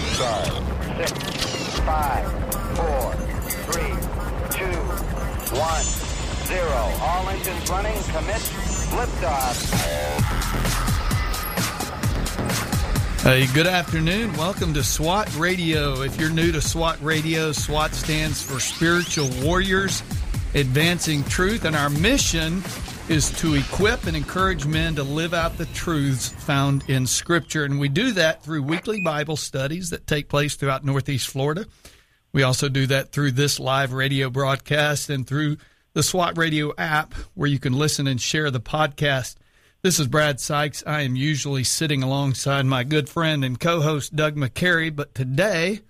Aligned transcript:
Six, 0.00 1.12
five, 1.80 2.24
four, 2.74 3.12
three, 3.68 3.94
two, 4.50 4.78
one, 5.56 5.84
zero. 6.46 6.82
All 7.02 7.28
engines 7.28 7.70
running. 7.70 8.02
Commit. 8.04 8.40
Liftoff. 8.96 9.56
Hey, 13.22 13.46
good 13.52 13.66
afternoon. 13.66 14.32
Welcome 14.38 14.72
to 14.74 14.82
SWAT 14.82 15.36
Radio. 15.36 16.00
If 16.00 16.18
you're 16.18 16.30
new 16.30 16.50
to 16.52 16.62
SWAT 16.62 16.98
Radio, 17.02 17.52
SWAT 17.52 17.92
stands 17.92 18.42
for 18.42 18.58
Spiritual 18.58 19.28
Warriors 19.42 20.02
Advancing 20.54 21.24
Truth, 21.24 21.66
and 21.66 21.76
our 21.76 21.90
mission 21.90 22.62
is 23.10 23.28
to 23.40 23.54
equip 23.54 24.06
and 24.06 24.16
encourage 24.16 24.66
men 24.66 24.94
to 24.94 25.02
live 25.02 25.34
out 25.34 25.58
the 25.58 25.66
truths 25.66 26.28
found 26.28 26.88
in 26.88 27.04
Scripture. 27.04 27.64
And 27.64 27.80
we 27.80 27.88
do 27.88 28.12
that 28.12 28.44
through 28.44 28.62
weekly 28.62 29.00
Bible 29.00 29.36
studies 29.36 29.90
that 29.90 30.06
take 30.06 30.28
place 30.28 30.54
throughout 30.54 30.84
Northeast 30.84 31.26
Florida. 31.26 31.66
We 32.32 32.44
also 32.44 32.68
do 32.68 32.86
that 32.86 33.10
through 33.10 33.32
this 33.32 33.58
live 33.58 33.92
radio 33.92 34.30
broadcast 34.30 35.10
and 35.10 35.26
through 35.26 35.56
the 35.92 36.04
SWAT 36.04 36.38
Radio 36.38 36.72
app 36.78 37.14
where 37.34 37.48
you 37.48 37.58
can 37.58 37.72
listen 37.72 38.06
and 38.06 38.20
share 38.20 38.48
the 38.48 38.60
podcast. 38.60 39.34
This 39.82 39.98
is 39.98 40.06
Brad 40.06 40.38
Sykes. 40.38 40.84
I 40.86 41.00
am 41.00 41.16
usually 41.16 41.64
sitting 41.64 42.04
alongside 42.04 42.64
my 42.64 42.84
good 42.84 43.08
friend 43.08 43.44
and 43.44 43.58
co 43.58 43.80
host 43.80 44.14
Doug 44.14 44.36
McCary, 44.36 44.94
but 44.94 45.16
today 45.16 45.80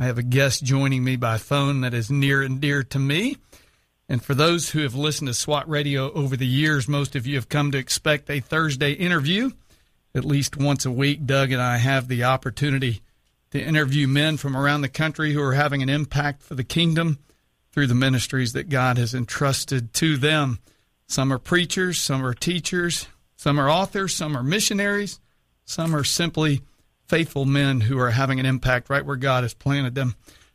I 0.00 0.06
have 0.06 0.18
a 0.18 0.24
guest 0.24 0.64
joining 0.64 1.04
me 1.04 1.14
by 1.14 1.38
phone 1.38 1.82
that 1.82 1.94
is 1.94 2.10
near 2.10 2.42
and 2.42 2.60
dear 2.60 2.82
to 2.82 2.98
me. 2.98 3.36
And 4.08 4.22
for 4.22 4.34
those 4.34 4.70
who 4.70 4.80
have 4.80 4.94
listened 4.94 5.28
to 5.28 5.34
SWAT 5.34 5.68
radio 5.68 6.12
over 6.12 6.36
the 6.36 6.46
years, 6.46 6.86
most 6.86 7.16
of 7.16 7.26
you 7.26 7.34
have 7.34 7.48
come 7.48 7.72
to 7.72 7.78
expect 7.78 8.30
a 8.30 8.40
Thursday 8.40 8.92
interview. 8.92 9.50
At 10.14 10.24
least 10.24 10.56
once 10.56 10.86
a 10.86 10.90
week, 10.90 11.26
Doug 11.26 11.50
and 11.50 11.60
I 11.60 11.78
have 11.78 12.08
the 12.08 12.24
opportunity 12.24 13.02
to 13.50 13.60
interview 13.60 14.06
men 14.06 14.36
from 14.36 14.56
around 14.56 14.82
the 14.82 14.88
country 14.88 15.32
who 15.32 15.42
are 15.42 15.54
having 15.54 15.82
an 15.82 15.88
impact 15.88 16.42
for 16.42 16.54
the 16.54 16.64
kingdom 16.64 17.18
through 17.72 17.88
the 17.88 17.94
ministries 17.94 18.52
that 18.52 18.68
God 18.68 18.96
has 18.96 19.12
entrusted 19.12 19.92
to 19.94 20.16
them. 20.16 20.60
Some 21.08 21.32
are 21.32 21.38
preachers, 21.38 21.98
some 21.98 22.24
are 22.24 22.34
teachers, 22.34 23.08
some 23.36 23.60
are 23.60 23.68
authors, 23.68 24.14
some 24.14 24.36
are 24.36 24.42
missionaries, 24.42 25.20
some 25.64 25.94
are 25.94 26.04
simply 26.04 26.62
faithful 27.06 27.44
men 27.44 27.82
who 27.82 27.98
are 27.98 28.10
having 28.10 28.40
an 28.40 28.46
impact 28.46 28.88
right 28.88 29.04
where 29.04 29.16
God 29.16 29.44
has 29.44 29.54
planted 29.54 29.94
them. 29.94 30.14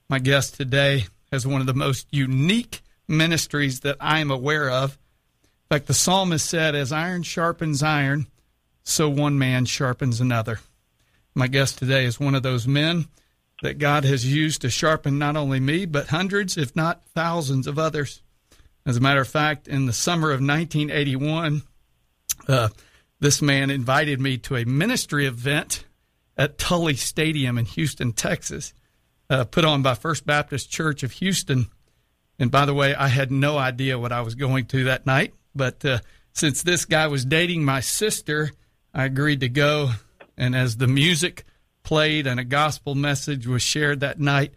My 0.10 0.20
guest 0.20 0.56
today 0.56 1.06
has 1.32 1.46
one 1.46 1.62
of 1.62 1.68
the 1.68 1.74
most 1.74 2.08
unique 2.12 2.82
ministries 3.12 3.82
that 3.82 3.98
I 4.00 4.20
am 4.20 4.32
aware 4.32 4.70
of. 4.70 4.92
In 4.92 5.78
fact, 5.78 5.88
the 5.88 5.94
psalmist 5.94 6.50
said, 6.50 6.76
As 6.76 6.92
iron 6.92 7.24
sharpens 7.24 7.84
iron, 7.84 8.28
so 8.84 9.10
one 9.10 9.38
man 9.38 9.66
sharpens 9.66 10.20
another. 10.20 10.60
My 11.36 11.48
guest 11.48 11.78
today 11.78 12.06
is 12.06 12.20
one 12.20 12.36
of 12.36 12.44
those 12.44 12.68
men 12.68 13.06
that 13.62 13.78
God 13.78 14.04
has 14.04 14.26
used 14.26 14.62
to 14.62 14.70
sharpen 14.70 15.20
not 15.20 15.38
only 15.38 15.60
me, 15.60 15.86
but 15.86 16.08
hundreds, 16.08 16.58
if 16.58 16.76
not 16.76 17.06
thousands, 17.14 17.68
of 17.68 17.78
others. 17.78 18.22
As 18.86 18.98
a 18.98 19.02
matter 19.02 19.22
of 19.22 19.28
fact, 19.28 19.68
in 19.68 19.86
the 19.86 19.94
summer 19.94 20.30
of 20.32 20.42
1981, 20.42 21.62
uh, 22.48 22.70
this 23.20 23.42
man 23.42 23.70
invited 23.70 24.20
me 24.20 24.38
to 24.40 24.56
a 24.56 24.66
ministry 24.66 25.28
event 25.28 25.86
at 26.36 26.58
Tully 26.58 26.96
Stadium 26.96 27.58
in 27.58 27.66
Houston, 27.66 28.14
Texas, 28.14 28.74
uh, 29.30 29.46
put 29.46 29.64
on 29.64 29.84
by 29.84 29.94
First 29.94 30.26
Baptist 30.26 30.72
Church 30.72 31.04
of 31.04 31.12
Houston. 31.14 31.68
And 32.42 32.50
by 32.50 32.66
the 32.66 32.74
way, 32.74 32.96
I 32.96 33.08
had 33.08 33.32
no 33.32 33.60
idea 33.60 34.00
what 34.00 34.12
I 34.12 34.22
was 34.22 34.34
going 34.34 34.66
to 34.66 34.86
that 34.86 35.06
night. 35.06 35.36
But 35.54 35.86
uh, 35.86 36.00
since 36.34 36.64
this 36.64 36.86
guy 36.86 37.06
was 37.06 37.24
dating 37.24 37.64
my 37.64 37.82
sister, 37.82 38.50
I 38.96 39.06
agreed 39.06 39.42
to 39.42 39.48
go. 39.48 39.92
And 40.36 40.56
as 40.56 40.78
the 40.78 40.88
music 40.88 41.46
played 41.84 42.26
and 42.26 42.40
a 42.40 42.44
gospel 42.44 42.96
message 42.96 43.46
was 43.46 43.62
shared 43.62 44.00
that 44.00 44.20
night, 44.20 44.56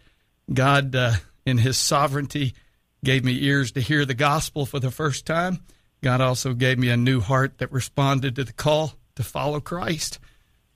God, 0.51 0.95
uh, 0.95 1.13
in 1.45 1.59
His 1.59 1.77
sovereignty, 1.77 2.55
gave 3.03 3.23
me 3.23 3.43
ears 3.43 3.71
to 3.73 3.81
hear 3.81 4.03
the 4.03 4.15
gospel 4.15 4.65
for 4.65 4.79
the 4.79 4.89
first 4.89 5.27
time. 5.27 5.59
God 6.01 6.21
also 6.21 6.55
gave 6.55 6.79
me 6.79 6.89
a 6.89 6.97
new 6.97 7.19
heart 7.19 7.59
that 7.59 7.71
responded 7.71 8.35
to 8.37 8.43
the 8.43 8.53
call 8.53 8.93
to 9.13 9.21
follow 9.21 9.59
Christ. 9.59 10.17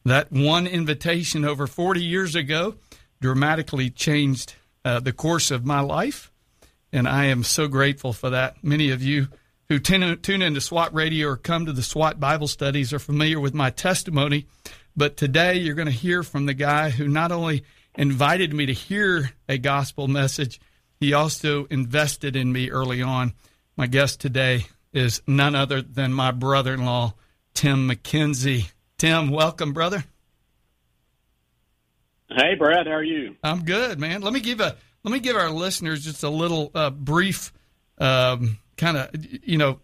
That 0.06 0.32
one 0.32 0.68
invitation 0.68 1.44
over 1.44 1.66
40 1.66 2.04
years 2.04 2.36
ago 2.36 2.76
dramatically 3.20 3.90
changed 3.90 4.54
uh, 4.86 5.00
the 5.00 5.12
course 5.12 5.50
of 5.50 5.66
my 5.66 5.80
life 5.80 6.29
and 6.92 7.08
I 7.08 7.26
am 7.26 7.44
so 7.44 7.68
grateful 7.68 8.14
for 8.14 8.30
that. 8.32 8.64
Many 8.64 8.92
of 8.92 9.04
you 9.04 9.28
who 9.68 9.80
tune 9.80 10.42
into 10.42 10.62
SWAT 10.62 10.94
radio 10.94 11.28
or 11.28 11.38
come 11.38 11.66
to 11.66 11.74
the 11.74 11.84
SWAT 11.84 12.20
Bible 12.20 12.48
studies 12.48 12.92
are 12.92 13.00
familiar 13.00 13.40
with 13.40 13.54
my 13.54 13.70
testimony. 13.70 14.48
But 14.98 15.16
today 15.16 15.56
you're 15.56 15.76
going 15.76 15.86
to 15.86 15.92
hear 15.92 16.24
from 16.24 16.46
the 16.46 16.54
guy 16.54 16.90
who 16.90 17.08
not 17.08 17.32
only 17.32 17.64
invited 17.96 18.54
me 18.54 18.66
to 18.66 18.74
hear 18.74 19.32
a 19.48 19.58
gospel 19.58 20.08
message, 20.08 20.60
he 21.00 21.14
also 21.14 21.66
invested 21.66 22.36
in 22.36 22.52
me 22.52 22.72
early 22.72 23.02
on. 23.02 23.34
My 23.78 23.88
guest 23.88 24.20
today 24.20 24.66
is 24.92 25.22
none 25.28 25.56
other 25.56 25.82
than 25.82 26.12
my 26.14 26.32
brother 26.32 26.74
in 26.74 26.84
law, 26.84 27.14
Tim 27.54 27.88
McKenzie. 27.88 28.72
Tim, 28.98 29.30
welcome, 29.30 29.72
brother. 29.72 30.04
Hey, 32.30 32.56
Brad, 32.56 32.88
how 32.88 32.94
are 32.94 33.04
you? 33.04 33.36
I'm 33.44 33.64
good, 33.64 34.00
man. 34.00 34.22
Let 34.22 34.34
me 34.34 34.40
give 34.40 34.60
a 34.60 34.76
let 35.04 35.12
me 35.12 35.20
give 35.20 35.36
our 35.36 35.50
listeners 35.50 36.04
just 36.04 36.24
a 36.24 36.30
little 36.30 36.72
uh, 36.76 36.90
brief 36.90 37.54
um, 37.98 38.58
kind 38.78 38.98
of, 38.98 39.10
you 39.44 39.58
know, 39.58 39.80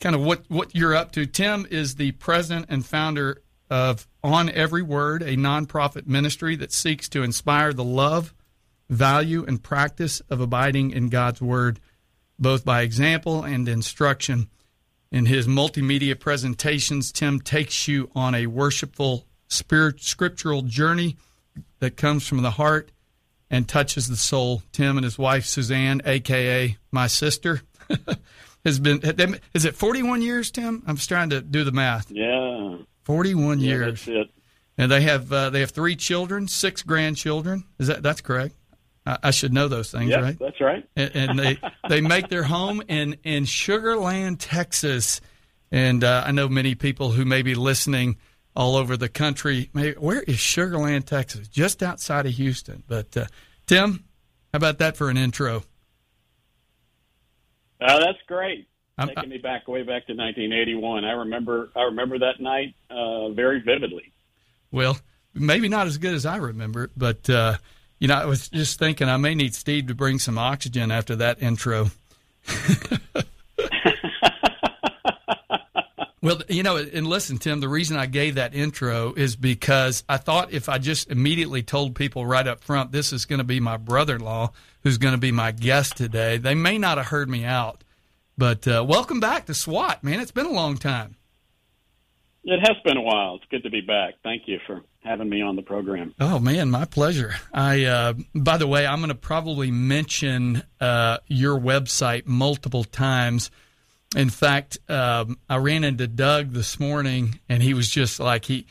kind 0.00 0.14
of 0.14 0.22
what, 0.22 0.44
what 0.48 0.74
you're 0.74 0.94
up 0.94 1.12
to. 1.12 1.26
Tim 1.26 1.66
is 1.70 1.96
the 1.96 2.12
president 2.12 2.66
and 2.68 2.84
founder 2.84 3.42
of 3.70 4.06
On 4.22 4.48
Every 4.50 4.82
Word, 4.82 5.22
a 5.22 5.36
nonprofit 5.36 6.06
ministry 6.06 6.56
that 6.56 6.72
seeks 6.72 7.08
to 7.10 7.22
inspire 7.22 7.72
the 7.72 7.84
love, 7.84 8.34
value, 8.88 9.44
and 9.44 9.62
practice 9.62 10.20
of 10.30 10.40
abiding 10.40 10.90
in 10.90 11.08
God's 11.08 11.42
Word, 11.42 11.80
both 12.38 12.64
by 12.64 12.82
example 12.82 13.42
and 13.42 13.68
instruction. 13.68 14.48
In 15.10 15.26
his 15.26 15.46
multimedia 15.46 16.18
presentations, 16.18 17.12
Tim 17.12 17.40
takes 17.40 17.88
you 17.88 18.10
on 18.14 18.34
a 18.34 18.46
worshipful 18.46 19.24
spirit, 19.48 20.02
scriptural 20.02 20.62
journey 20.62 21.16
that 21.78 21.96
comes 21.96 22.26
from 22.26 22.42
the 22.42 22.52
heart 22.52 22.90
and 23.50 23.68
touches 23.68 24.08
the 24.08 24.16
soul. 24.16 24.62
Tim 24.72 24.96
and 24.96 25.04
his 25.04 25.18
wife 25.18 25.44
Suzanne, 25.44 26.02
aka 26.04 26.76
my 26.90 27.06
sister, 27.06 27.62
has 28.64 28.78
been. 28.78 29.00
Is 29.54 29.64
it 29.64 29.74
41 29.74 30.22
years, 30.22 30.50
Tim? 30.50 30.82
I'm 30.86 30.96
just 30.96 31.08
trying 31.08 31.30
to 31.30 31.40
do 31.40 31.64
the 31.64 31.72
math. 31.72 32.10
Yeah, 32.10 32.78
41 33.04 33.60
yeah, 33.60 33.66
years. 33.66 34.08
And 34.78 34.90
they 34.92 35.02
have 35.02 35.32
uh, 35.32 35.50
they 35.50 35.60
have 35.60 35.70
three 35.70 35.96
children, 35.96 36.48
six 36.48 36.82
grandchildren. 36.82 37.64
Is 37.78 37.88
that 37.88 38.02
that's 38.02 38.20
correct? 38.20 38.54
I, 39.06 39.18
I 39.24 39.30
should 39.30 39.52
know 39.52 39.68
those 39.68 39.90
things, 39.90 40.10
yep, 40.10 40.22
right? 40.22 40.38
That's 40.38 40.60
right. 40.60 40.86
And, 40.96 41.10
and 41.14 41.38
they 41.38 41.58
they 41.88 42.00
make 42.00 42.28
their 42.28 42.42
home 42.42 42.82
in 42.88 43.16
in 43.24 43.44
Sugarland, 43.44 44.36
Texas. 44.40 45.20
And 45.72 46.04
uh, 46.04 46.24
I 46.26 46.32
know 46.32 46.48
many 46.48 46.74
people 46.74 47.10
who 47.10 47.24
may 47.24 47.42
be 47.42 47.54
listening 47.54 48.18
all 48.56 48.74
over 48.74 48.96
the 48.96 49.08
country. 49.08 49.70
Maybe, 49.74 49.96
where 49.98 50.22
is 50.22 50.36
Sugarland, 50.36 51.04
Texas? 51.04 51.46
Just 51.46 51.82
outside 51.82 52.26
of 52.26 52.32
Houston. 52.32 52.82
But 52.88 53.16
uh, 53.16 53.26
Tim, 53.66 54.04
how 54.52 54.56
about 54.56 54.78
that 54.78 54.96
for 54.96 55.10
an 55.10 55.16
intro? 55.16 55.62
Uh, 57.80 57.98
that's 57.98 58.18
great. 58.26 58.68
I'm, 58.98 59.08
Taking 59.08 59.28
me 59.28 59.38
back 59.38 59.68
way 59.68 59.82
back 59.82 60.06
to 60.06 60.14
1981. 60.14 61.04
I 61.04 61.12
remember 61.12 61.70
I 61.76 61.82
remember 61.82 62.18
that 62.20 62.40
night 62.40 62.74
uh, 62.88 63.28
very 63.28 63.60
vividly. 63.60 64.12
Well, 64.72 64.98
maybe 65.34 65.68
not 65.68 65.86
as 65.86 65.98
good 65.98 66.14
as 66.14 66.24
I 66.24 66.36
remember 66.36 66.84
it, 66.84 66.90
but 66.96 67.28
uh, 67.28 67.58
you 67.98 68.08
know, 68.08 68.14
I 68.14 68.24
was 68.24 68.48
just 68.48 68.78
thinking 68.78 69.08
I 69.08 69.18
may 69.18 69.34
need 69.34 69.54
Steve 69.54 69.88
to 69.88 69.94
bring 69.94 70.18
some 70.18 70.38
oxygen 70.38 70.90
after 70.90 71.14
that 71.16 71.42
intro. 71.42 71.90
Well, 76.26 76.42
you 76.48 76.64
know, 76.64 76.76
and 76.76 77.06
listen, 77.06 77.38
Tim, 77.38 77.60
the 77.60 77.68
reason 77.68 77.96
I 77.96 78.06
gave 78.06 78.34
that 78.34 78.52
intro 78.52 79.14
is 79.14 79.36
because 79.36 80.02
I 80.08 80.16
thought 80.16 80.52
if 80.52 80.68
I 80.68 80.78
just 80.78 81.08
immediately 81.08 81.62
told 81.62 81.94
people 81.94 82.26
right 82.26 82.48
up 82.48 82.64
front, 82.64 82.90
this 82.90 83.12
is 83.12 83.26
going 83.26 83.38
to 83.38 83.44
be 83.44 83.60
my 83.60 83.76
brother 83.76 84.16
in 84.16 84.22
law 84.22 84.50
who's 84.82 84.98
going 84.98 85.14
to 85.14 85.18
be 85.18 85.30
my 85.30 85.52
guest 85.52 85.96
today, 85.96 86.36
they 86.36 86.56
may 86.56 86.78
not 86.78 86.98
have 86.98 87.06
heard 87.06 87.30
me 87.30 87.44
out. 87.44 87.84
But 88.36 88.66
uh, 88.66 88.84
welcome 88.84 89.20
back 89.20 89.46
to 89.46 89.54
SWAT, 89.54 90.02
man. 90.02 90.18
It's 90.18 90.32
been 90.32 90.46
a 90.46 90.52
long 90.52 90.78
time. 90.78 91.14
It 92.42 92.58
has 92.58 92.76
been 92.84 92.96
a 92.96 93.02
while. 93.02 93.36
It's 93.36 93.44
good 93.48 93.62
to 93.62 93.70
be 93.70 93.80
back. 93.80 94.14
Thank 94.24 94.48
you 94.48 94.58
for 94.66 94.82
having 95.04 95.28
me 95.28 95.42
on 95.42 95.54
the 95.54 95.62
program. 95.62 96.12
Oh 96.18 96.40
man, 96.40 96.72
my 96.72 96.86
pleasure. 96.86 97.36
I, 97.54 97.84
uh, 97.84 98.14
by 98.34 98.56
the 98.56 98.66
way, 98.66 98.84
I'm 98.84 98.98
going 98.98 99.10
to 99.10 99.14
probably 99.14 99.70
mention 99.70 100.64
uh, 100.80 101.18
your 101.28 101.56
website 101.56 102.26
multiple 102.26 102.82
times 102.82 103.52
in 104.14 104.30
fact, 104.30 104.78
um, 104.88 105.38
I 105.48 105.56
ran 105.56 105.84
into 105.84 106.06
Doug 106.06 106.52
this 106.52 106.78
morning, 106.78 107.40
and 107.48 107.62
he 107.62 107.74
was 107.74 107.88
just 107.88 108.20
like 108.20 108.44
he 108.44 108.66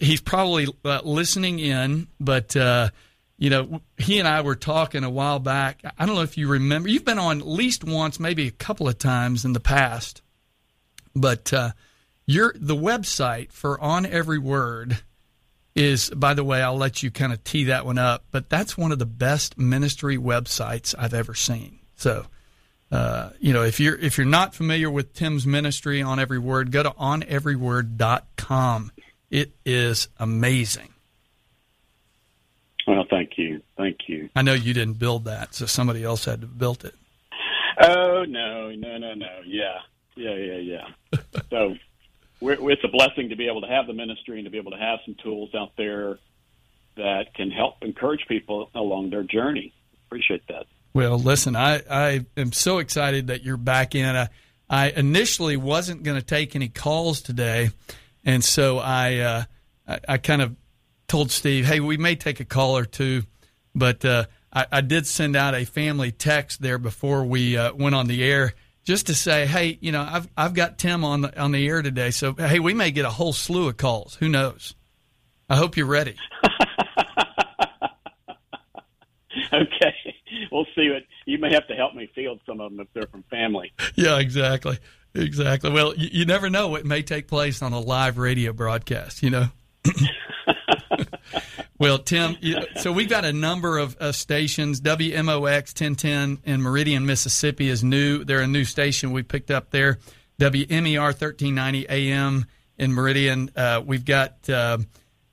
he's 0.00 0.20
probably 0.20 0.66
uh, 0.84 1.00
listening 1.04 1.58
in, 1.58 2.08
but 2.18 2.56
uh, 2.56 2.90
you 3.38 3.50
know, 3.50 3.80
he 3.98 4.18
and 4.18 4.28
I 4.28 4.40
were 4.40 4.54
talking 4.54 5.04
a 5.04 5.10
while 5.10 5.38
back. 5.38 5.82
I 5.98 6.06
don't 6.06 6.14
know 6.14 6.22
if 6.22 6.38
you 6.38 6.48
remember. 6.48 6.88
You've 6.88 7.04
been 7.04 7.18
on 7.18 7.40
at 7.40 7.46
least 7.46 7.84
once, 7.84 8.18
maybe 8.18 8.46
a 8.46 8.52
couple 8.52 8.88
of 8.88 8.98
times 8.98 9.44
in 9.44 9.52
the 9.52 9.60
past, 9.60 10.22
but 11.14 11.52
uh, 11.52 11.70
your 12.26 12.54
the 12.56 12.76
website 12.76 13.52
for 13.52 13.80
On 13.80 14.06
Every 14.06 14.38
Word 14.38 14.98
is, 15.74 16.10
by 16.10 16.34
the 16.34 16.44
way, 16.44 16.62
I'll 16.62 16.76
let 16.76 17.02
you 17.02 17.10
kind 17.10 17.32
of 17.32 17.42
tee 17.44 17.64
that 17.64 17.86
one 17.86 17.98
up, 17.98 18.24
but 18.30 18.50
that's 18.50 18.76
one 18.76 18.92
of 18.92 18.98
the 18.98 19.06
best 19.06 19.58
ministry 19.58 20.18
websites 20.18 20.94
I've 20.98 21.14
ever 21.14 21.34
seen. 21.34 21.78
So, 21.96 22.26
uh, 22.92 23.30
you 23.40 23.52
know, 23.54 23.62
if 23.62 23.80
you're 23.80 23.96
if 23.96 24.18
you're 24.18 24.26
not 24.26 24.54
familiar 24.54 24.90
with 24.90 25.14
Tim's 25.14 25.46
ministry 25.46 26.02
on 26.02 26.20
Every 26.20 26.38
Word, 26.38 26.70
go 26.70 26.82
to 26.82 26.90
oneveryword.com. 26.90 28.92
It 29.30 29.52
is 29.64 30.08
amazing. 30.18 30.90
Well, 32.86 33.06
thank 33.08 33.38
you, 33.38 33.62
thank 33.78 34.08
you. 34.08 34.28
I 34.36 34.42
know 34.42 34.52
you 34.52 34.74
didn't 34.74 34.98
build 34.98 35.24
that, 35.24 35.54
so 35.54 35.64
somebody 35.64 36.04
else 36.04 36.26
had 36.26 36.42
to 36.42 36.46
build 36.46 36.84
it. 36.84 36.94
Oh 37.80 38.26
no, 38.28 38.70
no, 38.72 38.98
no, 38.98 39.14
no. 39.14 39.40
Yeah, 39.46 39.78
yeah, 40.14 40.34
yeah, 40.34 40.58
yeah. 40.58 40.88
so 41.50 41.74
it's 42.42 42.84
a 42.84 42.88
blessing 42.88 43.30
to 43.30 43.36
be 43.36 43.48
able 43.48 43.62
to 43.62 43.68
have 43.68 43.86
the 43.86 43.94
ministry 43.94 44.36
and 44.36 44.44
to 44.44 44.50
be 44.50 44.58
able 44.58 44.72
to 44.72 44.76
have 44.76 44.98
some 45.06 45.16
tools 45.22 45.54
out 45.54 45.72
there 45.78 46.18
that 46.96 47.32
can 47.34 47.50
help 47.50 47.76
encourage 47.80 48.26
people 48.28 48.68
along 48.74 49.08
their 49.08 49.22
journey. 49.22 49.72
Appreciate 50.08 50.46
that. 50.48 50.66
Well, 50.94 51.18
listen, 51.18 51.56
I, 51.56 51.82
I 51.90 52.26
am 52.36 52.52
so 52.52 52.78
excited 52.78 53.28
that 53.28 53.42
you're 53.42 53.56
back 53.56 53.94
in. 53.94 54.14
I, 54.14 54.28
I 54.68 54.90
initially 54.90 55.56
wasn't 55.56 56.02
going 56.02 56.18
to 56.18 56.24
take 56.24 56.54
any 56.54 56.68
calls 56.68 57.22
today, 57.22 57.70
and 58.24 58.44
so 58.44 58.78
I, 58.78 59.16
uh, 59.18 59.44
I, 59.88 60.00
I 60.08 60.18
kind 60.18 60.42
of 60.42 60.54
told 61.08 61.30
Steve, 61.30 61.66
"Hey, 61.66 61.80
we 61.80 61.96
may 61.96 62.14
take 62.14 62.40
a 62.40 62.44
call 62.44 62.76
or 62.76 62.84
two, 62.84 63.22
but 63.74 64.04
uh, 64.04 64.26
I, 64.52 64.66
I, 64.70 64.80
did 64.82 65.06
send 65.06 65.34
out 65.34 65.54
a 65.54 65.64
family 65.64 66.12
text 66.12 66.60
there 66.60 66.78
before 66.78 67.24
we 67.24 67.56
uh, 67.56 67.72
went 67.74 67.94
on 67.94 68.06
the 68.06 68.22
air." 68.22 68.54
Just 68.84 69.06
to 69.06 69.14
say, 69.14 69.46
hey, 69.46 69.78
you 69.80 69.92
know, 69.92 70.02
I've 70.02 70.28
I've 70.36 70.54
got 70.54 70.78
Tim 70.78 71.04
on 71.04 71.22
the 71.22 71.40
on 71.40 71.52
the 71.52 71.66
air 71.68 71.82
today, 71.82 72.10
so 72.10 72.34
hey, 72.34 72.58
we 72.58 72.74
may 72.74 72.90
get 72.90 73.04
a 73.04 73.10
whole 73.10 73.32
slew 73.32 73.68
of 73.68 73.76
calls. 73.76 74.16
Who 74.16 74.28
knows? 74.28 74.74
I 75.48 75.56
hope 75.56 75.76
you're 75.76 75.86
ready. 75.86 76.16
okay 79.52 80.14
we'll 80.50 80.66
see 80.74 80.90
what 80.90 81.02
you 81.26 81.38
may 81.38 81.52
have 81.52 81.66
to 81.68 81.74
help 81.74 81.94
me 81.94 82.10
field 82.14 82.40
some 82.46 82.60
of 82.60 82.70
them 82.70 82.80
if 82.80 82.88
they're 82.92 83.06
from 83.06 83.22
family. 83.24 83.72
Yeah, 83.94 84.18
exactly, 84.18 84.78
exactly. 85.14 85.70
Well, 85.70 85.94
you, 85.94 86.08
you 86.12 86.24
never 86.24 86.50
know 86.50 86.68
what 86.68 86.84
may 86.84 87.02
take 87.02 87.28
place 87.28 87.62
on 87.62 87.72
a 87.72 87.80
live 87.80 88.18
radio 88.18 88.52
broadcast. 88.52 89.22
You 89.22 89.30
know. 89.30 89.46
well, 91.78 91.98
Tim, 91.98 92.36
so 92.76 92.92
we've 92.92 93.08
got 93.08 93.24
a 93.24 93.32
number 93.32 93.78
of 93.78 93.96
stations. 94.14 94.80
WMOX 94.80 95.80
1010 95.80 96.38
in 96.44 96.62
Meridian, 96.62 97.06
Mississippi 97.06 97.68
is 97.68 97.82
new. 97.82 98.24
They're 98.24 98.40
a 98.40 98.46
new 98.46 98.64
station 98.64 99.12
we 99.12 99.22
picked 99.22 99.50
up 99.50 99.70
there. 99.70 99.98
WMER 100.40 100.98
1390 100.98 101.86
AM 101.88 102.46
in 102.78 102.92
Meridian. 102.92 103.50
Uh, 103.56 103.82
we've 103.84 104.04
got. 104.04 104.48
Uh, 104.48 104.78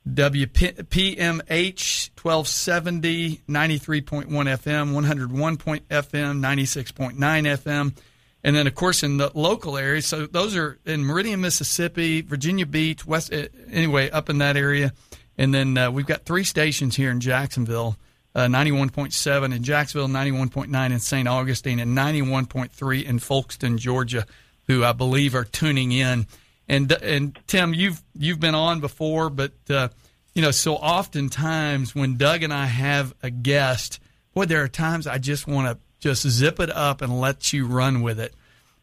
WPMH 0.07 2.08
1270, 2.23 3.41
93.1 3.47 4.27
FM, 4.27 4.93
101 4.93 5.57
point 5.57 5.87
FM, 5.89 6.39
96.9 6.39 7.15
FM. 7.17 7.95
And 8.43 8.55
then, 8.55 8.67
of 8.67 8.75
course, 8.75 9.03
in 9.03 9.17
the 9.17 9.31
local 9.33 9.77
areas, 9.77 10.05
so 10.05 10.25
those 10.25 10.55
are 10.55 10.79
in 10.85 11.05
Meridian, 11.05 11.41
Mississippi, 11.41 12.21
Virginia 12.21 12.65
Beach, 12.65 13.05
West, 13.05 13.33
eh, 13.33 13.47
anyway, 13.69 14.09
up 14.09 14.29
in 14.29 14.37
that 14.37 14.55
area. 14.55 14.93
And 15.37 15.53
then 15.53 15.77
uh, 15.77 15.91
we've 15.91 16.05
got 16.05 16.25
three 16.25 16.43
stations 16.43 16.95
here 16.95 17.11
in 17.11 17.19
Jacksonville 17.19 17.97
uh, 18.35 18.41
91.7 18.41 19.55
in 19.55 19.63
Jacksonville, 19.63 20.07
91.9 20.07 20.91
in 20.91 20.99
St. 20.99 21.27
Augustine, 21.27 21.79
and 21.79 21.97
91.3 21.97 23.03
in 23.03 23.19
Folkston, 23.19 23.77
Georgia, 23.77 24.25
who 24.67 24.83
I 24.83 24.93
believe 24.93 25.35
are 25.35 25.45
tuning 25.45 25.91
in. 25.91 26.27
And 26.67 26.91
and 26.91 27.37
Tim, 27.47 27.73
you've 27.73 28.01
you've 28.13 28.39
been 28.39 28.53
on 28.53 28.79
before, 28.79 29.31
but 29.31 29.53
uh, 29.69 29.89
you 30.33 30.41
know, 30.41 30.51
so 30.51 30.75
oftentimes 30.75 31.95
when 31.95 32.17
Doug 32.17 32.43
and 32.43 32.53
I 32.53 32.65
have 32.65 33.13
a 33.21 33.29
guest, 33.29 33.99
boy, 34.33 34.45
there 34.45 34.63
are 34.63 34.67
times 34.67 35.07
I 35.07 35.17
just 35.17 35.47
want 35.47 35.67
to 35.67 35.77
just 35.99 36.27
zip 36.27 36.59
it 36.59 36.69
up 36.69 37.01
and 37.01 37.19
let 37.19 37.51
you 37.51 37.67
run 37.67 38.01
with 38.01 38.19
it. 38.19 38.33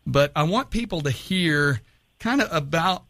But 0.07 0.33
I 0.37 0.45
want 0.45 0.71
people 0.71 1.01
to 1.03 1.11
hear 1.11 1.81
kind 2.19 2.41
of 2.41 2.53
about 2.53 3.05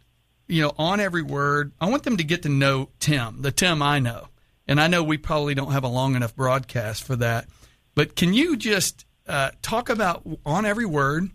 you 0.49 0.63
know 0.63 0.73
on 0.79 1.01
every 1.01 1.23
word. 1.23 1.73
I 1.81 1.89
want 1.91 2.05
them 2.05 2.19
to 2.19 2.25
get 2.25 2.43
to 2.43 2.49
know 2.49 2.89
Tim, 3.01 3.43
the 3.43 3.51
Tim 3.51 3.83
I 3.83 3.99
know, 3.99 4.29
and 4.67 4.81
I 4.81 4.87
know 4.87 5.03
we 5.03 5.19
probably 5.19 5.55
don't 5.55 5.73
have 5.73 5.85
a 5.85 5.89
long 5.89 6.15
enough 6.15 6.35
broadcast 6.35 7.05
for 7.05 7.17
that. 7.17 7.49
But 7.95 8.15
can 8.15 8.35
you 8.35 8.57
just 8.57 9.07
uh, 9.27 9.51
talk 9.63 9.89
about 9.89 10.23
on 10.45 10.67
every 10.67 10.87
word, 10.87 11.31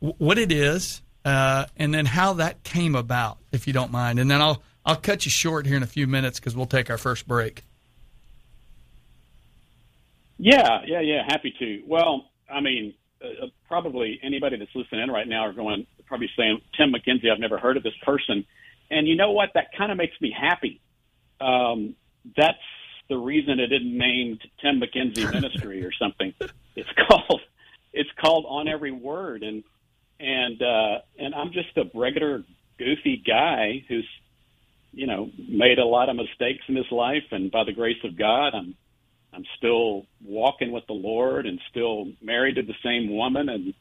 what 0.00 0.38
it 0.38 0.50
is, 0.50 1.02
uh, 1.24 1.66
and 1.76 1.92
then 1.92 2.06
how 2.06 2.34
that 2.34 2.62
came 2.64 2.94
about, 2.94 3.38
if 3.52 3.66
you 3.66 3.72
don't 3.72 3.90
mind. 3.90 4.18
And 4.18 4.30
then 4.30 4.40
I'll 4.40 4.62
I'll 4.86 4.96
cut 4.96 5.24
you 5.24 5.30
short 5.30 5.66
here 5.66 5.76
in 5.76 5.82
a 5.82 5.88
few 5.88 6.06
minutes 6.06 6.38
because 6.38 6.54
we'll 6.56 6.66
take 6.66 6.88
our 6.88 6.96
first 6.96 7.26
break. 7.26 7.64
Yeah, 10.38 10.82
yeah, 10.86 11.00
yeah. 11.00 11.22
Happy 11.26 11.52
to. 11.58 11.82
Well, 11.86 12.30
I 12.48 12.60
mean, 12.60 12.94
uh, 13.20 13.46
probably 13.66 14.20
anybody 14.22 14.56
that's 14.56 14.74
listening 14.74 15.02
in 15.02 15.10
right 15.10 15.26
now 15.26 15.46
are 15.46 15.52
going 15.52 15.86
probably 16.06 16.30
saying 16.36 16.60
Tim 16.76 16.92
McKenzie. 16.92 17.32
I've 17.32 17.40
never 17.40 17.58
heard 17.58 17.76
of 17.76 17.82
this 17.82 17.96
person, 18.02 18.44
and 18.90 19.08
you 19.08 19.16
know 19.16 19.32
what? 19.32 19.50
That 19.54 19.72
kind 19.76 19.90
of 19.90 19.98
makes 19.98 20.18
me 20.20 20.30
happy. 20.38 20.80
Um, 21.40 21.96
that's 22.36 22.58
the 23.08 23.16
reason 23.16 23.58
it 23.58 23.72
isn't 23.72 23.98
named 23.98 24.40
Tim 24.60 24.80
McKenzie 24.80 25.32
Ministry 25.32 25.84
or 25.84 25.92
something. 25.92 26.32
It's 26.78 26.90
called 27.08 27.40
it's 27.94 28.10
called 28.20 28.44
On 28.46 28.68
Every 28.68 28.92
Word, 28.92 29.42
and 29.42 29.64
and 30.20 30.60
uh, 30.60 30.98
and 31.18 31.34
I'm 31.34 31.50
just 31.52 31.74
a 31.78 31.90
regular 31.94 32.44
goofy 32.78 33.16
guy 33.26 33.82
who's 33.88 34.06
you 34.96 35.06
know 35.06 35.30
made 35.38 35.78
a 35.78 35.84
lot 35.84 36.08
of 36.08 36.16
mistakes 36.16 36.64
in 36.68 36.74
his 36.74 36.90
life, 36.90 37.24
and 37.30 37.52
by 37.52 37.64
the 37.64 37.72
grace 37.72 38.02
of 38.02 38.18
God, 38.18 38.54
I'm 38.54 38.74
I'm 39.32 39.44
still 39.58 40.06
walking 40.24 40.72
with 40.72 40.86
the 40.86 40.94
Lord 40.94 41.46
and 41.46 41.60
still 41.70 42.06
married 42.22 42.56
to 42.56 42.62
the 42.62 42.74
same 42.82 43.14
woman 43.14 43.48
and 43.48 43.74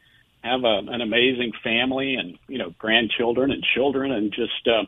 have 0.44 0.64
a, 0.64 0.92
an 0.92 1.02
amazing 1.02 1.54
family 1.64 2.16
and 2.16 2.38
you 2.48 2.58
know 2.58 2.74
grandchildren 2.78 3.52
and 3.52 3.64
children 3.76 4.12
and 4.12 4.32
just 4.32 4.68
uh, 4.68 4.84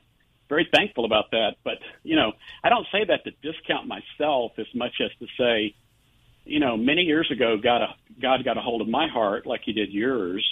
very 0.50 0.68
thankful 0.72 1.06
about 1.06 1.32
that. 1.32 1.56
But 1.64 1.80
you 2.04 2.18
know, 2.18 2.34
I 2.64 2.70
don't 2.70 2.88
say 2.92 3.06
that 3.06 3.24
to 3.24 3.32
discount 3.42 3.88
myself 3.88 4.52
as 4.58 4.68
much 4.76 4.96
as 5.02 5.12
to 5.20 5.28
say, 5.40 5.76
you 6.44 6.60
know, 6.60 6.76
many 6.76 7.04
years 7.04 7.32
ago, 7.32 7.58
God, 7.58 7.82
God 8.22 8.44
got 8.44 8.58
a 8.58 8.62
hold 8.62 8.82
of 8.82 8.90
my 8.90 9.08
heart 9.08 9.48
like 9.48 9.62
He 9.64 9.72
did 9.72 9.94
yours, 9.94 10.46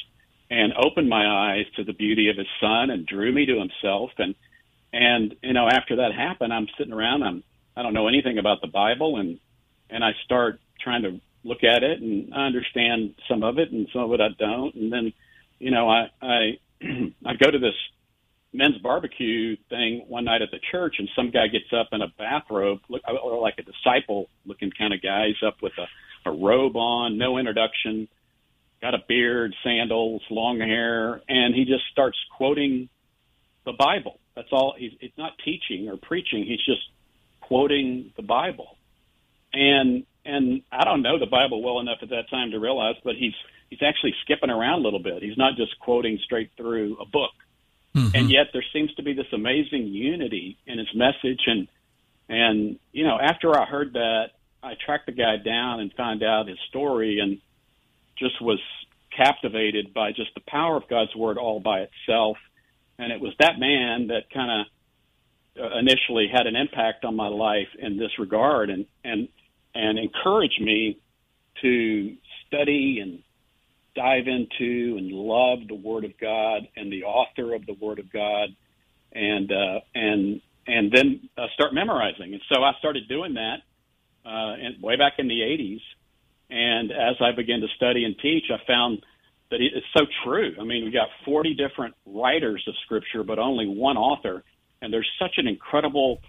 and 0.49 0.73
opened 0.73 1.09
my 1.09 1.25
eyes 1.25 1.65
to 1.75 1.83
the 1.83 1.93
beauty 1.93 2.29
of 2.29 2.37
his 2.37 2.47
son 2.61 2.89
and 2.89 3.05
drew 3.05 3.31
me 3.31 3.45
to 3.45 3.59
himself 3.59 4.11
and 4.17 4.35
and 4.95 5.35
you 5.43 5.53
know 5.53 5.67
after 5.67 5.97
that 5.97 6.11
happened 6.13 6.53
i'm 6.53 6.67
sitting 6.77 6.93
around 6.93 7.23
i'm 7.23 7.43
i 7.75 7.83
don't 7.83 7.93
know 7.93 8.07
anything 8.07 8.37
about 8.37 8.61
the 8.61 8.67
bible 8.67 9.17
and 9.17 9.39
and 9.89 10.03
i 10.03 10.11
start 10.23 10.59
trying 10.81 11.03
to 11.03 11.19
look 11.43 11.63
at 11.63 11.83
it 11.83 12.01
and 12.01 12.33
i 12.33 12.45
understand 12.45 13.13
some 13.27 13.43
of 13.43 13.59
it 13.59 13.71
and 13.71 13.87
some 13.93 14.03
of 14.03 14.11
it 14.13 14.21
i 14.21 14.29
don't 14.39 14.73
and 14.75 14.91
then 14.91 15.13
you 15.59 15.71
know 15.71 15.89
i 15.89 16.07
i 16.21 16.57
i 17.25 17.33
go 17.35 17.51
to 17.51 17.59
this 17.59 17.75
men's 18.53 18.77
barbecue 18.77 19.57
thing 19.69 20.05
one 20.07 20.23
night 20.23 20.41
at 20.41 20.49
the 20.51 20.59
church 20.71 20.95
and 20.97 21.09
some 21.13 21.29
guy 21.29 21.47
gets 21.47 21.73
up 21.77 21.89
in 21.91 22.01
a 22.01 22.07
bathrobe 22.17 22.79
look 22.89 23.01
or 23.23 23.39
like 23.41 23.55
a 23.59 23.63
disciple 23.63 24.27
looking 24.45 24.71
kind 24.71 24.93
of 24.93 25.01
guy 25.01 25.27
he's 25.27 25.47
up 25.47 25.57
with 25.61 25.73
a, 25.77 26.29
a 26.29 26.31
robe 26.31 26.77
on 26.77 27.17
no 27.17 27.37
introduction 27.37 28.07
got 28.85 28.93
a 28.93 29.03
beard, 29.07 29.55
sandals, 29.63 30.21
long 30.29 30.59
hair, 30.59 31.21
and 31.27 31.55
he 31.55 31.65
just 31.65 31.83
starts 31.91 32.17
quoting 32.37 32.87
the 33.65 33.73
Bible. 33.73 34.19
That's 34.35 34.49
all. 34.51 34.75
He's, 34.77 34.91
he's 34.99 35.11
not 35.17 35.33
teaching 35.43 35.89
or 35.89 35.97
preaching. 35.97 36.45
He's 36.45 36.63
just 36.65 36.81
quoting 37.41 38.11
the 38.15 38.23
Bible. 38.23 38.77
And 39.53 40.05
and 40.25 40.63
I 40.71 40.83
don't 40.83 41.03
know 41.03 41.19
the 41.19 41.27
Bible 41.27 41.61
well 41.61 41.79
enough 41.79 41.99
at 42.01 42.09
that 42.09 42.29
time 42.29 42.51
to 42.51 42.59
realize, 42.59 42.95
but 43.03 43.15
he's 43.15 43.33
he's 43.69 43.81
actually 43.81 44.13
skipping 44.23 44.49
around 44.49 44.79
a 44.79 44.83
little 44.83 44.99
bit. 44.99 45.21
He's 45.23 45.37
not 45.37 45.55
just 45.55 45.79
quoting 45.79 46.19
straight 46.23 46.51
through 46.57 46.97
a 46.97 47.05
book. 47.05 47.31
Mm-hmm. 47.95 48.15
And 48.15 48.31
yet 48.31 48.47
there 48.51 48.65
seems 48.73 48.93
to 48.95 49.03
be 49.03 49.13
this 49.13 49.31
amazing 49.31 49.87
unity 49.87 50.57
in 50.65 50.79
his 50.79 50.89
message 50.93 51.41
and 51.47 51.67
and 52.27 52.79
you 52.91 53.05
know, 53.05 53.19
after 53.21 53.57
I 53.57 53.65
heard 53.65 53.93
that, 53.93 54.31
I 54.63 54.73
tracked 54.83 55.05
the 55.05 55.11
guy 55.11 55.37
down 55.37 55.79
and 55.79 55.93
found 55.93 56.23
out 56.23 56.47
his 56.47 56.57
story 56.69 57.19
and 57.19 57.39
just 58.17 58.41
was 58.41 58.59
captivated 59.15 59.93
by 59.93 60.11
just 60.11 60.33
the 60.33 60.41
power 60.47 60.75
of 60.75 60.87
God's 60.89 61.15
word 61.15 61.37
all 61.37 61.59
by 61.59 61.81
itself. 61.81 62.37
And 62.97 63.11
it 63.11 63.19
was 63.19 63.33
that 63.39 63.59
man 63.59 64.07
that 64.07 64.29
kind 64.33 64.61
of 64.61 65.63
uh, 65.63 65.77
initially 65.79 66.27
had 66.31 66.47
an 66.47 66.55
impact 66.55 67.05
on 67.05 67.15
my 67.15 67.27
life 67.27 67.67
in 67.77 67.97
this 67.97 68.11
regard 68.19 68.69
and, 68.69 68.85
and, 69.03 69.27
and 69.73 69.99
encouraged 69.99 70.61
me 70.61 70.99
to 71.61 72.15
study 72.47 72.99
and 73.01 73.19
dive 73.95 74.27
into 74.27 74.97
and 74.97 75.11
love 75.11 75.59
the 75.67 75.75
Word 75.75 76.05
of 76.05 76.17
God 76.19 76.67
and 76.75 76.91
the 76.91 77.03
author 77.03 77.55
of 77.55 77.65
the 77.65 77.73
Word 77.73 77.99
of 77.99 78.11
God, 78.11 78.49
and 79.13 79.51
uh, 79.51 79.79
and 79.95 80.41
and 80.67 80.91
then 80.91 81.29
uh, 81.37 81.47
start 81.53 81.73
memorizing. 81.73 82.33
And 82.33 82.41
so 82.53 82.61
I 82.61 82.73
started 82.79 83.07
doing 83.07 83.35
that 83.35 83.57
uh, 84.25 84.55
in, 84.55 84.81
way 84.81 84.97
back 84.97 85.13
in 85.17 85.27
the 85.27 85.39
'80s, 85.39 85.81
and 86.49 86.91
as 86.91 87.15
I 87.21 87.31
began 87.35 87.61
to 87.61 87.67
study 87.75 88.03
and 88.03 88.15
teach, 88.19 88.45
I 88.51 88.59
found 88.67 89.03
that 89.51 89.61
it's 89.61 89.85
so 89.95 90.05
true. 90.23 90.55
I 90.59 90.63
mean, 90.63 90.85
we 90.85 90.91
got 90.91 91.09
40 91.23 91.53
different 91.55 91.95
writers 92.05 92.63
of 92.67 92.73
scripture, 92.83 93.23
but 93.23 93.39
only 93.39 93.67
one 93.67 93.97
author. 93.97 94.43
And 94.81 94.91
there's 94.91 95.09
such 95.19 95.35
an 95.37 95.47
incredible 95.47 96.19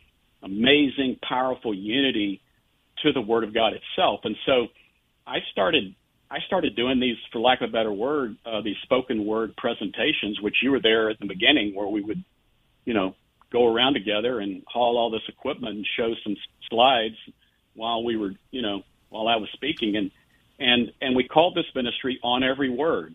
amazing, 0.42 1.18
powerful 1.26 1.74
unity 1.74 2.40
to 3.02 3.12
the 3.12 3.20
Word 3.20 3.44
of 3.44 3.54
God 3.54 3.72
itself. 3.72 4.20
And 4.24 4.36
so 4.46 4.68
I 5.26 5.38
started 5.52 5.94
I 6.30 6.38
started 6.46 6.74
doing 6.74 6.98
these, 6.98 7.16
for 7.32 7.38
lack 7.38 7.60
of 7.60 7.70
a 7.70 7.72
better 7.72 7.92
word, 7.92 8.36
uh, 8.44 8.60
these 8.60 8.76
spoken 8.82 9.24
word 9.24 9.54
presentations, 9.56 10.40
which 10.40 10.56
you 10.60 10.72
were 10.72 10.80
there 10.80 11.08
at 11.08 11.20
the 11.20 11.26
beginning, 11.26 11.74
where 11.74 11.86
we 11.86 12.02
would, 12.02 12.22
you 12.84 12.94
know, 12.94 13.14
go 13.52 13.72
around 13.72 13.94
together 13.94 14.40
and 14.40 14.62
haul 14.66 14.98
all 14.98 15.10
this 15.10 15.22
equipment 15.28 15.76
and 15.76 15.86
show 15.96 16.12
some 16.24 16.36
slides 16.68 17.14
while 17.74 18.02
we 18.02 18.16
were, 18.16 18.32
you 18.50 18.60
know, 18.60 18.82
while 19.08 19.28
I 19.28 19.36
was 19.36 19.48
speaking, 19.52 19.96
and 19.96 20.10
and 20.58 20.90
and 21.00 21.16
we 21.16 21.26
called 21.26 21.54
this 21.54 21.66
ministry 21.74 22.18
on 22.22 22.42
every 22.42 22.70
word 22.70 23.14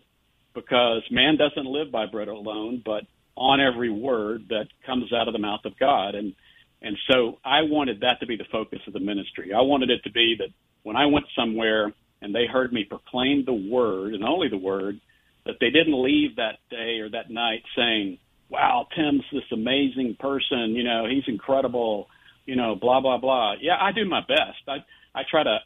because 0.54 1.02
man 1.10 1.36
doesn't 1.36 1.66
live 1.66 1.90
by 1.90 2.06
bread 2.06 2.28
alone, 2.28 2.82
but 2.84 3.04
on 3.36 3.60
every 3.60 3.90
word 3.90 4.42
that 4.48 4.66
comes 4.84 5.12
out 5.12 5.26
of 5.26 5.32
the 5.32 5.38
mouth 5.38 5.64
of 5.64 5.78
God, 5.78 6.14
and 6.14 6.34
and 6.82 6.96
so 7.10 7.38
I 7.44 7.62
wanted 7.62 8.00
that 8.00 8.20
to 8.20 8.26
be 8.26 8.36
the 8.36 8.44
focus 8.50 8.80
of 8.86 8.92
the 8.92 9.00
ministry. 9.00 9.52
I 9.54 9.60
wanted 9.60 9.90
it 9.90 10.02
to 10.04 10.10
be 10.10 10.36
that 10.38 10.48
when 10.82 10.96
I 10.96 11.06
went 11.06 11.26
somewhere 11.36 11.92
and 12.20 12.34
they 12.34 12.46
heard 12.46 12.72
me 12.72 12.84
proclaim 12.84 13.44
the 13.44 13.52
word 13.52 14.14
and 14.14 14.24
only 14.24 14.48
the 14.48 14.58
word, 14.58 15.00
that 15.46 15.56
they 15.60 15.70
didn't 15.70 16.00
leave 16.00 16.36
that 16.36 16.58
day 16.70 16.98
or 17.00 17.10
that 17.10 17.30
night 17.30 17.62
saying, 17.76 18.18
wow, 18.48 18.86
Tim's 18.94 19.24
this 19.32 19.42
amazing 19.52 20.16
person, 20.20 20.74
you 20.74 20.84
know, 20.84 21.06
he's 21.08 21.24
incredible, 21.26 22.08
you 22.46 22.54
know, 22.54 22.74
blah, 22.74 23.00
blah, 23.00 23.18
blah. 23.18 23.54
Yeah, 23.60 23.76
I 23.80 23.92
do 23.92 24.04
my 24.04 24.20
best. 24.20 24.62
I, 24.68 24.78
I 25.14 25.22
try 25.28 25.42
to 25.42 25.58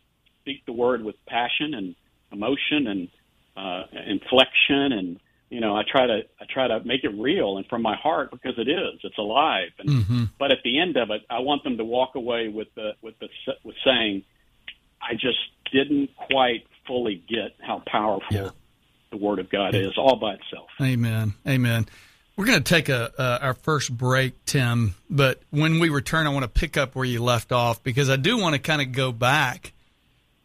speak 0.47 0.65
the 0.65 0.73
word 0.73 1.03
with 1.03 1.17
passion 1.27 1.75
and 1.75 1.95
emotion 2.31 2.87
and 2.87 3.09
uh, 3.57 3.83
inflection 4.07 4.93
and 4.93 5.21
you 5.49 5.61
know, 5.61 5.77
I 5.77 5.83
try 5.89 6.07
to 6.07 6.23
I 6.41 6.45
try 6.53 6.67
to 6.67 6.83
make 6.85 7.05
it 7.05 7.11
real 7.11 7.57
and 7.57 7.67
from 7.67 7.83
my 7.83 7.95
heart 7.95 8.33
because 8.33 8.55
it 8.59 8.69
is. 8.69 9.01
It's 9.05 9.17
alive. 9.17 9.71
And, 9.79 9.89
mm-hmm. 9.89 10.25
But 10.41 10.51
at 10.51 10.59
the 10.65 10.81
end 10.81 10.97
of 10.97 11.11
it, 11.11 11.23
I 11.31 11.39
want 11.39 11.63
them 11.63 11.77
to 11.77 11.85
walk 11.85 12.17
away 12.17 12.49
with 12.49 12.69
the 12.75 12.95
with 13.01 13.15
the 13.21 13.29
with 13.63 13.77
saying, 13.85 14.25
I 15.01 15.15
just 15.15 15.39
didn't 15.73 16.11
quite 16.17 16.67
fully 16.87 17.23
get 17.29 17.55
how 17.65 17.83
powerful 17.87 18.27
yeah. 18.31 18.51
the 19.11 19.17
Word 19.19 19.39
of 19.39 19.49
God 19.49 19.77
is 19.77 19.97
all 19.97 20.17
by 20.17 20.35
itself. 20.35 20.69
Amen. 20.81 21.35
Amen. 21.47 21.87
We're 22.37 22.47
going 22.47 22.63
to 22.63 22.75
take 22.75 22.89
a 22.89 23.13
uh, 23.17 23.39
our 23.41 23.55
first 23.55 23.97
break, 23.97 24.45
Tim. 24.47 24.97
But 25.09 25.41
when 25.51 25.79
we 25.79 25.91
return, 25.91 26.27
I 26.27 26.31
want 26.31 26.43
to 26.43 26.49
pick 26.49 26.77
up 26.77 26.97
where 26.97 27.05
you 27.05 27.23
left 27.23 27.53
off 27.53 27.85
because 27.85 28.11
I 28.11 28.17
do 28.17 28.37
want 28.37 28.55
to 28.55 28.59
kind 28.59 28.83
of 28.83 28.91
go 28.91 29.13
back. 29.13 29.73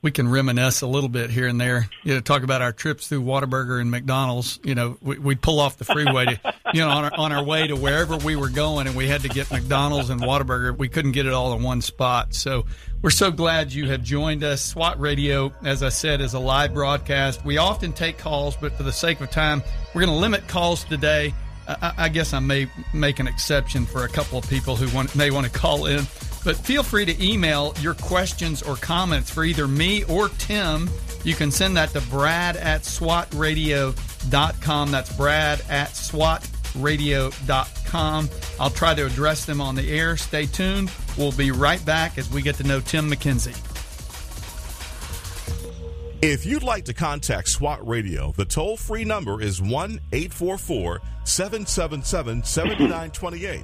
We 0.02 0.10
can 0.10 0.28
reminisce 0.28 0.82
a 0.82 0.88
little 0.88 1.10
bit 1.10 1.30
here 1.30 1.48
and 1.48 1.62
there. 1.62 1.88
You 2.04 2.16
know, 2.16 2.22
talk 2.22 2.42
about 2.42 2.64
our 2.64 2.72
trips 2.72 3.08
through 3.08 3.22
Whataburger 3.22 3.80
and 3.80 3.92
McDonald's. 3.92 4.60
You 4.64 4.74
know, 4.74 4.98
we, 5.02 5.20
would 5.20 5.42
pull 5.42 5.60
off 5.60 5.78
the 5.78 5.86
freeway 5.86 6.26
to, 6.26 6.40
you 6.74 6.82
know, 6.82 6.90
on 6.90 7.06
our, 7.06 7.14
on 7.16 7.32
our 7.32 7.44
way 7.44 7.68
to 7.68 7.76
wherever 7.76 8.18
we 8.18 8.36
were 8.36 8.50
going, 8.50 8.88
and 8.88 8.96
we 8.96 9.08
had 9.08 9.22
to 9.22 9.30
get 9.30 9.52
McDonald's 9.52 10.10
and 10.10 10.20
Whataburger. 10.20 10.76
We 10.76 10.90
couldn't 10.90 11.12
get 11.12 11.28
it 11.28 11.34
all 11.34 11.54
in 11.54 11.62
one 11.62 11.82
spot. 11.82 12.34
So 12.34 12.66
we're 13.04 13.12
so 13.12 13.32
glad 13.32 13.74
you 13.74 13.90
have 13.90 14.02
joined 14.02 14.44
us. 14.44 14.64
SWAT 14.64 15.00
Radio, 15.00 15.54
as 15.64 15.84
I 15.84 15.90
said, 15.90 16.20
is 16.20 16.34
a 16.34 16.40
live 16.40 16.74
broadcast. 16.74 17.46
We 17.46 17.58
often 17.58 17.94
take 17.94 18.18
calls, 18.18 18.56
but 18.56 18.74
for 18.74 18.84
the 18.84 18.92
sake 18.92 19.22
of 19.22 19.30
time, 19.30 19.62
we're 19.94 20.02
going 20.02 20.14
to 20.14 20.20
limit 20.20 20.48
calls 20.48 20.84
today. 20.84 21.34
I, 21.68 21.94
I, 21.98 22.10
guess 22.10 22.34
I 22.34 22.40
may 22.40 22.68
make 22.94 23.20
an 23.20 23.28
exception 23.28 23.86
for 23.86 24.04
a 24.04 24.10
couple 24.10 24.38
of 24.38 24.50
people 24.50 24.76
who 24.76 24.94
want, 24.96 25.16
may 25.16 25.32
want 25.32 25.46
to 25.46 25.52
call 25.52 25.86
in. 25.86 26.06
But 26.44 26.58
feel 26.58 26.82
free 26.84 27.06
to 27.06 27.24
email 27.24 27.76
your 27.82 27.94
questions 27.94 28.64
or 28.64 28.76
comments 28.76 29.30
for 29.30 29.44
either 29.44 29.68
me 29.68 30.04
or 30.06 30.30
Tim. 30.30 30.90
You 31.24 31.36
can 31.36 31.52
send 31.52 31.78
that 31.78 31.90
to 31.90 32.02
brad 32.02 32.58
at 32.58 32.82
swatradio.com. 32.82 34.92
That's 34.92 35.16
brad 35.16 35.62
at 35.70 35.90
swatradio.com. 35.90 38.30
I'll 38.60 38.72
try 38.72 38.96
to 38.96 39.06
address 39.06 39.46
them 39.46 39.62
on 39.62 39.76
the 39.76 39.88
air. 39.92 40.18
Stay 40.18 40.48
tuned. 40.48 40.92
We'll 41.18 41.32
be 41.32 41.52
right 41.52 41.86
back 41.86 42.18
as 42.18 42.28
we 42.32 42.42
get 42.42 42.56
to 42.56 42.64
know 42.64 42.80
Tim 42.80 43.12
McKenzie. 43.12 43.68
If 46.24 46.46
you'd 46.46 46.62
like 46.62 46.86
to 46.86 46.94
contact 46.94 47.50
SWAT 47.50 47.88
Radio, 47.88 48.32
the 48.38 48.46
toll 48.46 48.78
free 48.78 49.04
number 49.04 49.42
is 49.42 49.60
1 49.60 50.00
844 50.12 51.02
777 51.24 52.44
7928. 52.44 53.64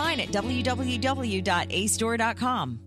at 0.00 0.28
www.acedoor.com. 0.28 2.80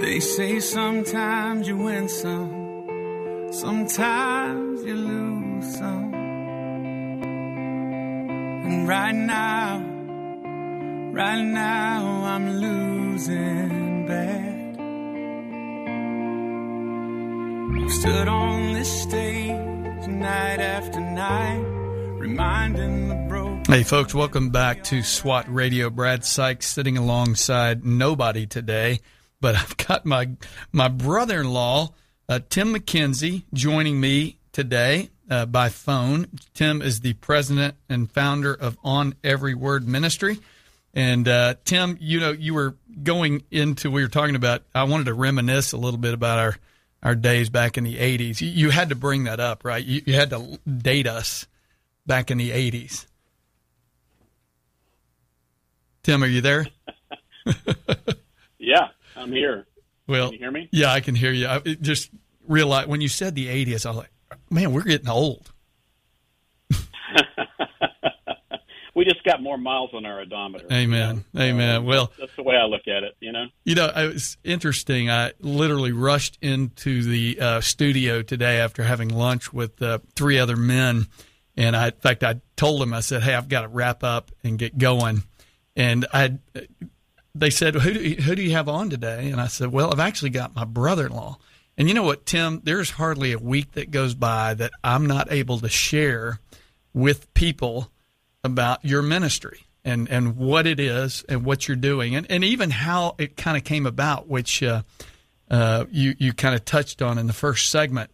They 0.00 0.18
say 0.18 0.60
sometimes 0.60 1.68
you 1.68 1.76
win 1.76 2.08
some, 2.08 3.50
sometimes 3.52 4.82
you 4.82 4.94
lose 4.94 5.76
some. 5.76 6.14
And 8.64 8.88
right 8.88 9.14
now, 9.14 9.78
right 11.12 11.42
now 11.42 12.24
I'm 12.24 12.60
losing 12.60 14.06
bad. 14.06 14.59
I've 17.76 17.90
stood 17.90 18.28
on 18.28 18.72
this 18.72 19.02
stage 19.02 20.06
night 20.06 20.60
after 20.60 21.00
night, 21.00 21.64
reminding 22.18 23.08
the 23.08 23.14
broken. 23.28 23.72
Hey, 23.72 23.82
folks, 23.82 24.14
welcome 24.14 24.50
back 24.50 24.84
to 24.84 25.02
SWAT 25.02 25.46
Radio. 25.52 25.90
Brad 25.90 26.24
Sykes 26.24 26.66
sitting 26.66 26.96
alongside 26.96 27.84
nobody 27.84 28.46
today 28.46 29.00
but 29.40 29.54
I've 29.54 29.76
got 29.76 30.04
my 30.04 30.30
my 30.72 30.88
brother-in-law 30.88 31.88
uh, 32.28 32.40
Tim 32.48 32.74
McKenzie 32.74 33.42
joining 33.52 34.00
me 34.00 34.38
today 34.52 35.10
uh, 35.28 35.46
by 35.46 35.68
phone. 35.68 36.28
Tim 36.54 36.82
is 36.82 37.00
the 37.00 37.14
president 37.14 37.74
and 37.88 38.10
founder 38.10 38.54
of 38.54 38.78
On 38.84 39.14
Every 39.24 39.54
Word 39.54 39.88
Ministry. 39.88 40.38
And 40.92 41.26
uh, 41.26 41.54
Tim, 41.64 41.96
you 42.00 42.20
know, 42.20 42.32
you 42.32 42.54
were 42.54 42.76
going 43.02 43.42
into 43.50 43.90
we 43.90 44.02
were 44.02 44.08
talking 44.08 44.36
about. 44.36 44.62
I 44.74 44.84
wanted 44.84 45.06
to 45.06 45.14
reminisce 45.14 45.72
a 45.72 45.76
little 45.76 45.98
bit 45.98 46.14
about 46.14 46.38
our 46.38 46.56
our 47.02 47.14
days 47.14 47.50
back 47.50 47.78
in 47.78 47.84
the 47.84 47.96
'80s. 47.96 48.40
You, 48.40 48.48
you 48.48 48.70
had 48.70 48.88
to 48.90 48.94
bring 48.94 49.24
that 49.24 49.40
up, 49.40 49.64
right? 49.64 49.84
You, 49.84 50.02
you 50.06 50.14
had 50.14 50.30
to 50.30 50.58
date 50.66 51.06
us 51.06 51.46
back 52.06 52.30
in 52.30 52.38
the 52.38 52.50
'80s. 52.50 53.06
Tim, 56.02 56.22
are 56.22 56.26
you 56.26 56.40
there? 56.40 56.66
yeah. 58.58 58.88
I'm 59.16 59.32
here. 59.32 59.66
Well, 60.06 60.26
can 60.26 60.32
you 60.34 60.38
hear 60.38 60.50
me? 60.50 60.68
Yeah, 60.72 60.92
I 60.92 61.00
can 61.00 61.14
hear 61.14 61.32
you. 61.32 61.46
I 61.46 61.58
just 61.60 62.10
realized 62.46 62.88
when 62.88 63.00
you 63.00 63.08
said 63.08 63.34
the 63.34 63.46
80s, 63.48 63.86
I 63.86 63.90
was 63.90 63.98
like, 63.98 64.10
man, 64.50 64.72
we're 64.72 64.82
getting 64.82 65.08
old. 65.08 65.52
we 69.00 69.06
just 69.06 69.24
got 69.24 69.42
more 69.42 69.56
miles 69.56 69.88
on 69.94 70.04
our 70.04 70.20
odometer. 70.20 70.66
Amen. 70.70 71.24
You 71.32 71.38
know? 71.38 71.46
Amen. 71.46 71.76
Uh, 71.76 71.80
well, 71.80 72.12
that's 72.18 72.36
the 72.36 72.42
way 72.42 72.54
I 72.54 72.66
look 72.66 72.86
at 72.86 73.02
it. 73.02 73.16
You 73.20 73.32
know. 73.32 73.46
You 73.64 73.74
know, 73.74 73.86
it 73.86 74.12
was 74.12 74.36
interesting. 74.44 75.10
I 75.10 75.32
literally 75.40 75.92
rushed 75.92 76.36
into 76.42 77.02
the 77.02 77.40
uh, 77.40 77.60
studio 77.62 78.20
today 78.20 78.60
after 78.60 78.82
having 78.82 79.08
lunch 79.08 79.54
with 79.54 79.80
uh, 79.80 80.00
three 80.14 80.38
other 80.38 80.56
men, 80.56 81.06
and 81.56 81.74
I, 81.74 81.86
in 81.86 81.92
fact, 81.94 82.22
I 82.22 82.42
told 82.56 82.82
them, 82.82 82.92
I 82.92 83.00
said, 83.00 83.22
"Hey, 83.22 83.34
I've 83.34 83.48
got 83.48 83.62
to 83.62 83.68
wrap 83.68 84.04
up 84.04 84.32
and 84.44 84.58
get 84.58 84.76
going." 84.76 85.22
And 85.76 86.06
I 86.12 86.38
they 87.34 87.48
said, 87.48 87.76
who 87.76 87.94
do, 87.94 88.02
you, 88.02 88.16
who 88.16 88.34
do 88.34 88.42
you 88.42 88.50
have 88.50 88.68
on 88.68 88.90
today? 88.90 89.30
And 89.30 89.40
I 89.40 89.46
said, 89.46 89.72
well, 89.72 89.92
I've 89.92 90.00
actually 90.00 90.30
got 90.30 90.54
my 90.54 90.64
brother 90.64 91.06
in 91.06 91.12
law. 91.12 91.38
And 91.78 91.88
you 91.88 91.94
know 91.94 92.02
what, 92.02 92.26
Tim? 92.26 92.60
There's 92.64 92.90
hardly 92.90 93.32
a 93.32 93.38
week 93.38 93.72
that 93.72 93.90
goes 93.90 94.14
by 94.14 94.52
that 94.54 94.72
I'm 94.84 95.06
not 95.06 95.32
able 95.32 95.58
to 95.60 95.68
share 95.68 96.40
with 96.92 97.32
people 97.32 97.90
about 98.42 98.84
your 98.84 99.02
ministry. 99.02 99.66
and 99.84 100.08
and 100.10 100.36
what 100.36 100.66
it 100.66 100.78
is 100.78 101.24
and 101.28 101.44
what 101.44 101.66
you're 101.66 101.76
doing 101.76 102.14
and, 102.14 102.26
and 102.30 102.44
even 102.44 102.70
how 102.70 103.14
it 103.18 103.36
kind 103.36 103.56
of 103.56 103.64
came 103.64 103.86
about, 103.86 104.28
which 104.28 104.62
uh, 104.62 104.82
uh, 105.50 105.86
you 105.90 106.14
you 106.18 106.32
kind 106.32 106.54
of 106.54 106.64
touched 106.64 107.00
on 107.00 107.16
in 107.18 107.26
the 107.26 107.32
first 107.32 107.70
segment. 107.70 108.10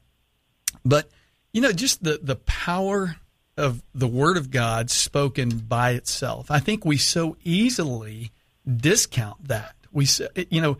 But 0.84 1.10
you 1.52 1.60
know, 1.60 1.72
just 1.72 2.04
the 2.04 2.20
the 2.22 2.36
power 2.36 3.16
of 3.56 3.82
the 3.94 4.06
Word 4.06 4.36
of 4.36 4.50
God 4.50 4.90
spoken 4.90 5.58
by 5.58 5.92
itself. 5.92 6.50
I 6.50 6.60
think 6.60 6.84
we 6.84 6.98
so 6.98 7.36
easily 7.42 8.30
discount 8.64 9.48
that. 9.48 9.74
We 9.90 10.06
you 10.50 10.60
know, 10.60 10.78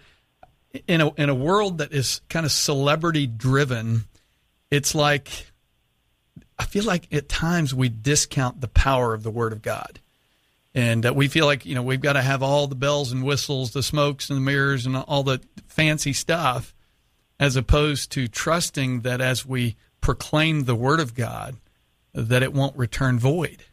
in 0.86 1.00
a 1.00 1.12
in 1.14 1.28
a 1.28 1.34
world 1.34 1.78
that 1.78 1.92
is 1.92 2.20
kind 2.28 2.46
of 2.46 2.52
celebrity 2.52 3.26
driven, 3.26 4.04
it's 4.70 4.94
like 4.94 5.50
I 6.58 6.64
feel 6.64 6.84
like 6.84 7.12
at 7.12 7.28
times 7.28 7.74
we 7.74 7.88
discount 7.88 8.60
the 8.60 8.68
power 8.68 9.14
of 9.14 9.22
the 9.22 9.30
Word 9.30 9.52
of 9.52 9.62
God 9.62 10.00
and 10.76 11.06
uh, 11.06 11.14
we 11.14 11.26
feel 11.26 11.46
like 11.46 11.64
you 11.64 11.74
know 11.74 11.82
we've 11.82 12.02
got 12.02 12.12
to 12.12 12.22
have 12.22 12.42
all 12.42 12.66
the 12.66 12.76
bells 12.76 13.10
and 13.10 13.24
whistles, 13.24 13.72
the 13.72 13.82
smokes 13.82 14.28
and 14.28 14.36
the 14.36 14.42
mirrors, 14.42 14.84
and 14.84 14.94
all 14.94 15.22
the 15.22 15.40
fancy 15.66 16.12
stuff, 16.12 16.74
as 17.40 17.56
opposed 17.56 18.12
to 18.12 18.28
trusting 18.28 19.00
that 19.00 19.22
as 19.22 19.44
we 19.44 19.74
proclaim 20.02 20.64
the 20.64 20.74
Word 20.74 21.00
of 21.00 21.14
God, 21.14 21.56
that 22.12 22.42
it 22.42 22.52
won't 22.52 22.76
return 22.76 23.18
void. 23.18 23.64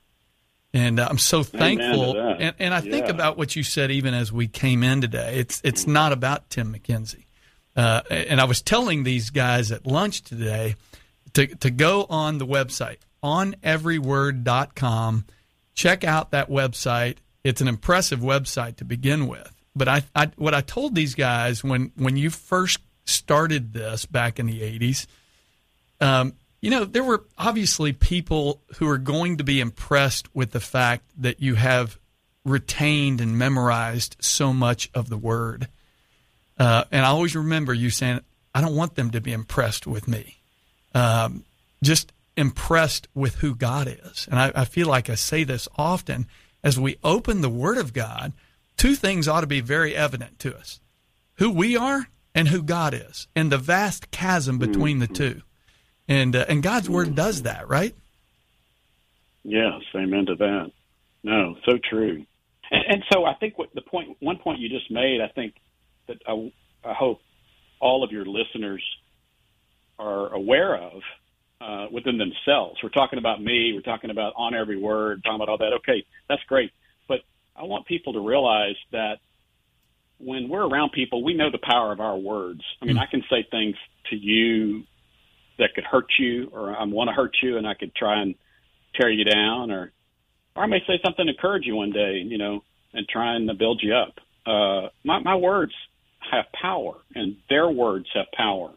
And 0.74 0.98
uh, 0.98 1.08
I'm 1.10 1.18
so 1.18 1.44
thankful, 1.44 2.18
and, 2.18 2.56
and 2.58 2.74
I 2.74 2.80
yeah. 2.80 2.92
think 2.92 3.10
about 3.10 3.38
what 3.38 3.56
you 3.56 3.64
said 3.64 3.92
even 3.92 4.14
as 4.14 4.32
we 4.32 4.48
came 4.48 4.82
in 4.82 5.02
today. 5.02 5.36
It's 5.36 5.60
it's 5.66 5.86
not 5.86 6.14
about 6.14 6.50
Tim 6.50 6.74
McKenzie, 6.74 7.26
uh, 7.76 8.02
and 8.10 8.40
I 8.40 8.46
was 8.46 8.62
telling 8.62 9.04
these 9.04 9.30
guys 9.30 9.74
at 9.74 9.86
lunch 9.86 10.22
today 10.22 10.76
to 11.34 11.48
to 11.48 11.70
go 11.70 12.06
on 12.10 12.38
the 12.38 12.48
website 12.48 13.00
oneveryword.com 13.24 15.26
check 15.74 16.04
out 16.04 16.32
that 16.32 16.50
website. 16.50 17.18
It's 17.44 17.62
an 17.62 17.68
impressive 17.68 18.20
website 18.20 18.78
to 18.78 18.86
begin 18.86 19.28
with. 19.28 19.52
But 19.76 19.88
I, 19.88 20.04
I 20.16 20.32
what 20.36 20.54
I 20.54 20.62
told 20.62 20.96
these 20.96 21.16
guys 21.16 21.64
when 21.64 21.92
when 21.96 22.16
you 22.16 22.30
first 22.30 22.80
started 23.06 23.74
this 23.74 24.06
back 24.06 24.40
in 24.40 24.46
the 24.46 24.62
'80s, 24.62 25.08
um, 26.00 26.34
you 26.62 26.70
know, 26.70 26.86
there 26.86 27.04
were 27.04 27.24
obviously 27.38 27.92
people 27.92 28.62
who 28.78 28.88
are 28.88 29.00
going 29.00 29.38
to 29.38 29.44
be 29.44 29.60
impressed 29.60 30.34
with 30.36 30.52
the 30.52 30.60
fact 30.60 31.04
that 31.18 31.42
you 31.42 31.56
have 31.56 31.98
retained 32.46 33.20
and 33.20 33.38
memorized 33.38 34.16
so 34.20 34.54
much 34.54 34.90
of 34.94 35.10
the 35.10 35.18
word. 35.18 35.68
Uh, 36.58 36.84
and 36.92 37.04
I 37.04 37.10
always 37.10 37.36
remember 37.36 37.74
you 37.74 37.90
saying, 37.90 38.20
I 38.54 38.62
don't 38.62 38.76
want 38.76 38.96
them 38.96 39.10
to 39.12 39.22
be 39.22 39.34
impressed 39.34 39.88
with 39.88 40.08
me. 40.08 40.43
Um, 40.94 41.44
just 41.84 42.14
impressed 42.38 43.08
with 43.14 43.36
who 43.36 43.56
God 43.56 43.88
is. 43.88 44.28
And 44.30 44.40
I, 44.40 44.52
I, 44.56 44.66
feel 44.66 44.88
like 44.88 45.10
I 45.10 45.16
say 45.16 45.44
this 45.44 45.68
often 45.78 46.28
as 46.64 46.80
we 46.80 46.98
open 47.04 47.42
the 47.42 47.50
Word 47.50 47.78
of 47.78 47.94
God, 47.94 48.34
two 48.78 48.96
things 48.96 49.28
ought 49.28 49.42
to 49.42 49.48
be 49.48 49.62
very 49.62 49.96
evident 49.96 50.40
to 50.40 50.56
us 50.56 50.80
who 51.36 51.52
we 51.52 51.76
are 51.76 52.08
and 52.36 52.48
who 52.48 52.64
God 52.64 52.94
is, 52.96 53.28
and 53.36 53.52
the 53.52 53.60
vast 53.60 54.10
chasm 54.10 54.58
between 54.58 54.98
the 54.98 55.08
two. 55.08 55.42
And, 56.08 56.36
uh, 56.36 56.46
and 56.50 56.64
God's 56.64 56.90
Word 56.90 57.14
does 57.16 57.44
that, 57.44 57.70
right? 57.70 57.94
Yes, 59.44 59.82
amen 59.96 60.26
to 60.28 60.36
that. 60.36 60.72
No, 61.24 61.56
so 61.66 61.78
true. 61.78 62.26
And, 62.72 62.84
and 62.88 63.04
so 63.12 63.26
I 63.26 63.36
think 63.36 63.58
what 63.60 63.74
the 63.76 63.82
point, 63.82 64.18
one 64.20 64.38
point 64.38 64.60
you 64.60 64.70
just 64.70 64.90
made, 64.90 65.22
I 65.22 65.28
think 65.28 65.54
that 66.08 66.18
I, 66.28 66.52
I 66.84 66.94
hope 66.94 67.22
all 67.80 68.04
of 68.04 68.12
your 68.12 68.26
listeners 68.26 68.84
are 70.00 70.34
aware 70.34 70.76
of 70.76 71.02
uh, 71.62 71.88
within 71.92 72.18
themselves. 72.18 72.80
We're 72.84 72.90
talking 72.90 73.20
about 73.20 73.42
me. 73.42 73.72
We're 73.74 73.82
talking 73.82 74.10
about 74.10 74.34
on 74.36 74.54
every 74.54 74.78
word. 74.78 75.24
Talking 75.24 75.36
about 75.36 75.50
all 75.50 75.58
that. 75.60 75.74
Okay, 75.80 76.06
that's 76.28 76.44
great. 76.48 76.72
But 77.08 77.20
I 77.56 77.64
want 77.64 77.86
people 77.86 78.14
to 78.14 78.20
realize 78.20 78.76
that 78.92 79.16
when 80.20 80.50
we're 80.50 80.68
around 80.68 80.92
people, 80.92 81.24
we 81.24 81.34
know 81.34 81.52
the 81.52 81.60
power 81.62 81.92
of 81.92 82.00
our 82.00 82.18
words. 82.18 82.62
I 82.82 82.86
mean, 82.86 82.98
mm. 82.98 83.02
I 83.02 83.06
can 83.10 83.24
say 83.30 83.46
things 83.50 83.76
to 84.10 84.16
you 84.16 84.84
that 85.60 85.74
could 85.76 85.84
hurt 85.84 86.08
you, 86.18 86.50
or 86.52 86.76
I 86.76 86.84
want 86.86 87.10
to 87.10 87.14
hurt 87.14 87.36
you, 87.42 87.58
and 87.58 87.68
I 87.68 87.74
could 87.74 87.94
try 87.96 88.22
and 88.22 88.36
tear 89.00 89.10
you 89.10 89.26
down, 89.26 89.72
or 89.72 89.92
or 90.56 90.64
I 90.64 90.68
may 90.68 90.80
say 90.86 91.00
something 91.04 91.26
to 91.26 91.32
encourage 91.32 91.66
you 91.66 91.76
one 91.76 91.92
day, 91.92 92.22
you 92.24 92.38
know, 92.38 92.64
and 92.94 93.08
try 93.08 93.36
and 93.36 93.50
build 93.58 93.82
you 93.84 93.96
up. 93.96 94.14
Uh, 94.46 94.90
my, 95.04 95.20
my 95.20 95.36
words 95.36 95.74
have 96.32 96.46
power, 96.60 96.96
and 97.16 97.38
their 97.50 97.70
words 97.70 98.06
have 98.14 98.28
power. 98.36 98.72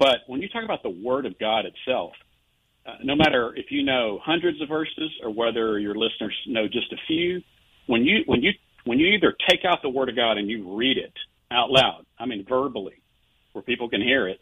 But 0.00 0.24
when 0.26 0.40
you 0.40 0.48
talk 0.48 0.64
about 0.64 0.82
the 0.82 0.88
Word 0.90 1.26
of 1.26 1.38
God 1.38 1.66
itself, 1.66 2.12
uh, 2.86 2.94
no 3.04 3.14
matter 3.14 3.52
if 3.54 3.66
you 3.70 3.84
know 3.84 4.18
hundreds 4.24 4.60
of 4.62 4.68
verses 4.68 5.10
or 5.22 5.30
whether 5.30 5.78
your 5.78 5.94
listeners 5.94 6.34
know 6.46 6.66
just 6.66 6.90
a 6.90 6.96
few, 7.06 7.42
when 7.86 8.04
you 8.04 8.22
when 8.24 8.42
you 8.42 8.52
when 8.84 8.98
you 8.98 9.08
either 9.08 9.36
take 9.48 9.60
out 9.66 9.82
the 9.82 9.90
Word 9.90 10.08
of 10.08 10.16
God 10.16 10.38
and 10.38 10.48
you 10.48 10.74
read 10.74 10.96
it 10.96 11.12
out 11.52 11.70
loud, 11.70 12.06
I 12.18 12.24
mean 12.24 12.46
verbally, 12.48 13.02
where 13.52 13.62
people 13.62 13.90
can 13.90 14.00
hear 14.00 14.26
it, 14.26 14.40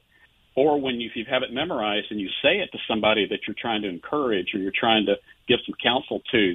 or 0.55 0.81
when 0.81 1.01
you, 1.01 1.11
if 1.11 1.17
you 1.17 1.25
have 1.29 1.43
it 1.43 1.53
memorized 1.53 2.07
and 2.11 2.21
you 2.21 2.29
say 2.41 2.59
it 2.59 2.71
to 2.71 2.79
somebody 2.87 3.27
that 3.29 3.41
you're 3.49 3.57
trying 3.61 3.83
to 3.83 3.89
encourage 3.89 4.55
or 4.55 4.61
you're 4.61 4.71
trying 4.71 5.07
to 5.07 5.17
give 5.49 5.59
some 5.67 5.75
counsel 5.83 6.21
to, 6.31 6.55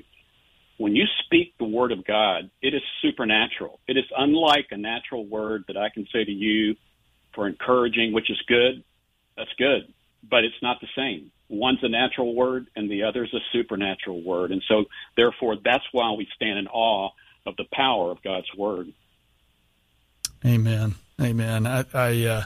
when 0.77 0.95
you 0.95 1.03
speak 1.25 1.55
the 1.59 1.65
word 1.65 1.91
of 1.91 2.05
God, 2.05 2.49
it 2.61 2.73
is 2.73 2.81
supernatural. 3.01 3.81
It 3.85 3.97
is 3.97 4.05
unlike 4.17 4.67
a 4.71 4.77
natural 4.77 5.25
word 5.25 5.65
that 5.67 5.75
I 5.75 5.89
can 5.93 6.07
say 6.13 6.23
to 6.23 6.31
you 6.31 6.75
for 7.35 7.47
encouraging, 7.47 8.13
which 8.13 8.31
is 8.31 8.41
good 8.47 8.83
that's 9.37 9.53
good, 9.57 9.93
but 10.27 10.43
it's 10.43 10.61
not 10.61 10.79
the 10.81 10.87
same. 10.95 11.31
One's 11.49 11.83
a 11.83 11.89
natural 11.89 12.33
word 12.33 12.67
and 12.75 12.89
the 12.89 13.03
other's 13.03 13.33
a 13.33 13.39
supernatural 13.51 14.21
word. 14.23 14.51
And 14.51 14.63
so, 14.67 14.85
therefore, 15.15 15.57
that's 15.63 15.83
why 15.91 16.11
we 16.13 16.27
stand 16.35 16.57
in 16.57 16.67
awe 16.67 17.09
of 17.45 17.55
the 17.57 17.65
power 17.71 18.11
of 18.11 18.23
God's 18.23 18.53
word. 18.57 18.93
Amen. 20.45 20.95
Amen. 21.21 21.67
I, 21.67 21.85
I, 21.93 22.25
uh, 22.25 22.43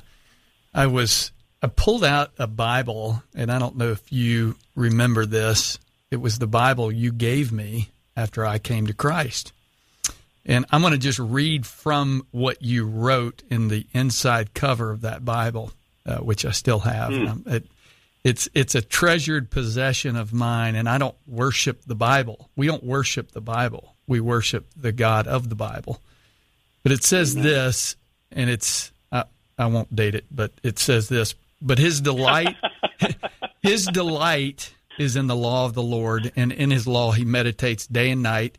I 0.74 0.88
was, 0.88 1.32
I 1.62 1.68
pulled 1.68 2.04
out 2.04 2.32
a 2.38 2.48
Bible, 2.48 3.24
and 3.34 3.52
I 3.52 3.60
don't 3.60 3.78
know 3.78 3.92
if 3.92 4.12
you 4.12 4.56
remember 4.76 5.26
this. 5.26 5.80
It 6.12 6.18
was 6.18 6.40
the 6.40 6.48
Bible 6.48 6.92
you 6.92 7.12
gave 7.12 7.52
me 7.52 7.90
after 8.16 8.46
I 8.46 8.60
came 8.60 8.88
to 8.88 8.94
Christ. 8.94 9.54
And 10.46 10.66
I'm 10.72 10.82
going 10.82 10.94
to 10.94 11.00
just 11.00 11.20
read 11.20 11.66
from 11.66 12.26
what 12.32 12.62
you 12.62 12.86
wrote 12.86 13.44
in 13.50 13.68
the 13.68 13.86
inside 13.94 14.54
cover 14.54 14.92
of 14.92 15.02
that 15.02 15.26
Bible 15.26 15.72
uh, 16.08 16.18
which 16.18 16.46
I 16.46 16.52
still 16.52 16.80
have. 16.80 17.12
Mm. 17.12 17.48
It, 17.48 17.66
it's 18.24 18.50
it's 18.54 18.76
a 18.76 18.82
treasured 18.82 19.50
possession 19.50 20.16
of 20.16 20.34
mine, 20.34 20.76
and 20.76 20.90
I 20.90 20.98
don't 20.98 21.16
worship 21.28 21.84
the 21.86 21.96
Bible. 21.96 22.50
We 22.56 22.68
don't 22.68 22.84
worship 22.84 23.32
the 23.32 23.42
Bible. 23.42 23.96
We 24.08 24.20
worship 24.20 24.68
the 24.76 24.92
God 24.92 25.28
of 25.28 25.50
the 25.50 25.56
Bible. 25.56 26.02
But 26.84 26.92
it 26.92 27.04
says 27.04 27.34
Amen. 27.34 27.44
this, 27.46 27.96
and 28.32 28.50
it's 28.50 28.92
I, 29.12 29.26
I 29.58 29.68
won't 29.68 29.96
date 29.96 30.16
it, 30.16 30.26
but 30.32 30.52
it 30.64 30.80
says 30.80 31.10
this. 31.10 31.36
But 31.62 31.80
his 31.80 32.02
delight, 32.02 32.56
his 33.62 33.86
delight 33.86 34.74
is 35.00 35.16
in 35.16 35.28
the 35.28 35.36
law 35.36 35.66
of 35.66 35.74
the 35.74 35.84
Lord, 35.84 36.32
and 36.36 36.52
in 36.52 36.72
his 36.72 36.88
law 36.88 37.12
he 37.12 37.26
meditates 37.26 37.88
day 37.88 38.12
and 38.12 38.24
night. 38.24 38.58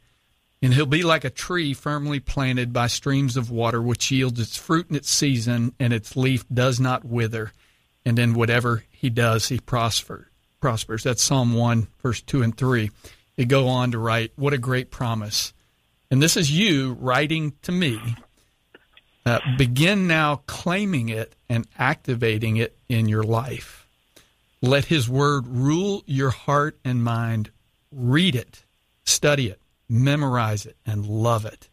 And 0.61 0.75
he'll 0.75 0.87
be 0.87 1.05
like 1.05 1.25
a 1.25 1.31
tree 1.31 1.73
firmly 1.73 2.19
planted 2.19 2.73
by 2.73 2.89
streams 2.89 3.37
of 3.37 3.51
water, 3.51 3.81
which 3.81 4.11
yields 4.11 4.41
its 4.41 4.57
fruit 4.57 4.91
in 4.91 4.97
its 4.97 5.11
season, 5.11 5.73
and 5.79 5.93
its 5.93 6.17
leaf 6.17 6.45
does 6.53 6.81
not 6.81 7.05
wither. 7.05 7.53
And 8.05 8.19
in 8.19 8.35
whatever 8.35 8.85
he 8.91 9.09
does, 9.09 9.49
he 9.49 9.61
prosper, 9.61 10.31
prospers. 10.61 11.05
That's 11.05 11.23
Psalm 11.23 11.55
1, 11.55 11.87
verse 12.03 12.23
2 12.23 12.43
and 12.43 12.57
3. 12.57 12.91
They 13.37 13.45
go 13.45 13.69
on 13.69 13.93
to 13.93 13.99
write, 13.99 14.33
What 14.35 14.53
a 14.53 14.59
great 14.59 14.91
promise. 14.91 15.53
And 16.11 16.21
this 16.21 16.37
is 16.37 16.51
you 16.51 16.95
writing 16.95 17.53
to 17.63 17.71
me. 17.73 18.01
Uh, 19.25 19.41
begin 19.59 20.09
now 20.09 20.37
claiming 20.47 21.11
it 21.11 21.37
and 21.49 21.69
activating 21.79 22.57
it 22.57 22.77
in 22.89 23.09
your 23.09 23.23
life. 23.23 23.87
Let 24.61 24.87
his 24.87 25.09
word 25.09 25.47
rule 25.47 26.03
your 26.07 26.31
heart 26.31 26.79
and 26.85 27.05
mind. 27.05 27.51
Read 27.93 28.35
it, 28.35 28.65
study 29.05 29.49
it 29.49 29.61
memorize 29.89 30.67
it, 30.67 30.77
and 30.87 31.07
love 31.07 31.45
it. 31.45 31.69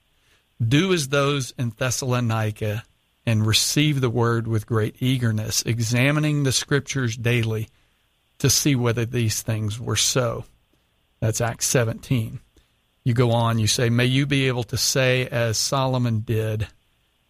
Do 0.66 0.94
as 0.94 1.10
those 1.10 1.54
in 1.58 1.72
Thessalonica 1.78 2.84
and 3.26 3.46
receive 3.46 4.02
the 4.02 4.10
word 4.10 4.48
with 4.48 4.68
great 4.68 4.96
eagerness, 5.00 5.64
examining 5.64 6.44
the 6.44 6.52
scriptures 6.52 7.18
daily 7.18 7.68
to 8.40 8.50
see 8.50 8.76
whether 8.76 9.06
these 9.06 9.42
things 9.42 9.80
were 9.80 9.96
so. 9.96 10.46
That's 11.20 11.42
Acts 11.42 11.66
17. 11.68 12.40
You 13.04 13.14
go 13.14 13.32
on, 13.32 13.60
you 13.60 13.68
say, 13.68 13.90
May 13.90 14.06
you 14.06 14.26
be 14.26 14.48
able 14.48 14.64
to 14.66 14.78
say, 14.78 15.28
as 15.28 15.58
Solomon 15.58 16.22
did, 16.22 16.68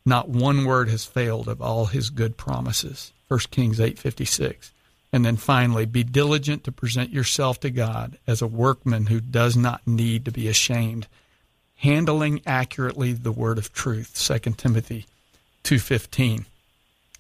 not 0.06 0.30
one 0.30 0.66
word 0.66 0.90
has 0.90 1.06
failed 1.06 1.48
of 1.48 1.62
all 1.62 1.86
his 1.86 2.10
good 2.10 2.38
promises. 2.38 3.12
1 3.28 3.40
Kings 3.52 3.80
8:56. 3.80 4.72
And 5.16 5.24
then 5.24 5.38
finally, 5.38 5.86
be 5.86 6.04
diligent 6.04 6.66
to 6.66 6.74
present 6.74 7.10
yourself 7.10 7.62
to 7.62 7.70
God 7.70 8.18
as 8.28 8.42
a 8.42 8.48
workman 8.48 9.06
who 9.06 9.22
does 9.22 9.56
not 9.56 9.88
need 9.88 10.26
to 10.26 10.32
be 10.32 10.50
ashamed, 10.50 11.08
handling 11.76 12.42
accurately 12.46 13.14
the 13.14 13.32
word 13.32 13.58
of 13.58 13.72
truth. 13.72 14.12
2 14.14 14.58
Timothy 14.58 15.06
2:15. 15.64 16.48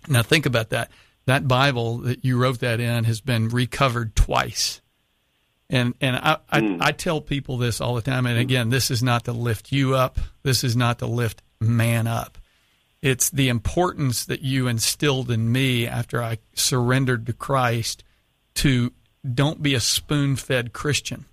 Now 0.09 0.23
think 0.23 0.45
about 0.45 0.71
that. 0.71 0.91
That 1.25 1.47
Bible 1.47 1.99
that 1.99 2.25
you 2.25 2.37
wrote 2.37 2.59
that 2.59 2.81
in 2.81 3.05
has 3.05 3.21
been 3.21 3.47
recovered 3.47 4.13
twice. 4.13 4.81
And 5.69 5.93
and 6.01 6.17
I, 6.17 6.39
I, 6.49 6.59
hmm. 6.59 6.77
I 6.81 6.91
tell 6.91 7.21
people 7.21 7.57
this 7.57 7.79
all 7.79 7.95
the 7.95 8.01
time. 8.01 8.25
And 8.25 8.37
again, 8.37 8.71
this 8.71 8.91
is 8.91 9.01
not 9.01 9.23
to 9.23 9.31
lift 9.31 9.71
you 9.71 9.95
up. 9.95 10.19
This 10.43 10.65
is 10.65 10.75
not 10.75 10.99
to 10.99 11.05
lift 11.05 11.41
man 11.61 12.07
up. 12.07 12.37
It's 13.05 13.29
the 13.29 13.49
importance 13.49 14.25
that 14.25 14.41
you 14.41 14.67
instilled 14.67 15.29
in 15.29 15.51
me 15.51 15.85
after 15.85 16.23
I 16.23 16.39
surrendered 16.55 17.27
to 17.27 17.33
Christ 17.33 18.03
to 18.55 18.93
don't 19.23 19.61
be 19.61 19.75
a 19.75 19.79
spoon 19.79 20.35
fed 20.35 20.73
Christian. 20.73 21.25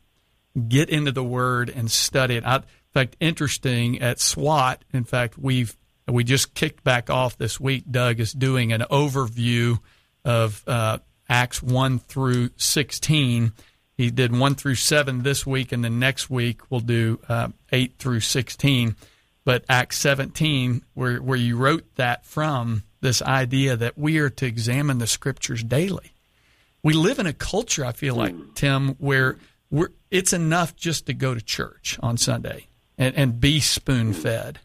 Get 0.69 0.91
into 0.91 1.13
the 1.13 1.25
Word 1.25 1.71
and 1.71 1.91
study 1.91 2.37
it. 2.37 2.45
I, 2.45 2.57
in 2.57 2.63
fact, 2.93 3.17
interesting 3.21 4.03
at 4.03 4.21
SWAT. 4.21 4.85
In 4.93 5.05
fact, 5.05 5.39
we've 5.39 5.75
we 6.07 6.25
just 6.25 6.53
kicked 6.53 6.85
back 6.85 7.09
off 7.09 7.39
this 7.39 7.59
week. 7.59 7.85
Doug 7.91 8.21
is 8.21 8.35
doing 8.35 8.71
an 8.75 8.83
overview 8.91 9.79
of 10.27 10.63
uh, 10.67 10.99
Acts 11.27 11.63
one 11.63 12.01
through 12.01 12.51
sixteen. 12.59 13.53
He 13.97 14.11
did 14.11 14.37
one 14.37 14.57
through 14.57 14.75
seven 14.75 15.23
this 15.23 15.47
week, 15.47 15.73
and 15.73 15.83
then 15.83 15.99
next 15.99 16.29
week 16.29 16.71
we'll 16.71 16.81
do 16.81 17.19
uh, 17.31 17.49
eight 17.73 17.95
through 17.99 18.21
sixteen. 18.21 18.95
But 19.45 19.65
Acts 19.69 19.99
seventeen, 19.99 20.83
where 20.95 21.19
where 21.19 21.39
you 21.39 21.57
wrote 21.57 21.97
that 21.97 22.25
from, 22.25 22.85
this 23.01 23.23
idea 23.23 23.77
that 23.77 23.99
we 23.99 24.19
are 24.19 24.31
to 24.31 24.47
examine 24.47 24.99
the 24.99 25.07
scriptures 25.07 25.63
daily. 25.65 26.13
We 26.85 26.95
live 26.95 27.19
in 27.19 27.27
a 27.27 27.33
culture, 27.33 27.85
I 27.85 27.93
feel 27.93 28.17
like, 28.17 28.35
Tim, 28.55 28.97
where 28.99 29.37
we're, 29.71 29.93
it's 30.11 30.33
enough 30.33 30.75
just 30.75 31.07
to 31.07 31.15
go 31.15 31.33
to 31.33 31.41
church 31.41 31.97
on 32.03 32.17
Sunday 32.17 32.67
and, 32.99 33.15
and 33.15 33.41
be 33.41 33.61
spoon 33.61 34.13
fed. 34.13 34.59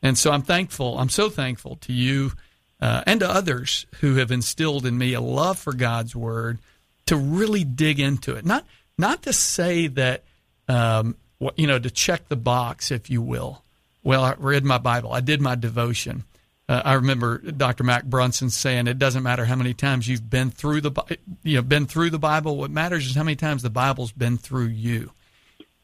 And 0.00 0.16
so 0.16 0.30
I'm 0.30 0.42
thankful. 0.42 0.98
I'm 0.98 1.08
so 1.08 1.28
thankful 1.28 1.76
to 1.82 1.92
you 1.92 2.32
uh, 2.80 3.02
and 3.06 3.20
to 3.20 3.28
others 3.28 3.86
who 4.00 4.16
have 4.16 4.30
instilled 4.30 4.86
in 4.86 4.96
me 4.96 5.14
a 5.14 5.20
love 5.20 5.58
for 5.58 5.72
God's 5.72 6.14
word 6.14 6.58
to 7.06 7.16
really 7.16 7.64
dig 7.64 7.98
into 7.98 8.36
it. 8.36 8.44
Not 8.44 8.64
not 8.96 9.22
to 9.22 9.32
say 9.32 9.88
that 9.88 10.22
um, 10.68 11.16
you 11.56 11.66
know 11.66 11.80
to 11.80 11.90
check 11.90 12.28
the 12.28 12.36
box, 12.36 12.92
if 12.92 13.10
you 13.10 13.20
will. 13.20 13.63
Well, 14.04 14.22
I 14.22 14.34
read 14.38 14.64
my 14.64 14.78
Bible. 14.78 15.12
I 15.12 15.20
did 15.20 15.40
my 15.40 15.54
devotion. 15.54 16.24
Uh, 16.68 16.82
I 16.84 16.92
remember 16.94 17.38
Dr. 17.38 17.84
Mac 17.84 18.04
Brunson 18.04 18.50
saying 18.50 18.86
it 18.86 18.98
doesn't 18.98 19.22
matter 19.22 19.44
how 19.44 19.56
many 19.56 19.74
times 19.74 20.08
you've 20.08 20.30
been 20.30 20.50
through 20.50 20.82
the 20.82 21.18
you 21.42 21.56
know 21.56 21.62
been 21.62 21.86
through 21.86 22.10
the 22.10 22.18
Bible. 22.18 22.56
What 22.56 22.70
matters 22.70 23.06
is 23.06 23.14
how 23.14 23.22
many 23.22 23.36
times 23.36 23.62
the 23.62 23.70
Bible's 23.70 24.12
been 24.12 24.38
through 24.38 24.66
you. 24.66 25.10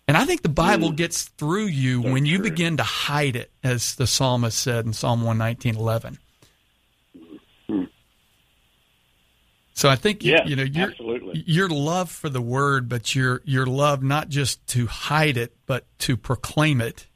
And 0.09 0.17
I 0.17 0.25
think 0.25 0.43
the 0.43 0.49
Bible 0.49 0.91
mm. 0.91 0.97
gets 0.97 1.25
through 1.25 1.67
you 1.67 2.03
That's 2.03 2.13
when 2.13 2.27
you 2.27 2.39
true. 2.39 2.51
begin 2.51 2.77
to 2.79 2.83
hide 2.83 3.37
it, 3.37 3.51
as 3.63 3.95
the 3.95 4.07
psalmist 4.07 4.59
said 4.59 4.87
in 4.87 4.93
Psalm 4.93 5.23
one 5.23 5.39
nineteen 5.39 5.77
eleven. 5.77 6.19
Mm. 7.69 7.89
So 9.75 9.89
I 9.89 9.97
think 9.97 10.25
yes, 10.25 10.49
you 10.49 10.57
know 10.57 10.63
your 10.63 10.91
absolutely. 10.91 11.45
your 11.47 11.69
love 11.69 12.11
for 12.11 12.29
the 12.29 12.41
word, 12.41 12.89
but 12.89 13.15
your 13.15 13.43
your 13.45 13.67
love 13.67 14.03
not 14.03 14.31
just 14.31 14.67
to 14.69 14.87
hide 14.87 15.37
it, 15.37 15.55
but 15.67 15.85
to 16.01 16.17
proclaim 16.17 16.81
it, 16.81 17.07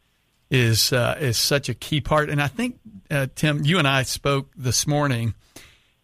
is 0.50 0.92
uh, 0.92 1.16
is 1.20 1.36
such 1.36 1.68
a 1.68 1.74
key 1.74 2.00
part. 2.00 2.30
And 2.30 2.40
I 2.40 2.48
think 2.48 2.78
uh, 3.10 3.26
Tim, 3.34 3.64
you 3.64 3.78
and 3.78 3.88
I 3.88 4.02
spoke 4.02 4.50
this 4.56 4.86
morning 4.86 5.34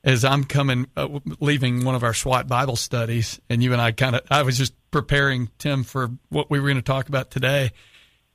as 0.03 0.25
I'm 0.25 0.45
coming, 0.45 0.87
uh, 0.97 1.21
leaving 1.41 1.85
one 1.85 1.95
of 1.95 2.03
our 2.03 2.15
SWAT 2.15 2.49
Bible 2.49 2.77
studies, 2.77 3.41
and 3.51 3.63
you 3.63 3.73
and 3.73 3.81
I 3.81 3.93
kind 3.93 4.17
of, 4.17 4.23
I 4.31 4.43
was 4.43 4.57
just 4.57 4.75
preparing 4.91 5.51
Tim 5.59 5.85
for 5.85 6.11
what 6.31 6.51
we 6.51 6.59
were 6.59 6.67
going 6.67 6.77
to 6.77 6.83
talk 6.83 7.09
about 7.09 7.31
today, 7.31 7.73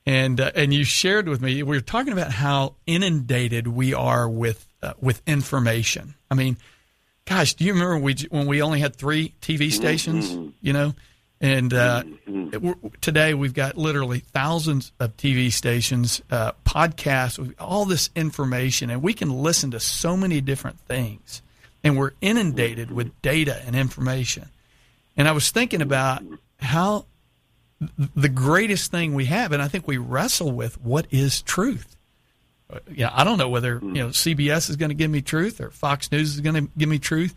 and 0.06 0.40
uh, 0.40 0.52
and 0.56 0.74
you 0.74 0.84
shared 0.84 1.28
with 1.28 1.42
me, 1.42 1.64
we 1.64 1.78
were 1.78 1.82
talking 1.82 2.14
about 2.14 2.32
how 2.32 2.76
inundated 2.86 3.68
we 3.68 3.94
are 3.94 4.30
with 4.30 4.68
uh, 4.84 4.94
with 5.00 5.22
information. 5.26 6.16
I 6.30 6.36
mean, 6.36 6.58
gosh, 7.26 7.56
do 7.56 7.66
you 7.66 7.74
remember 7.74 7.98
we 7.98 8.16
when 8.30 8.46
we 8.46 8.62
only 8.62 8.80
had 8.80 8.96
three 8.96 9.34
TV 9.42 9.72
stations? 9.72 10.32
Mm-hmm. 10.32 10.50
You 10.62 10.74
know, 10.74 10.94
and 11.46 11.74
uh, 11.76 12.02
mm-hmm. 12.28 12.88
today 13.02 13.36
we've 13.36 13.54
got 13.54 13.78
literally 13.78 14.20
thousands 14.20 14.92
of 15.00 15.16
TV 15.16 15.52
stations, 15.52 16.20
uh, 16.32 16.54
podcasts, 16.66 17.54
all 17.60 17.86
this 17.86 18.10
information, 18.16 18.90
and 18.90 19.04
we 19.04 19.14
can 19.14 19.30
listen 19.30 19.70
to 19.70 19.80
so 19.80 20.18
many 20.18 20.42
different 20.42 20.80
things. 20.80 21.44
And 21.84 22.00
we're 22.00 22.14
inundated 22.20 22.90
with 22.90 23.22
data 23.22 23.62
and 23.64 23.76
information. 23.76 24.50
And 25.16 25.28
I 25.28 25.34
was 25.34 25.52
thinking 25.52 25.84
about 25.84 26.24
how 26.60 27.06
the 28.16 28.30
greatest 28.30 28.90
thing 28.90 29.14
we 29.14 29.26
have, 29.26 29.52
and 29.52 29.62
I 29.62 29.68
think 29.68 29.88
we 29.88 29.98
wrestle 29.98 30.52
with 30.52 30.82
what 30.82 31.06
is 31.12 31.44
truth. 31.44 31.96
Uh, 32.74 32.80
yeah, 32.92 33.12
I 33.14 33.24
don't 33.24 33.38
know 33.38 33.50
whether 33.50 33.80
you 33.84 33.94
know 33.94 34.08
CBS 34.08 34.72
is 34.72 34.78
going 34.78 34.90
to 34.90 34.96
give 34.96 35.12
me 35.12 35.22
truth 35.22 35.62
or 35.62 35.70
Fox 35.70 36.12
News 36.12 36.34
is 36.34 36.42
going 36.42 36.56
to 36.56 36.72
give 36.76 36.90
me 36.90 36.98
truth, 36.98 37.36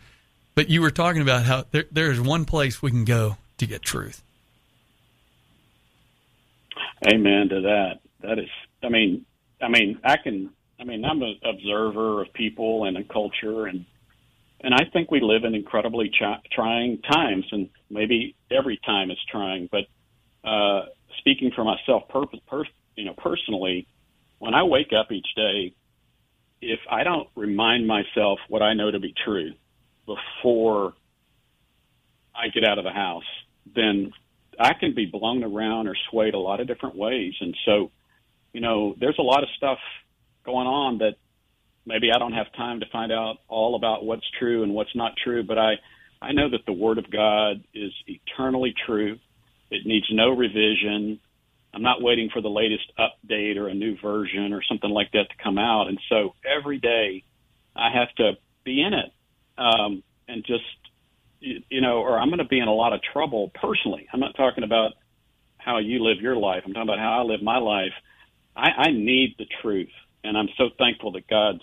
but 0.54 0.70
you 0.70 0.80
were 0.80 0.90
talking 0.90 1.20
about 1.20 1.42
how 1.42 1.64
there, 1.72 1.84
there 1.92 2.10
is 2.10 2.18
one 2.18 2.46
place 2.46 2.80
we 2.80 2.90
can 2.90 3.04
go 3.04 3.36
to 3.58 3.66
get 3.66 3.82
truth. 3.82 4.22
Amen 7.06 7.48
to 7.50 7.60
that. 7.62 8.00
That 8.22 8.38
is, 8.38 8.48
I 8.82 8.88
mean, 8.88 9.24
I 9.60 9.68
mean, 9.68 9.98
I 10.04 10.16
can, 10.16 10.50
I 10.80 10.84
mean, 10.84 11.04
I'm 11.04 11.22
an 11.22 11.38
observer 11.44 12.22
of 12.22 12.32
people 12.32 12.84
and 12.84 12.96
a 12.96 13.04
culture, 13.04 13.66
and 13.66 13.84
and 14.60 14.74
I 14.74 14.84
think 14.92 15.10
we 15.10 15.20
live 15.20 15.44
in 15.44 15.54
incredibly 15.54 16.08
ch- 16.08 16.50
trying 16.52 17.00
times, 17.02 17.44
and 17.52 17.68
maybe 17.90 18.34
every 18.50 18.80
time 18.84 19.10
is 19.10 19.18
trying. 19.30 19.68
But 19.70 19.84
uh, 20.48 20.86
speaking 21.18 21.52
for 21.54 21.64
myself, 21.64 22.08
per- 22.08 22.26
per- 22.48 22.64
you 22.96 23.04
know, 23.04 23.14
personally, 23.16 23.86
when 24.38 24.54
I 24.54 24.64
wake 24.64 24.92
up 24.98 25.12
each 25.12 25.28
day, 25.36 25.74
if 26.60 26.80
I 26.90 27.04
don't 27.04 27.28
remind 27.36 27.86
myself 27.86 28.40
what 28.48 28.62
I 28.62 28.74
know 28.74 28.90
to 28.90 28.98
be 28.98 29.14
true 29.24 29.52
before 30.06 30.94
I 32.34 32.48
get 32.48 32.64
out 32.64 32.78
of 32.78 32.84
the 32.84 32.90
house, 32.90 33.24
then 33.74 34.12
I 34.58 34.74
can 34.74 34.94
be 34.94 35.06
blown 35.06 35.44
around 35.44 35.88
or 35.88 35.96
swayed 36.10 36.34
a 36.34 36.38
lot 36.38 36.60
of 36.60 36.66
different 36.66 36.96
ways. 36.96 37.34
And 37.40 37.56
so, 37.64 37.90
you 38.52 38.60
know, 38.60 38.94
there's 38.98 39.18
a 39.18 39.22
lot 39.22 39.42
of 39.42 39.48
stuff 39.56 39.78
going 40.44 40.66
on 40.66 40.98
that 40.98 41.14
maybe 41.86 42.10
I 42.12 42.18
don't 42.18 42.32
have 42.32 42.52
time 42.56 42.80
to 42.80 42.86
find 42.92 43.12
out 43.12 43.36
all 43.48 43.76
about 43.76 44.04
what's 44.04 44.28
true 44.38 44.62
and 44.62 44.74
what's 44.74 44.94
not 44.94 45.12
true, 45.22 45.42
but 45.42 45.58
I, 45.58 45.74
I 46.20 46.32
know 46.32 46.50
that 46.50 46.66
the 46.66 46.72
Word 46.72 46.98
of 46.98 47.10
God 47.10 47.64
is 47.72 47.92
eternally 48.06 48.74
true. 48.86 49.18
It 49.70 49.86
needs 49.86 50.06
no 50.10 50.30
revision. 50.30 51.20
I'm 51.72 51.82
not 51.82 52.02
waiting 52.02 52.30
for 52.32 52.40
the 52.40 52.48
latest 52.48 52.92
update 52.98 53.56
or 53.56 53.68
a 53.68 53.74
new 53.74 53.96
version 54.00 54.52
or 54.52 54.62
something 54.62 54.90
like 54.90 55.12
that 55.12 55.28
to 55.30 55.42
come 55.42 55.58
out. 55.58 55.88
And 55.88 56.00
so 56.08 56.34
every 56.44 56.78
day 56.78 57.24
I 57.76 57.90
have 57.92 58.12
to 58.16 58.32
be 58.64 58.82
in 58.82 58.94
it 58.94 59.12
um, 59.56 60.02
and 60.26 60.44
just 60.44 60.64
you 61.40 61.80
know, 61.80 61.98
or 61.98 62.18
I'm 62.18 62.28
going 62.28 62.38
to 62.38 62.44
be 62.44 62.58
in 62.58 62.68
a 62.68 62.74
lot 62.74 62.92
of 62.92 63.00
trouble 63.02 63.50
personally. 63.54 64.06
I'm 64.12 64.20
not 64.20 64.36
talking 64.36 64.64
about 64.64 64.92
how 65.56 65.78
you 65.78 66.02
live 66.02 66.20
your 66.20 66.36
life. 66.36 66.62
I'm 66.64 66.72
talking 66.72 66.88
about 66.88 66.98
how 66.98 67.20
I 67.20 67.22
live 67.22 67.42
my 67.42 67.58
life. 67.58 67.92
I, 68.56 68.70
I 68.70 68.90
need 68.90 69.36
the 69.38 69.46
truth, 69.62 69.90
and 70.24 70.36
I'm 70.36 70.48
so 70.56 70.70
thankful 70.78 71.12
that 71.12 71.28
God's 71.28 71.62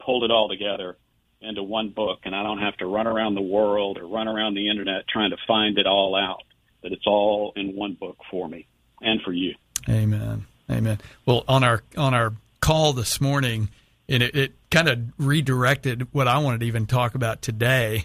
pulled 0.00 0.24
it 0.24 0.30
all 0.30 0.48
together 0.48 0.96
into 1.40 1.62
one 1.62 1.90
book, 1.90 2.20
and 2.24 2.34
I 2.34 2.42
don't 2.42 2.58
have 2.58 2.76
to 2.78 2.86
run 2.86 3.06
around 3.06 3.34
the 3.34 3.42
world 3.42 3.98
or 3.98 4.06
run 4.06 4.28
around 4.28 4.54
the 4.54 4.70
internet 4.70 5.08
trying 5.08 5.30
to 5.30 5.36
find 5.46 5.78
it 5.78 5.86
all 5.86 6.14
out. 6.14 6.42
That 6.82 6.92
it's 6.92 7.06
all 7.06 7.52
in 7.56 7.74
one 7.74 7.94
book 7.94 8.18
for 8.30 8.48
me 8.48 8.68
and 9.00 9.20
for 9.22 9.32
you. 9.32 9.54
Amen. 9.88 10.46
Amen. 10.70 10.98
Well, 11.24 11.44
on 11.48 11.64
our 11.64 11.82
on 11.96 12.14
our 12.14 12.34
call 12.60 12.92
this 12.92 13.20
morning, 13.20 13.70
and 14.08 14.22
it, 14.22 14.36
it 14.36 14.52
kind 14.70 14.88
of 14.88 15.00
redirected 15.18 16.12
what 16.12 16.28
I 16.28 16.38
wanted 16.38 16.60
to 16.60 16.66
even 16.66 16.86
talk 16.86 17.14
about 17.14 17.42
today 17.42 18.04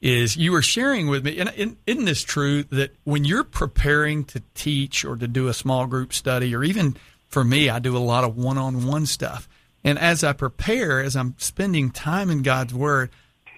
is 0.00 0.36
you 0.36 0.52
were 0.52 0.62
sharing 0.62 1.08
with 1.08 1.24
me, 1.24 1.38
and 1.38 1.76
isn't 1.86 2.04
this 2.04 2.22
true 2.22 2.62
that 2.64 2.94
when 3.04 3.24
you're 3.24 3.44
preparing 3.44 4.24
to 4.24 4.42
teach 4.54 5.04
or 5.04 5.16
to 5.16 5.28
do 5.28 5.48
a 5.48 5.54
small 5.54 5.86
group 5.86 6.12
study, 6.12 6.54
or 6.54 6.64
even 6.64 6.96
for 7.28 7.44
me, 7.44 7.68
I 7.68 7.78
do 7.78 7.96
a 7.96 7.98
lot 7.98 8.24
of 8.24 8.36
one 8.36 8.58
on 8.58 8.86
one 8.86 9.06
stuff. 9.06 9.48
And 9.84 9.98
as 9.98 10.24
I 10.24 10.32
prepare, 10.32 11.00
as 11.00 11.16
I'm 11.16 11.34
spending 11.38 11.90
time 11.90 12.30
in 12.30 12.42
God's 12.42 12.74
Word, 12.74 13.10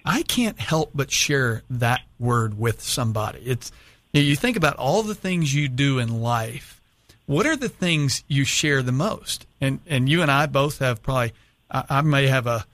I 0.05 0.23
can't 0.23 0.59
help 0.59 0.91
but 0.93 1.11
share 1.11 1.63
that 1.69 2.01
word 2.19 2.57
with 2.57 2.81
somebody. 2.81 3.39
It's 3.39 3.71
you 4.11 4.35
think 4.35 4.57
about 4.57 4.75
all 4.75 5.01
the 5.03 5.15
things 5.15 5.55
you 5.55 5.67
do 5.67 5.99
in 5.99 6.21
life. 6.21 6.81
What 7.25 7.45
are 7.45 7.55
the 7.55 7.69
things 7.69 8.23
you 8.27 8.43
share 8.43 8.83
the 8.83 8.91
most? 8.91 9.45
And 9.61 9.79
and 9.87 10.09
you 10.09 10.21
and 10.21 10.29
I 10.29 10.45
both 10.45 10.79
have 10.79 11.01
probably 11.01 11.33
I, 11.71 11.83
I 11.89 12.01
may 12.01 12.27
have 12.27 12.47
a 12.47 12.65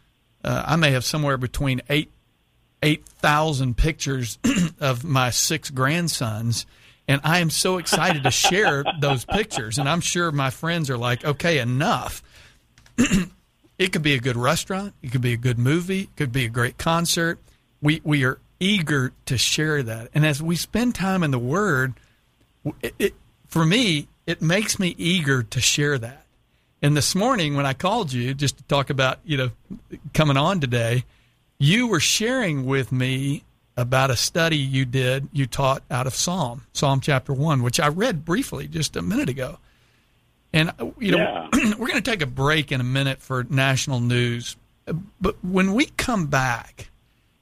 uh, 0.44 0.64
I 0.66 0.76
may 0.76 0.92
have 0.92 1.06
somewhere 1.06 1.38
between 1.38 1.82
eight 1.90 2.12
8,000 2.82 3.76
pictures 3.76 4.38
of 4.80 5.04
my 5.04 5.30
six 5.30 5.70
grandsons. 5.70 6.66
And 7.08 7.22
I 7.24 7.40
am 7.40 7.50
so 7.50 7.78
excited 7.78 8.24
to 8.24 8.32
share 8.32 8.84
those 9.00 9.26
pictures. 9.26 9.78
And 9.78 9.90
I'm 9.90 10.02
sure 10.02 10.32
my 10.32 10.50
friends 10.50 10.90
are 10.90 10.98
like, 10.98 11.26
okay, 11.26 11.60
enough. 11.60 12.24
it 13.78 13.92
could 13.92 14.04
be 14.04 14.14
a 14.14 14.20
good 14.20 14.38
restaurant. 14.38 14.94
It 15.02 15.12
could 15.12 15.22
be 15.22 15.34
a 15.34 15.38
good 15.38 15.58
movie. 15.58 16.02
It 16.02 16.16
could 16.16 16.32
be 16.32 16.46
a 16.46 16.50
great 16.50 16.78
concert. 16.78 17.40
We, 17.82 18.02
we 18.04 18.24
are 18.26 18.40
eager 18.60 19.14
to 19.26 19.38
share 19.38 19.82
that. 19.84 20.10
And 20.14 20.26
as 20.26 20.42
we 20.42 20.56
spend 20.56 20.96
time 20.96 21.24
in 21.24 21.32
the 21.32 21.40
Word, 21.40 21.94
it, 22.82 22.94
it, 23.00 23.14
for 23.48 23.66
me, 23.66 24.08
it 24.28 24.42
makes 24.42 24.78
me 24.78 24.96
eager 24.98 25.44
to 25.44 25.62
share 25.62 25.98
that. 25.98 26.26
And 26.82 26.96
this 26.96 27.16
morning, 27.16 27.56
when 27.56 27.66
I 27.66 27.74
called 27.74 28.14
you 28.14 28.34
just 28.34 28.58
to 28.58 28.64
talk 28.64 28.90
about, 28.90 29.20
you 29.26 29.38
know, 29.38 29.50
coming 30.14 30.38
on 30.38 30.60
today, 30.60 31.04
you 31.60 31.88
were 31.88 32.00
sharing 32.00 32.66
with 32.66 32.92
me 32.92 33.44
about 33.76 34.10
a 34.10 34.16
study 34.16 34.58
you 34.58 34.86
did, 34.86 35.28
you 35.32 35.46
taught 35.46 35.84
out 35.92 36.08
of 36.08 36.16
Psalm, 36.16 36.64
Psalm 36.74 37.00
chapter 37.02 37.34
1, 37.34 37.62
which 37.62 37.80
I 37.80 37.88
read 37.88 38.26
briefly 38.26 38.68
just 38.68 38.96
a 38.96 39.02
minute 39.02 39.30
ago. 39.30 39.58
And, 40.52 40.72
uh, 40.80 40.90
you 40.98 41.12
know, 41.12 41.18
Yeah. 41.18 41.48
we're 41.78 41.88
going 41.88 42.02
to 42.02 42.12
take 42.12 42.22
a 42.22 42.28
break 42.28 42.72
in 42.72 42.82
a 42.82 42.86
minute 42.86 43.20
for 43.20 43.46
national 43.50 44.00
news. 44.00 44.56
But 45.22 45.36
when 45.44 45.74
we 45.74 45.86
come 45.98 46.28
back, 46.28 46.90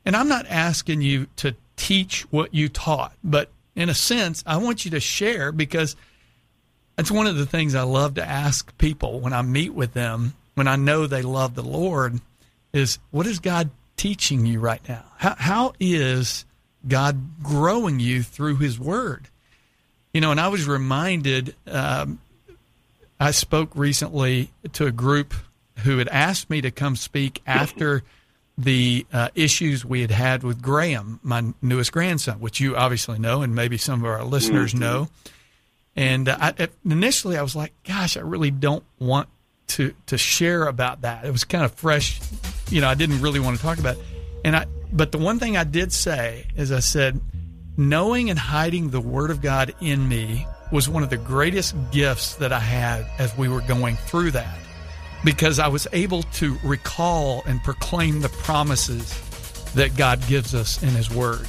and 0.06 0.15
I'm 0.15 0.27
not 0.27 0.45
asking 0.47 1.01
you 1.01 1.27
to 1.38 1.56
teach 1.75 2.23
what 2.32 2.53
you 2.53 2.69
taught, 2.69 3.13
but 3.23 3.49
in 3.75 3.89
a 3.89 3.93
sense, 3.93 4.43
I 4.45 4.58
want 4.58 4.84
you 4.84 4.91
to 4.91 4.99
share 4.99 5.51
because 5.51 5.95
that's 6.95 7.12
one 7.12 7.27
of 7.27 7.38
the 7.38 7.45
things 7.45 7.75
I 7.75 7.84
love 7.84 8.15
to 8.15 8.25
ask 8.27 8.75
people 8.77 9.19
when 9.19 9.34
I 9.34 9.43
meet 9.43 9.73
with 9.73 9.93
them, 9.93 10.34
when 10.56 10.67
I 10.67 10.75
know 10.75 11.08
they 11.08 11.21
love 11.21 11.56
the 11.56 11.63
Lord, 11.63 12.19
is 12.73 12.99
what 13.12 13.25
is 13.27 13.39
God 13.39 13.69
teaching 13.97 14.45
you 14.45 14.60
right 14.60 14.81
now? 14.88 15.03
How, 15.17 15.36
how 15.38 15.73
is 15.79 16.45
God 16.88 17.43
growing 17.43 17.99
you 17.99 18.23
through 18.23 18.57
His 18.57 18.79
Word? 18.79 19.27
You 20.13 20.21
know, 20.21 20.31
and 20.31 20.39
I 20.39 20.47
was 20.47 20.67
reminded, 20.67 21.55
um, 21.67 22.19
I 23.19 23.31
spoke 23.31 23.71
recently 23.75 24.51
to 24.73 24.86
a 24.86 24.91
group 24.91 25.33
who 25.79 25.97
had 25.97 26.07
asked 26.07 26.49
me 26.49 26.62
to 26.62 26.71
come 26.71 26.95
speak 26.95 27.41
after 27.45 28.03
the 28.57 29.05
uh, 29.13 29.29
issues 29.36 29.86
we 29.86 30.01
had 30.01 30.10
had 30.10 30.41
with 30.43 30.62
Graham, 30.62 31.19
my 31.21 31.53
newest 31.62 31.91
grandson, 31.91 32.39
which 32.39 32.60
you 32.60 32.75
obviously 32.75 33.19
know, 33.19 33.43
and 33.43 33.53
maybe 33.53 33.77
some 33.77 33.99
of 33.99 34.05
our 34.05 34.23
listeners 34.23 34.73
know. 34.73 35.10
And 35.95 36.29
uh, 36.29 36.38
I, 36.39 36.67
initially, 36.86 37.38
I 37.38 37.43
was 37.43 37.55
like, 37.55 37.73
"Gosh, 37.83 38.17
I 38.17 38.21
really 38.21 38.51
don't 38.51 38.83
want 38.99 39.29
to 39.67 39.93
to 40.07 40.17
share 40.17 40.65
about 40.67 41.01
that." 41.01 41.25
It 41.25 41.31
was 41.31 41.43
kind 41.43 41.65
of 41.65 41.73
fresh, 41.73 42.19
you 42.69 42.82
know. 42.82 42.88
I 42.88 42.95
didn't 42.95 43.21
really 43.21 43.39
want 43.39 43.58
to 43.58 43.62
talk 43.62 43.80
about 43.80 43.97
it. 43.97 44.03
And 44.45 44.56
I, 44.56 44.65
but 44.91 45.12
the 45.12 45.17
one 45.17 45.39
thing 45.39 45.58
I 45.58 45.63
did 45.63 45.91
say 45.91 46.45
is, 46.56 46.71
I 46.71 46.80
said, 46.80 47.19
knowing 47.75 48.30
and 48.30 48.39
hiding 48.39 48.89
the 48.89 49.01
Word 49.01 49.32
of 49.32 49.41
God 49.41 49.73
in 49.82 50.08
me 50.08 50.47
was 50.71 50.89
one 50.89 51.03
of 51.03 51.10
the 51.10 51.17
greatest 51.17 51.75
gifts 51.91 52.36
that 52.36 52.51
I 52.51 52.60
had 52.60 53.06
as 53.19 53.36
we 53.38 53.47
were 53.47 53.62
going 53.62 53.95
through 53.95 54.32
that 54.32 54.60
because 55.23 55.60
I 55.60 55.67
was 55.67 55.88
able 55.93 56.23
to 56.23 56.58
recall 56.63 57.43
and 57.45 57.63
proclaim 57.63 58.21
the 58.21 58.30
promises 58.30 59.21
that 59.73 59.95
God 59.95 60.25
gives 60.27 60.53
us 60.53 60.82
in 60.84 60.89
His 60.89 61.10
Word. 61.10 61.47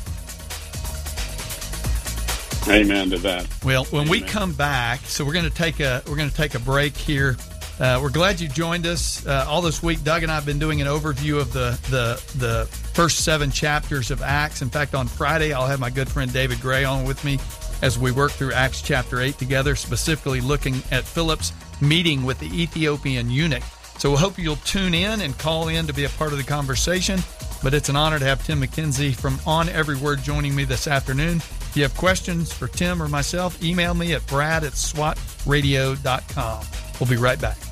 Amen 2.68 3.10
to 3.10 3.18
that. 3.18 3.46
Well, 3.64 3.84
when 3.86 4.08
we 4.08 4.20
come 4.20 4.52
back, 4.52 5.00
so 5.00 5.24
we're 5.24 5.32
going 5.32 5.48
to 5.48 5.54
take 5.54 5.80
a 5.80 6.02
we're 6.06 6.16
going 6.16 6.28
to 6.28 6.36
take 6.36 6.54
a 6.54 6.58
break 6.58 6.96
here. 6.96 7.36
Uh, 7.80 8.00
we're 8.02 8.10
glad 8.10 8.40
you 8.40 8.48
joined 8.48 8.86
us 8.86 9.24
uh, 9.24 9.46
all 9.48 9.62
this 9.62 9.82
week. 9.82 10.02
Doug 10.02 10.24
and 10.24 10.32
I 10.32 10.34
have 10.34 10.46
been 10.46 10.58
doing 10.58 10.80
an 10.80 10.88
overview 10.88 11.40
of 11.40 11.52
the 11.52 11.78
the 11.90 12.20
the 12.38 12.66
first 12.94 13.24
seven 13.24 13.52
chapters 13.52 14.10
of 14.10 14.20
Acts. 14.20 14.62
In 14.62 14.70
fact, 14.70 14.96
on 14.96 15.06
Friday, 15.06 15.52
I'll 15.52 15.66
have 15.68 15.78
my 15.78 15.90
good 15.90 16.08
friend 16.08 16.32
David 16.32 16.60
Gray 16.60 16.84
on 16.84 17.04
with 17.04 17.24
me 17.24 17.38
as 17.80 17.96
we 17.96 18.10
work 18.10 18.32
through 18.32 18.52
Acts 18.52 18.82
chapter 18.82 19.20
eight 19.20 19.38
together, 19.38 19.76
specifically 19.76 20.40
looking 20.40 20.74
at 20.90 21.04
Philip's 21.04 21.52
meeting 21.80 22.24
with 22.24 22.40
the 22.40 22.46
Ethiopian 22.46 23.30
eunuch. 23.30 23.62
So 23.98 24.10
we 24.10 24.16
hope 24.16 24.38
you'll 24.38 24.56
tune 24.56 24.94
in 24.94 25.20
and 25.20 25.38
call 25.38 25.68
in 25.68 25.86
to 25.86 25.92
be 25.92 26.04
a 26.04 26.08
part 26.10 26.32
of 26.32 26.38
the 26.38 26.44
conversation. 26.44 27.20
But 27.62 27.74
it's 27.74 27.88
an 27.88 27.96
honor 27.96 28.18
to 28.18 28.24
have 28.24 28.44
Tim 28.44 28.60
McKenzie 28.62 29.14
from 29.14 29.38
On 29.46 29.68
Every 29.68 29.96
Word 29.96 30.22
joining 30.22 30.54
me 30.54 30.64
this 30.64 30.86
afternoon. 30.86 31.38
If 31.38 31.72
you 31.76 31.82
have 31.82 31.96
questions 31.96 32.52
for 32.52 32.68
Tim 32.68 33.02
or 33.02 33.08
myself, 33.08 33.60
email 33.62 33.94
me 33.94 34.14
at 34.14 34.24
brad 34.26 34.62
at 34.64 34.72
swatradio.com. 34.72 36.66
We'll 37.00 37.10
be 37.10 37.16
right 37.16 37.40
back. 37.40 37.67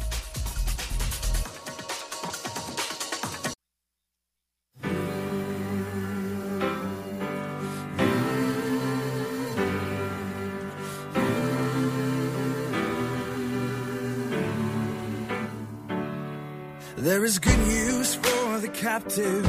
There 17.07 17.25
is 17.25 17.39
good 17.39 17.59
news 17.69 18.17
for 18.17 18.59
the 18.59 18.67
captive, 18.67 19.49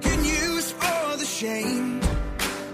good 0.00 0.18
news 0.20 0.72
for 0.72 1.16
the 1.18 1.26
shamed. 1.26 2.02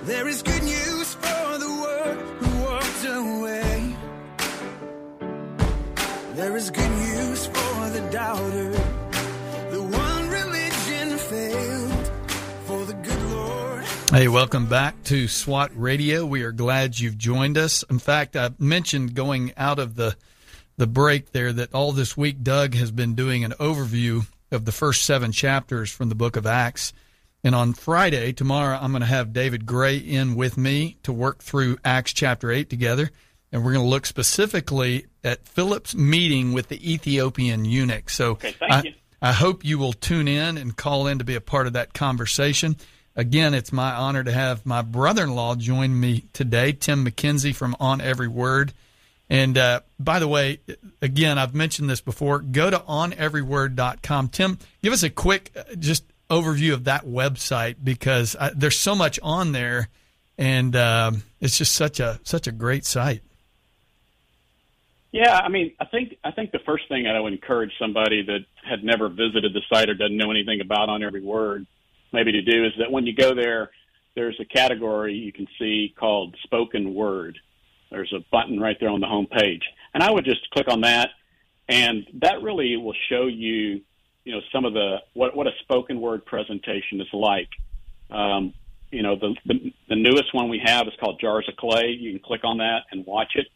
There 0.05 0.29
is 0.29 0.43
good 0.43 0.63
news 0.63 1.15
for 1.15 1.59
the 1.59 1.67
one 1.67 2.19
who 2.39 2.63
walked 2.63 3.05
away. 3.05 3.97
There 6.37 6.57
is 6.57 6.71
good 6.71 6.89
news 6.89 7.47
for 7.47 7.91
the 7.91 8.09
doubter, 8.13 8.71
the 9.73 9.83
one 9.83 10.29
religion 10.29 11.19
failed. 11.19 12.13
For 12.67 12.85
the 12.85 12.95
good 12.95 13.23
Lord. 13.33 13.85
Hey, 14.13 14.29
welcome 14.29 14.67
back 14.67 15.03
to 15.07 15.27
SWAT 15.27 15.73
Radio. 15.75 16.25
We 16.25 16.45
are 16.45 16.53
glad 16.53 17.01
you've 17.01 17.19
joined 17.19 17.59
us. 17.59 17.83
In 17.91 17.99
fact, 17.99 18.37
I 18.37 18.51
mentioned 18.57 19.17
going 19.17 19.53
out 19.57 19.81
of 19.81 19.97
the 19.97 20.15
the 20.77 20.87
break 20.87 21.33
there 21.33 21.53
that 21.53 21.75
all 21.75 21.93
this 21.93 22.17
week 22.17 22.43
Doug 22.43 22.75
has 22.75 22.91
been 22.91 23.15
doing 23.15 23.45
an 23.45 23.53
overview 23.53 24.27
of 24.51 24.65
the 24.65 24.73
first 24.73 25.05
seven 25.05 25.33
chapters 25.33 25.91
from 25.91 26.09
the 26.09 26.15
book 26.15 26.37
of 26.37 26.47
Acts. 26.47 26.93
And 27.43 27.55
on 27.55 27.75
Friday, 27.75 28.33
tomorrow, 28.33 28.79
I'm 28.81 28.93
going 28.93 29.03
to 29.03 29.07
have 29.07 29.33
David 29.33 29.67
Gray 29.67 29.99
in 29.99 30.35
with 30.35 30.57
me 30.57 30.97
to 31.03 31.13
work 31.13 31.43
through 31.43 31.79
Acts 31.85 32.13
chapter 32.13 32.51
8 32.51 32.71
together. 32.71 33.11
And 33.53 33.65
we're 33.65 33.73
going 33.73 33.85
to 33.85 33.91
look 33.91 34.07
specifically 34.07 35.07
at 35.23 35.47
Philip's 35.47 35.95
meeting 35.95 36.53
with 36.53 36.69
the 36.69 36.93
Ethiopian 36.93 37.65
eunuch. 37.65 38.11
So 38.11 38.33
Okay, 38.33 38.55
I. 38.61 38.95
I 39.25 39.33
hope 39.33 39.65
you 39.65 39.79
will 39.79 39.95
tune 39.95 40.29
in 40.29 40.59
and 40.59 40.77
call 40.77 41.07
in 41.07 41.19
to 41.19 41.25
be 41.25 41.35
a 41.35 41.41
part 41.41 41.67
of 41.67 41.73
that 41.73 41.95
conversation. 41.95 42.77
Again, 43.17 43.55
it's 43.55 43.73
my 43.73 43.95
honor 43.95 44.23
to 44.23 44.31
have 44.31 44.67
my 44.67 44.83
brother 44.83 45.23
in 45.23 45.35
law 45.35 45.55
join 45.55 45.99
me 45.99 46.25
today, 46.35 46.73
Tim 46.73 47.07
McKenzie 47.07 47.55
from 47.55 47.75
On 47.81 48.03
Every 48.03 48.29
Word. 48.29 48.75
And 49.35 49.59
uh, 49.59 49.81
by 49.99 50.21
the 50.21 50.29
way, 50.29 50.61
again, 51.03 51.41
I've 51.41 51.57
mentioned 51.57 51.91
this 51.91 52.01
before. 52.01 52.39
Go 52.39 52.71
to 52.71 52.79
oneveryword.com. 52.79 54.29
Tim, 54.29 54.59
give 54.81 54.93
us 54.93 55.03
a 55.03 55.11
quick 55.11 55.51
uh, 55.57 55.75
just 55.77 56.05
overview 56.31 56.73
of 56.73 56.85
that 56.85 57.05
website 57.05 57.75
because 57.83 58.37
uh, 58.39 58.51
there's 58.55 58.79
so 58.79 58.95
much 58.95 59.19
on 59.25 59.51
there, 59.51 59.89
and 60.39 60.77
um, 60.77 61.25
it's 61.41 61.59
just 61.59 61.75
such 61.75 61.99
a 61.99 62.21
such 62.23 62.47
a 62.47 62.53
great 62.53 62.85
site. 62.85 63.23
Yeah, 65.11 65.37
I 65.37 65.49
mean, 65.49 65.73
I 65.81 65.87
think 65.87 66.17
I 66.23 66.31
think 66.31 66.53
the 66.53 66.61
first 66.61 66.87
thing 66.89 67.09
I 67.09 67.19
would 67.19 67.33
encourage 67.33 67.73
somebody 67.77 68.23
that 68.23 68.45
had 68.63 68.85
never 68.85 69.09
visited 69.09 69.53
the 69.53 69.63
site 69.69 69.91
or 69.91 69.95
doesn't 69.95 70.17
know 70.17 70.31
anything 70.31 70.61
about 70.61 70.89
on 70.89 71.03
every 71.03 71.23
word, 71.23 71.67
maybe 72.13 72.31
to 72.31 72.43
do 72.43 72.67
is 72.67 72.73
that 72.79 72.93
when 72.93 73.05
you 73.05 73.17
go 73.17 73.35
there, 73.35 73.73
there's 74.15 74.39
a 74.39 74.45
category 74.45 75.15
you 75.15 75.33
can 75.33 75.49
see 75.59 75.93
called 75.99 76.37
spoken 76.45 76.95
word. 76.95 77.37
There's 77.95 78.13
a 78.13 78.25
button 78.33 78.59
right 78.59 78.77
there 78.81 78.91
on 78.91 79.01
the 79.01 79.07
home 79.07 79.29
page, 79.29 79.63
and 79.95 80.03
I 80.03 80.11
would 80.11 80.25
just 80.25 80.51
click 80.51 80.67
on 80.69 80.81
that, 80.81 81.11
and 81.69 82.05
that 82.15 82.43
really 82.43 82.77
will 82.77 82.95
show 83.09 83.27
you, 83.27 83.83
you 84.25 84.33
know, 84.33 84.41
some 84.53 84.65
of 84.65 84.73
the 84.73 84.97
what 85.13 85.37
what 85.37 85.47
a 85.47 85.53
spoken 85.63 86.01
word 86.01 86.25
presentation 86.27 87.01
is 87.01 87.07
like. 87.13 87.49
Um, 88.11 88.53
you 88.91 89.03
know, 89.03 89.15
the, 89.15 89.37
the 89.47 89.73
the 89.89 89.95
newest 89.95 90.35
one 90.35 90.49
we 90.49 90.61
have 90.65 90.89
is 90.89 90.93
called 90.99 91.21
Jars 91.21 91.49
of 91.49 91.57
Clay. 91.57 91.97
You 91.99 92.11
can 92.11 92.21
click 92.21 92.41
on 92.43 92.59
that 92.59 92.81
and 92.91 93.07
watch 93.07 93.37
it. 93.37 93.47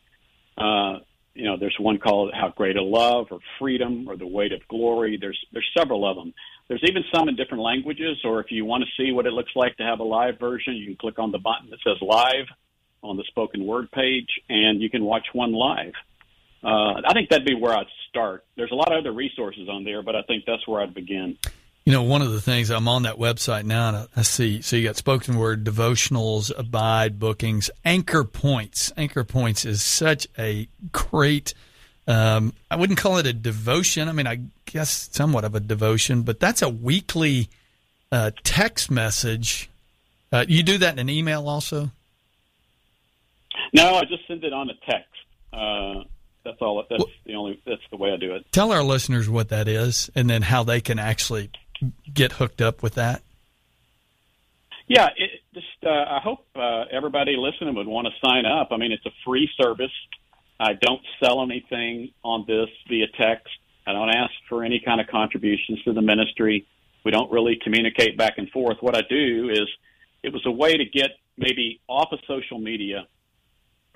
Uh, 0.56 1.00
you 1.34 1.44
know, 1.44 1.56
there's 1.58 1.76
one 1.80 1.98
called 1.98 2.32
How 2.32 2.52
Great 2.56 2.76
a 2.76 2.82
Love 2.82 3.26
or 3.32 3.40
Freedom 3.58 4.06
or 4.08 4.16
The 4.16 4.26
Weight 4.26 4.52
of 4.52 4.60
Glory. 4.68 5.18
There's 5.20 5.38
there's 5.52 5.68
several 5.76 6.08
of 6.08 6.16
them. 6.16 6.32
There's 6.68 6.84
even 6.84 7.02
some 7.12 7.28
in 7.28 7.34
different 7.34 7.64
languages. 7.64 8.18
Or 8.24 8.38
if 8.38 8.52
you 8.52 8.64
want 8.64 8.84
to 8.84 9.02
see 9.02 9.10
what 9.10 9.26
it 9.26 9.32
looks 9.32 9.52
like 9.56 9.76
to 9.78 9.82
have 9.82 9.98
a 9.98 10.04
live 10.04 10.38
version, 10.38 10.76
you 10.76 10.86
can 10.86 10.96
click 10.96 11.18
on 11.18 11.32
the 11.32 11.38
button 11.38 11.70
that 11.70 11.80
says 11.82 11.96
Live 12.00 12.46
on 13.02 13.16
the 13.16 13.24
spoken 13.24 13.64
word 13.64 13.90
page, 13.90 14.28
and 14.48 14.80
you 14.80 14.90
can 14.90 15.04
watch 15.04 15.26
one 15.32 15.52
live. 15.52 15.92
Uh, 16.62 17.00
I 17.06 17.12
think 17.12 17.30
that'd 17.30 17.46
be 17.46 17.54
where 17.54 17.76
I'd 17.76 17.86
start. 18.08 18.44
There's 18.56 18.72
a 18.72 18.74
lot 18.74 18.92
of 18.92 18.98
other 18.98 19.12
resources 19.12 19.68
on 19.68 19.84
there, 19.84 20.02
but 20.02 20.16
I 20.16 20.22
think 20.22 20.44
that's 20.46 20.66
where 20.66 20.82
I'd 20.82 20.94
begin. 20.94 21.38
You 21.84 21.92
know, 21.92 22.02
one 22.02 22.20
of 22.20 22.32
the 22.32 22.40
things 22.40 22.70
I'm 22.70 22.88
on 22.88 23.04
that 23.04 23.16
website 23.16 23.64
now, 23.64 23.88
and 23.88 24.08
I 24.14 24.22
see. 24.22 24.60
So 24.60 24.76
you 24.76 24.86
got 24.86 24.96
spoken 24.96 25.38
word, 25.38 25.64
devotionals, 25.64 26.52
abide, 26.54 27.18
bookings, 27.18 27.70
anchor 27.84 28.24
points. 28.24 28.92
Anchor 28.96 29.24
points 29.24 29.64
is 29.64 29.82
such 29.82 30.26
a 30.38 30.68
great. 30.92 31.54
Um, 32.06 32.52
I 32.70 32.76
wouldn't 32.76 32.98
call 32.98 33.18
it 33.18 33.26
a 33.26 33.32
devotion. 33.32 34.08
I 34.08 34.12
mean, 34.12 34.26
I 34.26 34.40
guess 34.66 35.08
somewhat 35.12 35.44
of 35.44 35.54
a 35.54 35.60
devotion, 35.60 36.22
but 36.22 36.40
that's 36.40 36.60
a 36.60 36.68
weekly 36.68 37.48
uh, 38.12 38.32
text 38.42 38.90
message. 38.90 39.70
Uh, 40.30 40.44
you 40.46 40.62
do 40.62 40.78
that 40.78 40.94
in 40.94 40.98
an 40.98 41.08
email 41.08 41.48
also. 41.48 41.90
No, 43.72 43.94
I 43.96 44.04
just 44.04 44.26
send 44.26 44.44
it 44.44 44.52
on 44.52 44.70
a 44.70 44.74
text. 44.90 45.10
Uh, 45.52 46.04
that's 46.44 46.60
all. 46.60 46.84
That's 46.88 47.04
the 47.26 47.34
only. 47.34 47.60
That's 47.66 47.82
the 47.90 47.96
way 47.96 48.12
I 48.12 48.16
do 48.16 48.34
it. 48.34 48.50
Tell 48.52 48.72
our 48.72 48.82
listeners 48.82 49.28
what 49.28 49.48
that 49.50 49.68
is, 49.68 50.10
and 50.14 50.28
then 50.28 50.42
how 50.42 50.64
they 50.64 50.80
can 50.80 50.98
actually 50.98 51.50
get 52.12 52.32
hooked 52.32 52.60
up 52.60 52.82
with 52.82 52.94
that. 52.94 53.22
Yeah, 54.86 55.08
it, 55.16 55.30
just 55.52 55.66
uh, 55.84 55.90
I 55.90 56.20
hope 56.22 56.46
uh, 56.56 56.84
everybody 56.90 57.36
listening 57.36 57.74
would 57.74 57.86
want 57.86 58.06
to 58.06 58.26
sign 58.26 58.46
up. 58.46 58.68
I 58.70 58.78
mean, 58.78 58.92
it's 58.92 59.04
a 59.04 59.12
free 59.24 59.48
service. 59.60 59.92
I 60.58 60.72
don't 60.72 61.02
sell 61.22 61.42
anything 61.42 62.12
on 62.24 62.44
this 62.46 62.68
via 62.88 63.06
text. 63.18 63.48
I 63.86 63.92
don't 63.92 64.10
ask 64.10 64.32
for 64.48 64.64
any 64.64 64.80
kind 64.80 65.00
of 65.00 65.06
contributions 65.06 65.82
to 65.84 65.92
the 65.92 66.02
ministry. 66.02 66.66
We 67.04 67.10
don't 67.10 67.30
really 67.30 67.58
communicate 67.62 68.16
back 68.16 68.34
and 68.38 68.50
forth. 68.50 68.78
What 68.80 68.96
I 68.96 69.02
do 69.08 69.50
is, 69.50 69.68
it 70.22 70.32
was 70.32 70.44
a 70.46 70.50
way 70.50 70.76
to 70.76 70.84
get 70.84 71.10
maybe 71.36 71.80
off 71.86 72.08
of 72.12 72.18
social 72.26 72.58
media 72.58 73.06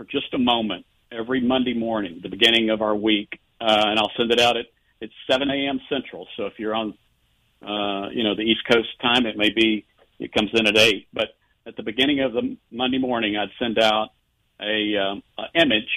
for 0.02 0.10
just 0.10 0.32
a 0.34 0.38
moment 0.38 0.84
every 1.10 1.40
Monday 1.40 1.74
morning, 1.74 2.20
the 2.22 2.28
beginning 2.28 2.70
of 2.70 2.82
our 2.82 2.94
week, 2.94 3.38
uh, 3.60 3.84
and 3.86 3.98
I'll 3.98 4.10
send 4.16 4.32
it 4.32 4.40
out 4.40 4.56
at 4.56 4.66
it's 5.00 5.12
7 5.30 5.50
a.m. 5.50 5.80
Central. 5.88 6.28
So 6.36 6.46
if 6.46 6.54
you're 6.58 6.74
on, 6.74 6.94
uh, 7.60 8.08
you 8.10 8.22
know, 8.22 8.36
the 8.36 8.42
East 8.42 8.60
Coast 8.70 8.88
time, 9.00 9.26
it 9.26 9.36
may 9.36 9.50
be 9.50 9.84
it 10.20 10.32
comes 10.32 10.50
in 10.54 10.66
at 10.66 10.76
eight. 10.78 11.08
But 11.12 11.28
at 11.66 11.76
the 11.76 11.82
beginning 11.82 12.20
of 12.20 12.32
the 12.32 12.56
Monday 12.70 12.98
morning, 12.98 13.36
I'd 13.36 13.50
send 13.58 13.80
out 13.80 14.10
a, 14.60 14.96
um, 14.96 15.22
a 15.38 15.60
image 15.60 15.90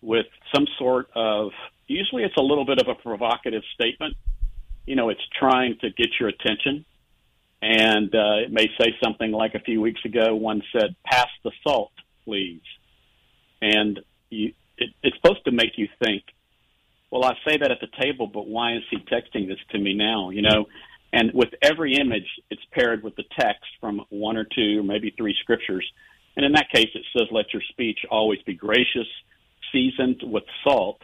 with 0.00 0.26
some 0.54 0.66
sort 0.78 1.08
of. 1.14 1.50
Usually, 1.86 2.24
it's 2.24 2.36
a 2.38 2.42
little 2.42 2.64
bit 2.64 2.80
of 2.80 2.88
a 2.88 2.94
provocative 2.94 3.62
statement. 3.74 4.16
You 4.86 4.96
know, 4.96 5.10
it's 5.10 5.20
trying 5.38 5.76
to 5.82 5.90
get 5.90 6.08
your 6.18 6.30
attention, 6.30 6.86
and 7.60 8.14
uh, 8.14 8.44
it 8.46 8.50
may 8.50 8.68
say 8.80 8.94
something 9.02 9.30
like 9.30 9.54
a 9.54 9.60
few 9.60 9.80
weeks 9.80 10.00
ago, 10.06 10.34
one 10.34 10.62
said, 10.72 10.96
"Pass 11.04 11.28
the 11.44 11.52
salt, 11.62 11.92
please," 12.24 12.62
and 13.62 14.00
you, 14.28 14.52
it, 14.76 14.90
it's 15.02 15.16
supposed 15.16 15.44
to 15.46 15.52
make 15.52 15.78
you 15.78 15.88
think 16.04 16.24
well, 17.12 17.24
I 17.24 17.34
say 17.46 17.58
that 17.58 17.70
at 17.70 17.78
the 17.80 17.88
table, 18.00 18.26
but 18.26 18.48
why 18.48 18.74
is 18.74 18.82
he 18.90 18.96
texting 18.96 19.46
this 19.46 19.58
to 19.72 19.78
me 19.78 19.92
now? 19.92 20.30
You 20.30 20.40
know, 20.40 20.66
and 21.12 21.30
with 21.34 21.50
every 21.60 21.96
image, 21.96 22.26
it's 22.50 22.62
paired 22.72 23.02
with 23.02 23.14
the 23.16 23.24
text 23.38 23.66
from 23.80 24.00
one 24.08 24.38
or 24.38 24.44
two, 24.44 24.80
or 24.80 24.82
maybe 24.82 25.12
three 25.14 25.36
scriptures. 25.42 25.86
And 26.36 26.46
in 26.46 26.52
that 26.52 26.70
case, 26.74 26.88
it 26.94 27.04
says, 27.12 27.28
"Let 27.30 27.52
your 27.52 27.60
speech 27.68 27.98
always 28.10 28.40
be 28.42 28.54
gracious, 28.54 29.06
seasoned 29.70 30.22
with 30.22 30.44
salt, 30.64 31.02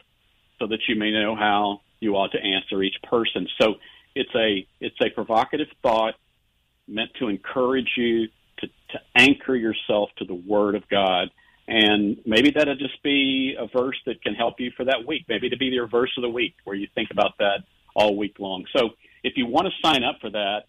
so 0.58 0.66
that 0.68 0.80
you 0.88 0.96
may 0.96 1.10
know 1.10 1.36
how 1.36 1.82
you 2.00 2.16
ought 2.16 2.32
to 2.32 2.42
answer 2.42 2.82
each 2.82 2.96
person." 3.02 3.46
So 3.60 3.74
it's 4.14 4.34
a 4.34 4.66
it's 4.80 4.98
a 5.02 5.10
provocative 5.10 5.68
thought 5.82 6.14
meant 6.86 7.12
to 7.18 7.28
encourage 7.28 7.92
you 7.98 8.28
to, 8.60 8.66
to 8.66 9.00
anchor 9.14 9.54
yourself 9.54 10.08
to 10.16 10.24
the 10.24 10.34
Word 10.34 10.74
of 10.74 10.88
God 10.88 11.30
and 11.68 12.16
maybe 12.24 12.50
that'll 12.50 12.76
just 12.76 13.02
be 13.02 13.54
a 13.58 13.66
verse 13.66 13.96
that 14.06 14.22
can 14.22 14.34
help 14.34 14.58
you 14.58 14.72
for 14.74 14.86
that 14.86 15.06
week. 15.06 15.26
Maybe 15.28 15.50
to 15.50 15.56
be 15.58 15.66
your 15.66 15.86
verse 15.86 16.10
of 16.16 16.22
the 16.22 16.28
week 16.30 16.54
where 16.64 16.74
you 16.74 16.88
think 16.94 17.10
about 17.10 17.36
that 17.38 17.58
all 17.94 18.16
week 18.16 18.38
long. 18.38 18.64
So 18.74 18.90
if 19.22 19.34
you 19.36 19.46
want 19.46 19.66
to 19.66 19.86
sign 19.86 20.02
up 20.02 20.16
for 20.22 20.30
that, 20.30 20.60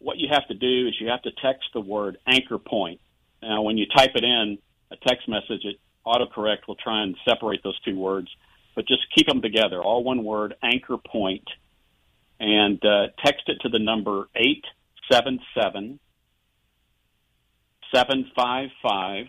what 0.00 0.18
you 0.18 0.26
have 0.32 0.48
to 0.48 0.54
do 0.54 0.88
is 0.88 0.94
you 1.00 1.06
have 1.06 1.22
to 1.22 1.30
text 1.40 1.68
the 1.72 1.80
word 1.80 2.18
anchor 2.26 2.58
point. 2.58 3.00
Now, 3.40 3.62
when 3.62 3.78
you 3.78 3.86
type 3.94 4.10
it 4.16 4.24
in 4.24 4.58
a 4.90 4.96
text 5.06 5.28
message, 5.28 5.64
it 5.64 5.76
autocorrect 6.04 6.66
will 6.66 6.74
try 6.74 7.04
and 7.04 7.14
separate 7.28 7.62
those 7.62 7.78
two 7.82 7.96
words, 7.96 8.28
but 8.74 8.88
just 8.88 9.02
keep 9.14 9.28
them 9.28 9.42
together, 9.42 9.80
all 9.80 10.02
one 10.02 10.24
word, 10.24 10.54
anchor 10.64 10.96
point, 10.96 11.44
and 12.40 12.84
uh, 12.84 13.06
text 13.24 13.44
it 13.46 13.58
to 13.60 13.68
the 13.68 13.78
number 13.78 14.28
877 14.34 16.00
755 17.94 19.26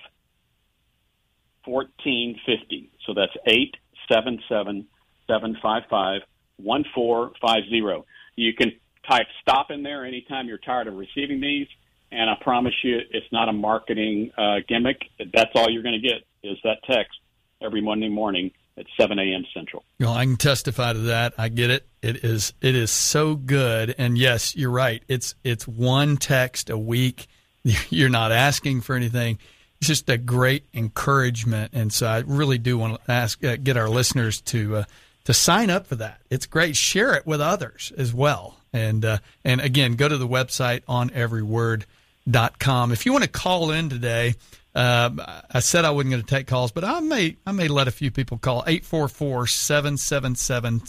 1450. 1.66 2.92
So 3.06 3.14
that's 3.14 3.34
877 3.46 4.88
755 5.28 6.22
1450. 6.58 8.08
You 8.36 8.54
can 8.54 8.72
type 9.10 9.28
stop 9.42 9.72
in 9.72 9.84
there 9.84 10.06
anytime 10.06 10.48
you're 10.48 10.58
tired 10.58 10.88
of 10.88 10.96
receiving 10.96 11.42
these. 11.42 11.68
And 12.12 12.30
I 12.30 12.34
promise 12.42 12.74
you, 12.84 13.00
it's 13.12 13.32
not 13.32 13.48
a 13.48 13.54
marketing 13.54 14.32
uh, 14.38 14.58
gimmick. 14.68 14.98
That's 15.18 15.52
all 15.56 15.70
you're 15.70 15.84
going 15.84 16.00
to 16.02 16.08
get 16.08 16.24
is 16.44 16.58
that 16.64 16.78
text 16.90 17.18
every 17.62 17.82
Monday 17.82 18.10
morning 18.10 18.52
at 18.78 18.86
7 19.00 19.18
a.m. 19.18 19.46
Central. 19.54 19.84
Well, 20.00 20.14
I 20.14 20.26
can 20.26 20.36
testify 20.36 20.94
to 20.94 21.00
that. 21.00 21.34
I 21.38 21.50
get 21.50 21.70
it. 21.70 21.88
It 22.02 22.24
is 22.24 22.54
it 22.62 22.76
is 22.76 22.92
so 22.92 23.36
good. 23.36 23.96
And 23.98 24.18
yes, 24.18 24.56
you're 24.56 24.72
right. 24.72 25.04
It's 25.08 25.36
it's 25.44 25.68
one 25.68 26.18
text 26.18 26.70
a 26.70 26.78
week. 26.78 27.28
You're 27.90 28.10
not 28.10 28.32
asking 28.32 28.82
for 28.82 28.96
anything 28.96 29.38
just 29.82 30.10
a 30.10 30.18
great 30.18 30.66
encouragement. 30.74 31.74
And 31.74 31.92
so 31.92 32.08
I 32.08 32.20
really 32.20 32.58
do 32.58 32.78
want 32.78 33.04
to 33.04 33.12
ask, 33.12 33.44
uh, 33.44 33.58
get 33.58 33.78
our 33.78 33.90
listeners 33.90 34.42
to 34.42 34.78
uh, 34.78 34.84
to 35.26 35.34
sign 35.34 35.70
up 35.70 35.88
for 35.88 35.96
that. 35.96 36.22
It's 36.30 36.46
great. 36.46 36.76
Share 36.76 37.14
it 37.14 37.28
with 37.28 37.42
others 37.42 37.92
as 37.98 38.14
well. 38.14 38.58
And 38.74 39.04
uh, 39.04 39.18
and 39.44 39.62
again, 39.62 39.96
go 39.96 40.08
to 40.08 40.18
the 40.18 40.28
website 40.28 40.84
oneveryword.com. 40.86 42.92
If 42.92 43.06
you 43.06 43.12
want 43.12 43.24
to 43.24 43.30
call 43.30 43.72
in 43.72 43.90
today, 43.90 44.36
uh, 44.74 45.42
I 45.52 45.60
said 45.60 45.84
I 45.84 45.92
wasn't 45.92 46.12
going 46.12 46.24
to 46.24 46.28
take 46.28 46.48
calls, 46.48 46.72
but 46.72 46.84
I 46.84 47.00
may 47.02 47.38
I 47.46 47.52
may 47.52 47.68
let 47.68 47.88
a 47.88 47.92
few 47.92 48.12
people 48.12 48.38
call 48.38 48.64
844 48.66 49.48
777 49.48 50.86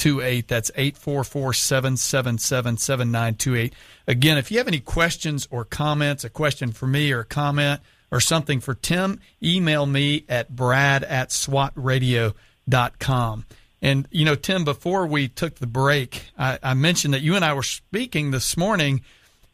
7928. 0.00 0.48
That's 0.48 0.70
844 0.74 1.52
777 1.52 2.78
7928. 2.78 3.74
Again, 4.06 4.38
if 4.38 4.50
you 4.50 4.56
have 4.58 4.68
any 4.68 4.80
questions 4.80 5.46
or 5.50 5.64
comments, 5.64 6.24
a 6.24 6.30
question 6.30 6.72
for 6.72 6.86
me 6.86 7.12
or 7.12 7.20
a 7.20 7.24
comment 7.24 7.80
or 8.10 8.20
something 8.20 8.60
for 8.60 8.74
Tim, 8.74 9.20
email 9.42 9.86
me 9.86 10.24
at 10.28 10.54
brad 10.54 11.04
at 11.04 11.30
swatradio.com. 11.30 13.46
And, 13.82 14.06
you 14.10 14.24
know, 14.24 14.34
Tim, 14.34 14.64
before 14.64 15.06
we 15.06 15.28
took 15.28 15.56
the 15.56 15.66
break, 15.66 16.24
I, 16.38 16.58
I 16.62 16.74
mentioned 16.74 17.14
that 17.14 17.22
you 17.22 17.36
and 17.36 17.44
I 17.44 17.54
were 17.54 17.62
speaking 17.62 18.30
this 18.30 18.56
morning, 18.56 19.02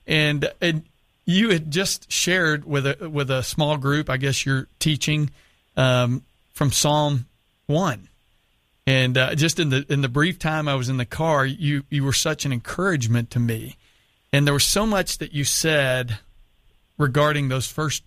and, 0.07 0.51
and 0.61 0.83
you 1.25 1.51
had 1.51 1.71
just 1.71 2.11
shared 2.11 2.65
with 2.65 2.87
a, 2.87 3.09
with 3.09 3.31
a 3.31 3.43
small 3.43 3.77
group, 3.77 4.11
I 4.11 4.17
guess 4.17 4.47
you're 4.47 4.67
teaching 4.79 5.31
um, 5.77 6.23
from 6.55 6.73
Psalm 6.73 7.27
1. 7.67 8.09
And 8.87 9.19
uh, 9.19 9.35
just 9.35 9.59
in 9.59 9.71
the 9.71 9.85
in 9.89 10.01
the 10.01 10.09
brief 10.09 10.39
time 10.39 10.69
I 10.69 10.75
was 10.75 10.89
in 10.89 10.97
the 10.97 11.05
car, 11.05 11.45
you 11.45 11.85
you 11.91 12.05
were 12.05 12.13
such 12.13 12.45
an 12.45 12.53
encouragement 12.53 13.31
to 13.33 13.41
me 13.41 13.77
and 14.37 14.47
there 14.47 14.53
was 14.53 14.65
so 14.65 14.85
much 14.85 15.17
that 15.19 15.33
you 15.33 15.45
said 15.45 16.19
regarding 16.99 17.49
those 17.49 17.67
first 17.67 18.03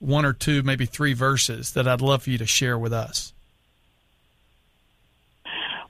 one 0.00 0.24
or 0.24 0.32
two, 0.32 0.64
maybe 0.64 0.86
three 0.86 1.12
verses 1.12 1.74
that 1.74 1.86
I'd 1.86 2.00
love 2.00 2.24
for 2.24 2.30
you 2.30 2.38
to 2.38 2.46
share 2.46 2.76
with 2.76 2.92
us. 2.92 3.32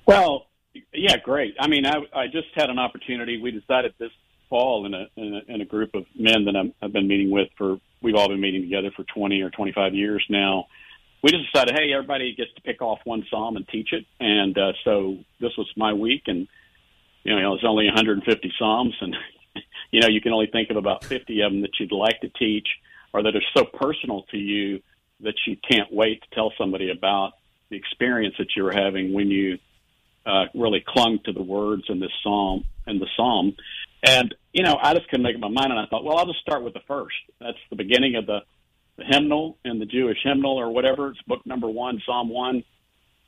Well, 0.04 0.48
yeah, 0.92 1.16
great. 1.16 1.54
I 1.58 1.68
mean, 1.68 1.86
I, 1.86 2.02
I 2.14 2.26
just 2.26 2.48
had 2.54 2.68
an 2.68 2.78
opportunity. 2.78 3.40
We 3.40 3.52
decided 3.52 3.94
this 3.98 4.10
fall 4.50 4.84
in 4.84 4.92
a 4.92 5.06
in 5.16 5.34
a, 5.34 5.54
in 5.54 5.60
a 5.60 5.64
group 5.64 5.94
of 5.94 6.04
men 6.14 6.44
that 6.46 6.56
I'm, 6.56 6.74
I've 6.82 6.92
been 6.92 7.08
meeting 7.08 7.30
with 7.30 7.48
for. 7.56 7.80
We've 8.02 8.16
all 8.16 8.28
been 8.28 8.40
meeting 8.40 8.62
together 8.62 8.90
for 8.96 9.04
20 9.04 9.40
or 9.42 9.50
25 9.50 9.94
years 9.94 10.24
now. 10.28 10.66
We 11.22 11.30
just 11.30 11.52
decided, 11.52 11.74
hey, 11.74 11.92
everybody 11.92 12.34
gets 12.34 12.52
to 12.54 12.62
pick 12.62 12.80
off 12.80 13.00
one 13.04 13.26
psalm 13.30 13.56
and 13.56 13.68
teach 13.68 13.92
it, 13.92 14.06
and 14.18 14.56
uh, 14.56 14.72
so 14.84 15.18
this 15.40 15.52
was 15.58 15.70
my 15.76 15.92
week, 15.92 16.22
and 16.26 16.48
you 17.24 17.38
know, 17.38 17.54
it's 17.54 17.64
only 17.66 17.84
150 17.86 18.52
psalms, 18.58 18.94
and 19.00 19.14
you 19.90 20.00
know, 20.00 20.08
you 20.08 20.20
can 20.20 20.32
only 20.32 20.48
think 20.50 20.70
of 20.70 20.76
about 20.76 21.04
50 21.04 21.40
of 21.42 21.52
them 21.52 21.60
that 21.62 21.78
you'd 21.78 21.92
like 21.92 22.20
to 22.20 22.28
teach 22.28 22.68
or 23.12 23.22
that 23.22 23.36
are 23.36 23.42
so 23.54 23.64
personal 23.64 24.22
to 24.30 24.36
you 24.36 24.80
that 25.20 25.34
you 25.46 25.56
can't 25.68 25.92
wait 25.92 26.22
to 26.22 26.34
tell 26.34 26.52
somebody 26.56 26.90
about 26.90 27.32
the 27.68 27.76
experience 27.76 28.34
that 28.38 28.48
you 28.56 28.64
were 28.64 28.72
having 28.72 29.12
when 29.12 29.28
you 29.28 29.58
uh, 30.26 30.44
really 30.54 30.82
clung 30.86 31.18
to 31.24 31.32
the 31.32 31.42
words 31.42 31.84
in 31.88 32.00
this 32.00 32.12
psalm 32.22 32.64
and 32.86 33.00
the 33.00 33.08
psalm. 33.16 33.56
And 34.04 34.34
you 34.52 34.62
know, 34.62 34.78
I 34.80 34.94
just 34.94 35.08
couldn't 35.08 35.24
make 35.24 35.34
up 35.34 35.40
my 35.40 35.48
mind, 35.48 35.72
and 35.72 35.78
I 35.78 35.86
thought, 35.86 36.04
well, 36.04 36.18
I'll 36.18 36.26
just 36.26 36.40
start 36.40 36.62
with 36.62 36.74
the 36.74 36.80
first. 36.88 37.16
That's 37.40 37.58
the 37.68 37.76
beginning 37.76 38.16
of 38.16 38.26
the, 38.26 38.40
the 39.00 39.06
hymnal 39.06 39.56
and 39.64 39.80
the 39.80 39.86
Jewish 39.86 40.18
hymnal 40.22 40.58
or 40.60 40.70
whatever. 40.70 41.08
It's 41.08 41.22
book 41.22 41.44
number 41.46 41.68
one, 41.68 42.00
Psalm 42.06 42.28
one. 42.28 42.62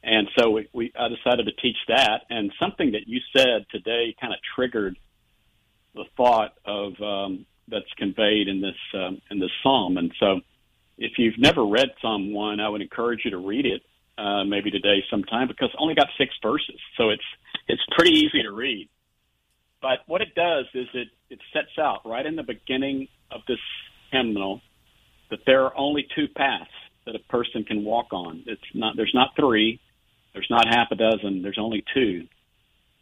And 0.05 0.29
so 0.39 0.51
we, 0.51 0.69
we 0.73 0.93
I 0.99 1.09
decided 1.09 1.47
to 1.47 1.53
teach 1.53 1.77
that. 1.89 2.23
And 2.29 2.53
something 2.61 2.93
that 2.93 3.07
you 3.07 3.21
said 3.35 3.67
today 3.71 4.15
kind 4.21 4.33
of 4.33 4.41
triggered 4.55 4.99
the 5.95 6.05
thought 6.17 6.55
of 6.65 7.01
um, 7.01 7.47
that's 7.69 7.91
conveyed 7.97 8.49
in 8.49 8.61
this 8.61 8.77
um, 8.95 9.21
in 9.31 9.39
this 9.39 9.51
psalm. 9.63 9.97
And 9.97 10.13
so, 10.21 10.41
if 10.99 11.13
you've 11.19 11.39
never 11.39 11.65
read 11.65 11.89
Psalm 12.01 12.33
one, 12.33 12.61
I 12.61 12.69
would 12.69 12.83
encourage 12.83 13.21
you 13.25 13.31
to 13.31 13.39
read 13.39 13.65
it 13.65 13.83
uh, 14.19 14.45
maybe 14.45 14.71
today 14.71 15.03
sometime 15.11 15.49
because 15.49 15.71
it's 15.73 15.79
only 15.79 15.95
got 15.95 16.09
six 16.19 16.35
verses, 16.43 16.81
so 16.97 17.11
it's 17.11 17.25
it's 17.69 17.83
pretty 17.97 18.13
easy 18.13 18.43
to 18.43 18.53
read. 18.53 18.89
But 19.81 20.01
what 20.07 20.21
it 20.21 20.35
does 20.35 20.67
is 20.75 20.89
it 20.93 21.09
it 21.31 21.39
sets 21.53 21.79
out 21.79 22.01
right 22.05 22.27
in 22.27 22.37
the 22.37 22.43
beginning 22.43 23.09
of 23.31 23.41
this 23.47 23.59
hymnal 24.11 24.61
that 25.33 25.41
there 25.47 25.65
are 25.65 25.77
only 25.77 26.07
two 26.15 26.29
paths 26.29 26.71
that 27.07 27.17
a 27.17 27.19
person 27.31 27.65
can 27.65 27.85
walk 27.85 28.13
on. 28.13 28.45
It's 28.47 28.61
not 28.75 28.97
there's 28.97 29.15
not 29.15 29.31
three, 29.35 29.81
there's 30.35 30.47
not 30.51 30.69
half 30.69 30.89
a 30.93 30.95
dozen, 30.95 31.43
there's 31.43 31.59
only 31.59 31.83
two. 31.95 32.29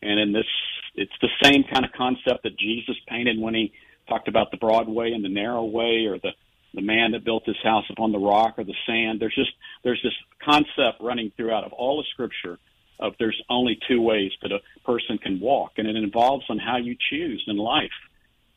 And 0.00 0.18
in 0.18 0.32
this 0.32 0.46
it's 0.94 1.12
the 1.20 1.28
same 1.42 1.64
kind 1.64 1.84
of 1.84 1.92
concept 1.92 2.44
that 2.44 2.56
Jesus 2.56 2.96
painted 3.08 3.38
when 3.38 3.54
he 3.54 3.72
talked 4.08 4.28
about 4.28 4.50
the 4.52 4.56
broad 4.56 4.88
way 4.88 5.12
and 5.12 5.24
the 5.24 5.28
narrow 5.28 5.64
way, 5.64 6.06
or 6.06 6.18
the 6.18 6.30
the 6.72 6.80
man 6.80 7.10
that 7.12 7.24
built 7.24 7.44
his 7.46 7.60
house 7.64 7.84
upon 7.90 8.12
the 8.12 8.18
rock 8.18 8.54
or 8.56 8.64
the 8.64 8.76
sand. 8.86 9.20
There's 9.20 9.34
just 9.34 9.52
there's 9.82 10.00
this 10.02 10.14
concept 10.42 11.00
running 11.00 11.32
throughout 11.36 11.64
of 11.64 11.72
all 11.72 11.98
of 11.98 12.06
Scripture 12.12 12.58
of 13.00 13.14
there's 13.18 13.42
only 13.48 13.76
two 13.88 14.00
ways 14.00 14.30
that 14.42 14.52
a 14.52 14.60
person 14.84 15.18
can 15.18 15.40
walk, 15.40 15.72
and 15.78 15.88
it 15.88 15.96
involves 15.96 16.44
on 16.48 16.58
how 16.58 16.76
you 16.76 16.96
choose 17.10 17.42
in 17.48 17.56
life. 17.56 17.98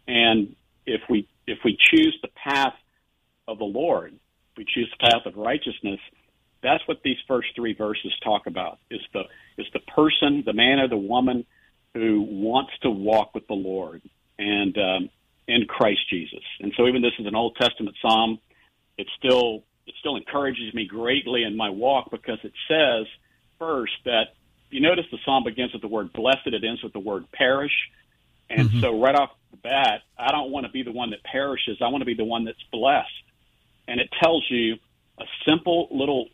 And 0.07 0.55
if 0.85 1.01
we 1.09 1.27
if 1.47 1.59
we 1.65 1.75
choose 1.91 2.15
the 2.21 2.29
path 2.29 2.75
of 3.47 3.57
the 3.57 3.65
Lord, 3.65 4.13
we 4.57 4.65
choose 4.65 4.91
the 4.91 5.07
path 5.09 5.25
of 5.25 5.35
righteousness, 5.35 5.99
that's 6.61 6.87
what 6.87 7.01
these 7.03 7.17
first 7.27 7.49
three 7.55 7.73
verses 7.73 8.13
talk 8.23 8.47
about. 8.47 8.79
Is 8.89 9.01
the 9.13 9.23
is 9.57 9.67
the 9.73 9.79
person, 9.79 10.43
the 10.45 10.53
man 10.53 10.79
or 10.79 10.87
the 10.87 10.97
woman 10.97 11.45
who 11.93 12.21
wants 12.21 12.71
to 12.81 12.89
walk 12.89 13.35
with 13.35 13.47
the 13.47 13.53
Lord. 13.53 14.01
And 14.39 14.77
um, 14.77 15.09
in 15.47 15.65
Christ 15.65 16.09
Jesus. 16.09 16.43
And 16.59 16.73
so 16.77 16.87
even 16.87 17.01
this 17.01 17.13
is 17.19 17.25
an 17.25 17.35
Old 17.35 17.55
Testament 17.59 17.95
psalm. 18.01 18.39
It 18.97 19.07
still 19.17 19.63
it 19.85 19.95
still 19.99 20.15
encourages 20.15 20.73
me 20.73 20.85
greatly 20.85 21.43
in 21.43 21.57
my 21.57 21.69
walk 21.69 22.09
because 22.11 22.39
it 22.43 22.53
says 22.67 23.05
first 23.59 23.93
that 24.05 24.35
you 24.69 24.79
notice 24.79 25.05
the 25.11 25.17
psalm 25.25 25.43
begins 25.43 25.73
with 25.73 25.81
the 25.81 25.87
word 25.87 26.13
blessed, 26.13 26.47
it 26.47 26.63
ends 26.63 26.81
with 26.81 26.93
the 26.93 26.99
word 26.99 27.25
perish. 27.31 27.73
And 28.49 28.69
mm-hmm. 28.69 28.81
so 28.81 29.01
right 29.01 29.15
off 29.15 29.31
the 29.51 29.57
bat, 29.57 30.01
I 30.17 30.31
don't 30.31 30.51
want 30.51 30.65
to 30.65 30.71
be 30.71 30.83
the 30.83 30.91
one 30.91 31.11
that 31.11 31.23
perishes. 31.23 31.77
I 31.81 31.87
want 31.89 32.01
to 32.01 32.05
be 32.05 32.13
the 32.13 32.23
one 32.23 32.45
that's 32.45 32.63
blessed. 32.71 33.07
And 33.87 33.99
it 33.99 34.09
tells 34.21 34.45
you 34.49 34.75
a 35.19 35.25
simple 35.47 35.87
little 35.91 36.27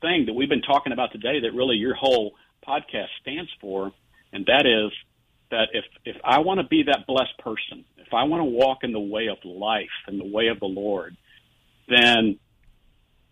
thing 0.00 0.26
that 0.26 0.32
we've 0.32 0.48
been 0.48 0.62
talking 0.62 0.92
about 0.92 1.12
today 1.12 1.40
that 1.40 1.54
really 1.54 1.76
your 1.76 1.94
whole 1.94 2.32
podcast 2.66 3.08
stands 3.20 3.50
for, 3.60 3.92
and 4.32 4.46
that 4.46 4.66
is 4.66 4.92
that 5.50 5.68
if 5.72 5.84
if 6.04 6.16
I 6.24 6.40
want 6.40 6.60
to 6.60 6.66
be 6.66 6.84
that 6.84 7.06
blessed 7.06 7.38
person, 7.38 7.84
if 7.98 8.12
I 8.14 8.24
want 8.24 8.40
to 8.40 8.44
walk 8.44 8.78
in 8.82 8.92
the 8.92 9.00
way 9.00 9.28
of 9.28 9.38
life 9.44 9.88
and 10.06 10.20
the 10.20 10.24
way 10.24 10.48
of 10.48 10.60
the 10.60 10.66
Lord, 10.66 11.16
then 11.88 12.38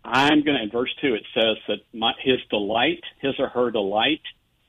I'm 0.03 0.43
going 0.43 0.57
to, 0.57 0.63
in 0.63 0.71
verse 0.71 0.93
2, 1.01 1.13
it 1.13 1.25
says 1.33 1.57
that 1.67 1.77
my, 1.93 2.13
his 2.23 2.39
delight, 2.49 3.03
his 3.21 3.33
or 3.39 3.49
her 3.49 3.71
delight, 3.71 4.21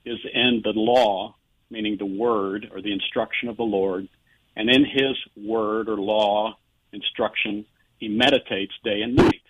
is 0.05 0.19
in 0.33 0.61
the 0.65 0.73
law, 0.75 1.37
meaning 1.71 1.97
the 1.99 2.07
word 2.07 2.69
or 2.73 2.83
the 2.83 2.93
instruction 2.93 3.49
of 3.49 3.57
the 3.57 3.63
Lord. 3.63 4.09
And 4.57 4.69
in 4.69 4.85
his 4.85 5.17
word 5.37 5.89
or 5.89 5.97
law, 5.97 6.59
instruction, 6.93 7.65
he 8.01 8.09
meditates 8.09 8.73
day 8.83 9.03
and 9.03 9.15
night. 9.15 9.43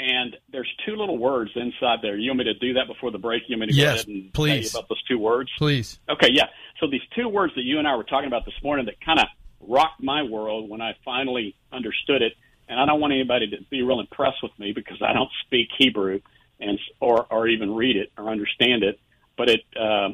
And 0.00 0.36
there's 0.50 0.72
two 0.86 0.94
little 0.94 1.18
words 1.18 1.50
inside 1.56 1.98
there. 2.02 2.16
You 2.16 2.30
want 2.30 2.38
me 2.38 2.44
to 2.44 2.54
do 2.54 2.74
that 2.74 2.86
before 2.86 3.10
the 3.10 3.18
break? 3.18 3.42
You 3.48 3.58
want 3.58 3.68
me 3.68 3.74
to 3.74 3.74
yes, 3.74 3.84
go 3.84 3.94
ahead 3.94 4.06
and 4.06 4.32
please. 4.32 4.70
tell 4.70 4.80
you 4.80 4.84
about 4.84 4.88
those 4.88 5.02
two 5.02 5.18
words? 5.18 5.50
Please. 5.58 5.98
Okay, 6.08 6.28
yeah. 6.32 6.46
So 6.78 6.86
these 6.88 7.02
two 7.16 7.28
words 7.28 7.52
that 7.56 7.62
you 7.62 7.80
and 7.80 7.88
I 7.88 7.96
were 7.96 8.04
talking 8.04 8.28
about 8.28 8.44
this 8.44 8.54
morning 8.62 8.86
that 8.86 9.00
kind 9.04 9.18
of 9.18 9.26
rocked 9.60 10.00
my 10.00 10.22
world 10.22 10.70
when 10.70 10.80
I 10.80 10.96
finally 11.04 11.56
understood 11.72 12.22
it. 12.22 12.34
And 12.68 12.78
I 12.78 12.86
don't 12.86 13.00
want 13.00 13.12
anybody 13.12 13.48
to 13.50 13.56
be 13.70 13.82
real 13.82 13.98
impressed 13.98 14.40
with 14.42 14.56
me 14.58 14.72
because 14.72 15.02
I 15.02 15.12
don't 15.12 15.30
speak 15.44 15.68
Hebrew 15.78 16.20
and 16.60 16.78
or 17.00 17.26
or 17.30 17.48
even 17.48 17.74
read 17.74 17.96
it 17.96 18.12
or 18.16 18.30
understand 18.30 18.84
it. 18.84 19.00
But 19.36 19.48
it, 19.48 19.60
uh, 19.78 20.10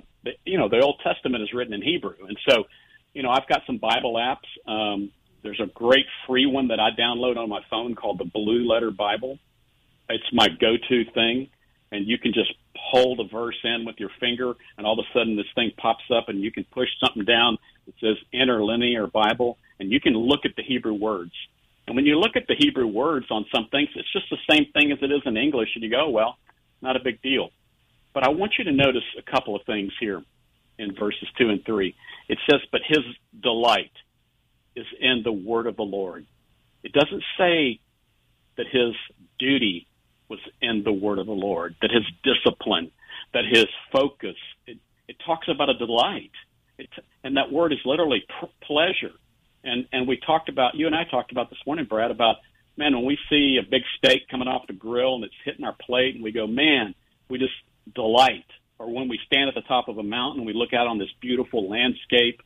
you 0.47 0.57
know, 0.57 0.69
the 0.69 0.81
Old 0.81 1.01
Testament 1.03 1.43
is 1.43 1.53
written 1.53 1.75
in 1.75 1.83
Hebrew, 1.83 2.15
and 2.27 2.39
so, 2.49 2.65
you 3.13 3.23
know, 3.23 3.31
I've 3.31 3.49
got 3.49 3.63
some 3.67 3.79
Bible 3.79 4.15
apps. 4.15 4.71
Um, 4.71 5.11
there's 5.45 5.61
a 5.61 5.67
great 5.67 6.07
free 6.27 6.47
one 6.47 6.69
that 6.69 6.81
I 6.81 6.91
download 6.99 7.37
on 7.37 7.49
my 7.49 7.61
phone 7.71 7.95
called 7.95 8.19
the 8.19 8.25
Blue 8.25 8.67
Letter 8.67 8.91
Bible 8.91 9.39
it's 10.09 10.33
my 10.33 10.49
go-to 10.49 11.05
thing, 11.13 11.49
and 11.91 12.07
you 12.07 12.19
can 12.19 12.33
just 12.33 12.53
hold 12.77 13.21
a 13.21 13.25
verse 13.25 13.59
in 13.65 13.85
with 13.85 13.97
your 13.99 14.11
finger, 14.21 14.55
and 14.77 14.87
all 14.87 14.99
of 14.99 15.05
a 15.05 15.19
sudden 15.19 15.37
this 15.37 15.47
thing 15.55 15.73
pops 15.77 16.05
up, 16.15 16.29
and 16.29 16.41
you 16.41 16.51
can 16.51 16.65
push 16.65 16.89
something 17.05 17.25
down 17.25 17.57
that 17.87 17.95
says 18.01 18.17
interlinear 18.33 19.07
Bible, 19.07 19.59
and 19.81 19.91
you 19.91 20.01
can 20.01 20.13
look 20.15 20.41
at 20.45 20.57
the 20.57 20.63
Hebrew 20.63 20.95
words. 20.95 21.33
And 21.87 21.97
when 21.97 22.07
you 22.07 22.19
look 22.19 22.37
at 22.37 22.47
the 22.47 22.57
Hebrew 22.59 22.87
words 22.87 23.27
on 23.31 23.45
some 23.55 23.69
things, 23.71 23.89
it's 23.95 24.13
just 24.13 24.31
the 24.31 24.39
same 24.51 24.67
thing 24.73 24.93
as 24.93 24.99
it 25.03 25.11
is 25.11 25.23
in 25.27 25.37
English, 25.37 25.71
and 25.75 25.85
you 25.85 25.91
go, 25.91 26.09
well, 26.11 26.37
not 26.83 26.97
a 26.97 27.01
big 27.01 27.21
deal. 27.23 27.51
But 28.13 28.25
I 28.25 28.29
want 28.31 28.53
you 28.59 28.65
to 28.65 28.73
notice 28.73 29.03
a 29.19 29.31
couple 29.31 29.57
of 29.57 29.63
things 29.65 29.93
here 29.99 30.23
in 30.79 30.95
verses 30.95 31.29
2 31.39 31.51
and 31.51 31.65
3. 31.65 31.95
It 32.29 32.39
says, 32.49 32.61
But 32.71 32.83
his 32.87 33.01
delight 33.43 33.91
is 34.77 34.87
in 35.01 35.23
the 35.25 35.33
word 35.33 35.67
of 35.67 35.77
the 35.77 35.83
Lord. 35.83 36.27
It 36.83 36.93
doesn't 36.93 37.23
say 37.39 37.81
that 38.57 38.67
his 38.71 38.95
duty 39.39 39.87
was 40.29 40.39
in 40.61 40.83
the 40.85 40.93
word 40.93 41.19
of 41.19 41.27
the 41.27 41.33
Lord, 41.33 41.77
that 41.83 41.91
his 41.91 42.05
discipline, 42.23 42.91
that 43.33 43.45
his 43.51 43.67
focus, 43.93 44.37
it, 44.67 44.79
it 45.09 45.17
talks 45.25 45.49
about 45.49 45.69
a 45.71 45.75
delight. 45.75 46.31
And 47.23 47.37
that 47.37 47.53
word 47.53 47.73
is 47.73 47.79
literally 47.85 48.25
pr- 48.41 48.47
pleasure. 48.63 49.15
And, 49.63 49.87
and 49.93 50.07
we 50.09 50.19
talked 50.19 50.49
about, 50.49 50.75
you 50.75 50.87
and 50.87 50.95
I 50.95 51.05
talked 51.05 51.33
about 51.33 51.51
this 51.51 51.59
morning, 51.67 51.87
Brad, 51.87 52.11
about, 52.11 52.37
man, 52.77 52.95
when 52.95 53.05
we 53.05 53.19
see 53.31 53.59
a 53.61 53.69
big 53.69 53.83
steak 53.99 54.29
coming 54.31 54.49
off 54.49 54.67
the 54.67 54.73
grill 54.73 55.15
and 55.17 55.25
it's 55.25 55.35
hitting 55.45 55.65
our 55.65 55.77
plate 55.81 56.15
and 56.15 56.25
we 56.25 56.33
go, 56.33 56.47
man, 56.47 56.95
we 57.29 57.39
just 57.39 57.55
delight. 57.95 58.45
Or 58.79 58.93
when 58.93 59.09
we 59.09 59.19
stand 59.27 59.49
at 59.49 59.55
the 59.55 59.63
top 59.63 59.89
of 59.89 59.99
a 59.99 60.03
mountain 60.03 60.41
and 60.41 60.47
we 60.47 60.53
look 60.53 60.73
out 60.75 60.87
on 60.87 60.99
this 60.99 61.09
beautiful 61.21 61.69
landscape 61.71 62.43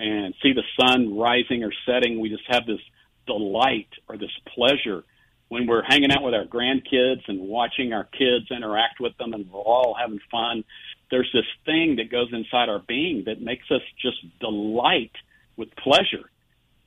and 0.00 0.34
see 0.42 0.52
the 0.52 0.62
sun 0.80 1.16
rising 1.16 1.62
or 1.62 1.72
setting, 1.86 2.20
we 2.20 2.28
just 2.28 2.44
have 2.48 2.66
this 2.66 2.80
delight 3.26 3.88
or 4.08 4.16
this 4.16 4.30
pleasure 4.54 5.04
when 5.50 5.66
we're 5.66 5.82
hanging 5.82 6.12
out 6.12 6.22
with 6.22 6.32
our 6.32 6.44
grandkids 6.44 7.22
and 7.26 7.40
watching 7.40 7.92
our 7.92 8.04
kids 8.04 8.46
interact 8.50 9.00
with 9.00 9.16
them 9.18 9.34
and 9.34 9.50
we're 9.50 9.58
all 9.58 9.96
having 10.00 10.20
fun, 10.30 10.62
there's 11.10 11.28
this 11.34 11.44
thing 11.66 11.96
that 11.96 12.08
goes 12.08 12.28
inside 12.32 12.68
our 12.68 12.78
being 12.78 13.24
that 13.26 13.42
makes 13.42 13.68
us 13.68 13.80
just 14.00 14.18
delight 14.38 15.10
with 15.56 15.68
pleasure. 15.74 16.30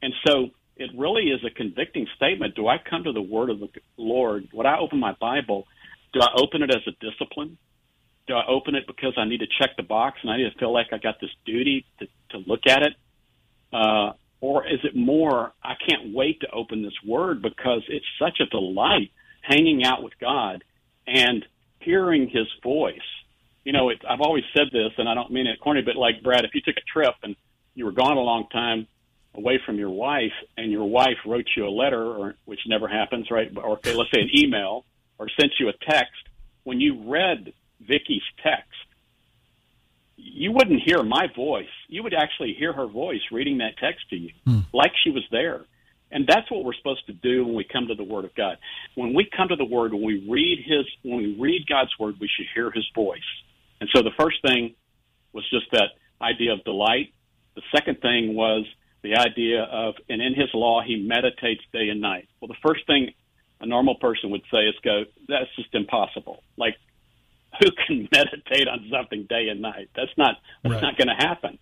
And 0.02 0.14
so 0.26 0.52
it 0.78 0.92
really 0.98 1.24
is 1.24 1.42
a 1.46 1.50
convicting 1.50 2.08
statement. 2.16 2.56
Do 2.56 2.70
I 2.70 2.78
come 2.78 3.04
to 3.04 3.12
the 3.12 3.22
word 3.22 3.50
of 3.50 3.60
the 3.60 3.68
Lord? 3.98 4.48
When 4.54 4.66
I 4.66 4.80
open 4.80 4.98
my 4.98 5.14
Bible, 5.20 5.68
do 6.14 6.22
I 6.22 6.30
open 6.38 6.64
it 6.64 6.70
as 6.74 6.88
a 6.88 6.92
discipline? 7.06 7.58
Do 8.28 8.36
I 8.36 8.48
open 8.48 8.76
it 8.76 8.88
because 8.88 9.16
I 9.18 9.26
need 9.26 9.42
to 9.42 9.48
check 9.60 9.76
the 9.76 9.84
box 9.84 10.20
and 10.22 10.32
I 10.32 10.38
need 10.38 10.50
to 10.50 10.58
feel 10.58 10.72
like 10.72 10.88
I 10.94 11.00
got 11.00 11.20
this 11.20 11.32
duty 11.46 11.86
to, 12.00 12.08
to 12.30 12.38
look 12.48 12.62
at 12.66 12.82
it? 12.82 12.94
Uh, 13.74 14.14
or 14.42 14.68
is 14.68 14.80
it 14.84 14.96
more, 14.96 15.54
I 15.64 15.74
can't 15.88 16.14
wait 16.14 16.42
to 16.42 16.52
open 16.52 16.84
this 16.84 16.94
word 17.06 17.42
because 17.42 17.82
it's 17.88 18.06
such 18.20 18.40
a 18.42 18.46
delight 18.46 19.12
hanging 19.42 19.86
out 19.86 20.04
with 20.04 20.14
God 20.20 20.64
and 21.08 21.46
hearing 21.80 22.30
his 22.30 22.48
voice? 22.62 22.98
You 23.64 23.72
know, 23.72 23.90
it, 23.90 24.02
I've 24.08 24.22
always 24.22 24.44
said 24.56 24.68
this, 24.72 24.92
and 24.98 25.08
I 25.08 25.14
don't 25.14 25.32
mean 25.32 25.48
it 25.48 25.60
corny, 25.62 25.82
but 25.82 25.96
like, 25.96 26.22
Brad, 26.22 26.44
if 26.44 26.54
you 26.54 26.62
took 26.62 26.76
a 26.76 26.92
trip 26.92 27.16
and 27.24 27.36
you 27.74 27.86
were 27.86 27.94
gone 27.94 28.18
a 28.18 28.22
long 28.22 28.48
time 28.52 28.88
away 29.36 29.60
from 29.66 29.78
your 29.78 29.90
wife 29.90 30.34
and 30.58 30.72
your 30.72 30.86
wife 30.86 31.18
wrote 31.26 31.48
you 31.56 31.66
a 31.66 31.70
letter, 31.70 32.04
or 32.04 32.36
which 32.46 32.60
never 32.68 32.88
happens, 32.88 33.32
right? 33.32 33.50
Or 33.56 33.78
okay, 33.78 33.96
let's 33.96 34.12
say 34.14 34.22
an 34.22 34.30
email 34.36 34.86
or 35.18 35.28
sent 35.40 35.54
you 35.60 35.70
a 35.70 35.74
text, 35.90 36.22
when 36.64 36.80
you 36.80 37.10
read 37.10 37.54
Vicky's 37.80 38.24
text, 38.44 38.68
you 40.24 40.52
wouldn't 40.52 40.82
hear 40.82 41.04
my 41.04 41.28
voice. 41.36 41.66
You 41.88 42.04
would 42.04 42.14
actually 42.14 42.56
hear 42.58 42.74
her 42.74 42.88
voice 42.88 43.22
reading 43.32 43.58
that 43.60 43.78
text 43.78 44.10
to 44.10 44.16
you, 44.16 44.32
hmm. 44.46 44.60
like 44.74 44.92
she 45.04 45.10
was 45.10 45.24
there. 45.32 45.66
And 46.12 46.28
that's 46.28 46.50
what 46.52 46.64
we're 46.64 46.76
supposed 46.76 47.06
to 47.08 47.14
do 47.14 47.46
when 47.46 47.56
we 47.56 47.64
come 47.64 47.88
to 47.88 47.96
the 47.96 48.04
Word 48.04 48.24
of 48.24 48.36
God. 48.36 48.58
When 48.96 49.14
we 49.14 49.28
come 49.36 49.48
to 49.48 49.56
the 49.56 49.66
Word, 49.66 49.94
when 49.94 50.04
we 50.04 50.26
read 50.30 50.60
His, 50.66 50.86
when 51.04 51.18
we 51.18 51.36
read 51.40 51.66
God's 51.68 51.92
Word, 52.00 52.16
we 52.20 52.30
should 52.36 52.46
hear 52.54 52.72
His 52.72 52.86
voice. 52.94 53.20
And 53.82 53.90
so 53.94 54.04
the 54.04 54.12
first 54.18 54.38
thing 54.46 54.76
was 55.34 55.44
just 55.50 55.66
that 55.72 55.90
idea 56.22 56.54
of 56.54 56.64
delight. 56.64 57.14
The 57.56 57.64
second 57.76 58.00
thing 58.02 58.36
was 58.36 58.66
the 59.02 59.16
idea 59.16 59.64
of, 59.64 59.96
and 60.08 60.22
in 60.22 60.36
His 60.36 60.50
law, 60.54 60.82
He 60.86 60.98
meditates 60.98 61.62
day 61.74 61.90
and 61.90 62.00
night. 62.00 62.30
Well, 62.40 62.48
the 62.48 62.68
first 62.68 62.86
thing 62.86 63.12
a 63.60 63.66
normal 63.66 63.96
person 63.96 64.30
would 64.30 64.44
say 64.52 64.66
is 64.68 64.76
go, 64.84 65.06
that's 65.28 65.54
just 65.56 65.74
impossible. 65.74 66.44
Like 66.58 66.76
who 67.60 67.70
can 67.88 68.08
meditate 68.12 68.68
on 68.68 68.90
something 68.92 69.26
day 69.30 69.48
and 69.50 69.62
night? 69.62 69.90
That's 69.96 70.12
not 70.18 70.36
that's 70.64 70.74
right. 70.76 70.82
not 70.82 70.98
going 70.98 71.08
to 71.08 71.26
happen. 71.26 71.60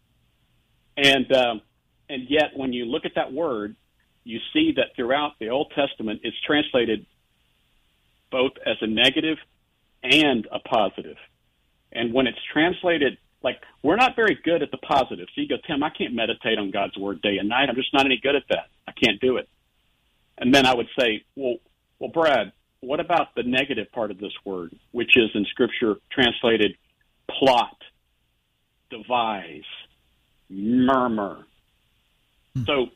And 0.97 1.31
um, 1.31 1.61
and 2.09 2.29
yet, 2.29 2.51
when 2.55 2.73
you 2.73 2.85
look 2.85 3.05
at 3.05 3.13
that 3.15 3.31
word, 3.31 3.75
you 4.23 4.39
see 4.53 4.73
that 4.75 4.95
throughout 4.95 5.33
the 5.39 5.49
Old 5.49 5.71
Testament, 5.75 6.21
it's 6.23 6.37
translated 6.45 7.05
both 8.31 8.51
as 8.65 8.77
a 8.81 8.87
negative 8.87 9.37
and 10.03 10.47
a 10.51 10.59
positive. 10.59 11.17
And 11.91 12.13
when 12.13 12.27
it's 12.27 12.39
translated, 12.53 13.17
like 13.43 13.61
we're 13.83 13.95
not 13.95 14.15
very 14.15 14.37
good 14.43 14.61
at 14.61 14.71
the 14.71 14.77
positive. 14.77 15.27
So 15.35 15.41
you 15.41 15.47
go, 15.47 15.55
Tim, 15.67 15.83
I 15.83 15.89
can't 15.89 16.13
meditate 16.13 16.57
on 16.57 16.71
God's 16.71 16.97
word 16.97 17.21
day 17.21 17.37
and 17.37 17.49
night. 17.49 17.69
I'm 17.69 17.75
just 17.75 17.93
not 17.93 18.05
any 18.05 18.19
good 18.21 18.35
at 18.35 18.43
that. 18.49 18.67
I 18.87 18.91
can't 18.91 19.19
do 19.19 19.37
it. 19.37 19.49
And 20.37 20.53
then 20.53 20.65
I 20.65 20.73
would 20.73 20.87
say, 20.99 21.23
well, 21.35 21.55
well, 21.99 22.09
Brad, 22.09 22.51
what 22.82 22.99
about 22.99 23.36
the 23.36 23.43
negative 23.43 23.91
part 23.91 24.11
of 24.11 24.19
this 24.19 24.34
word, 24.43 24.75
which 24.91 25.15
is 25.15 25.29
in 25.34 25.45
Scripture 25.45 25.95
translated 26.11 26.75
plot, 27.29 27.77
devise, 28.89 29.63
murmur? 30.49 31.45
Hmm. 32.55 32.63
So 32.65 32.88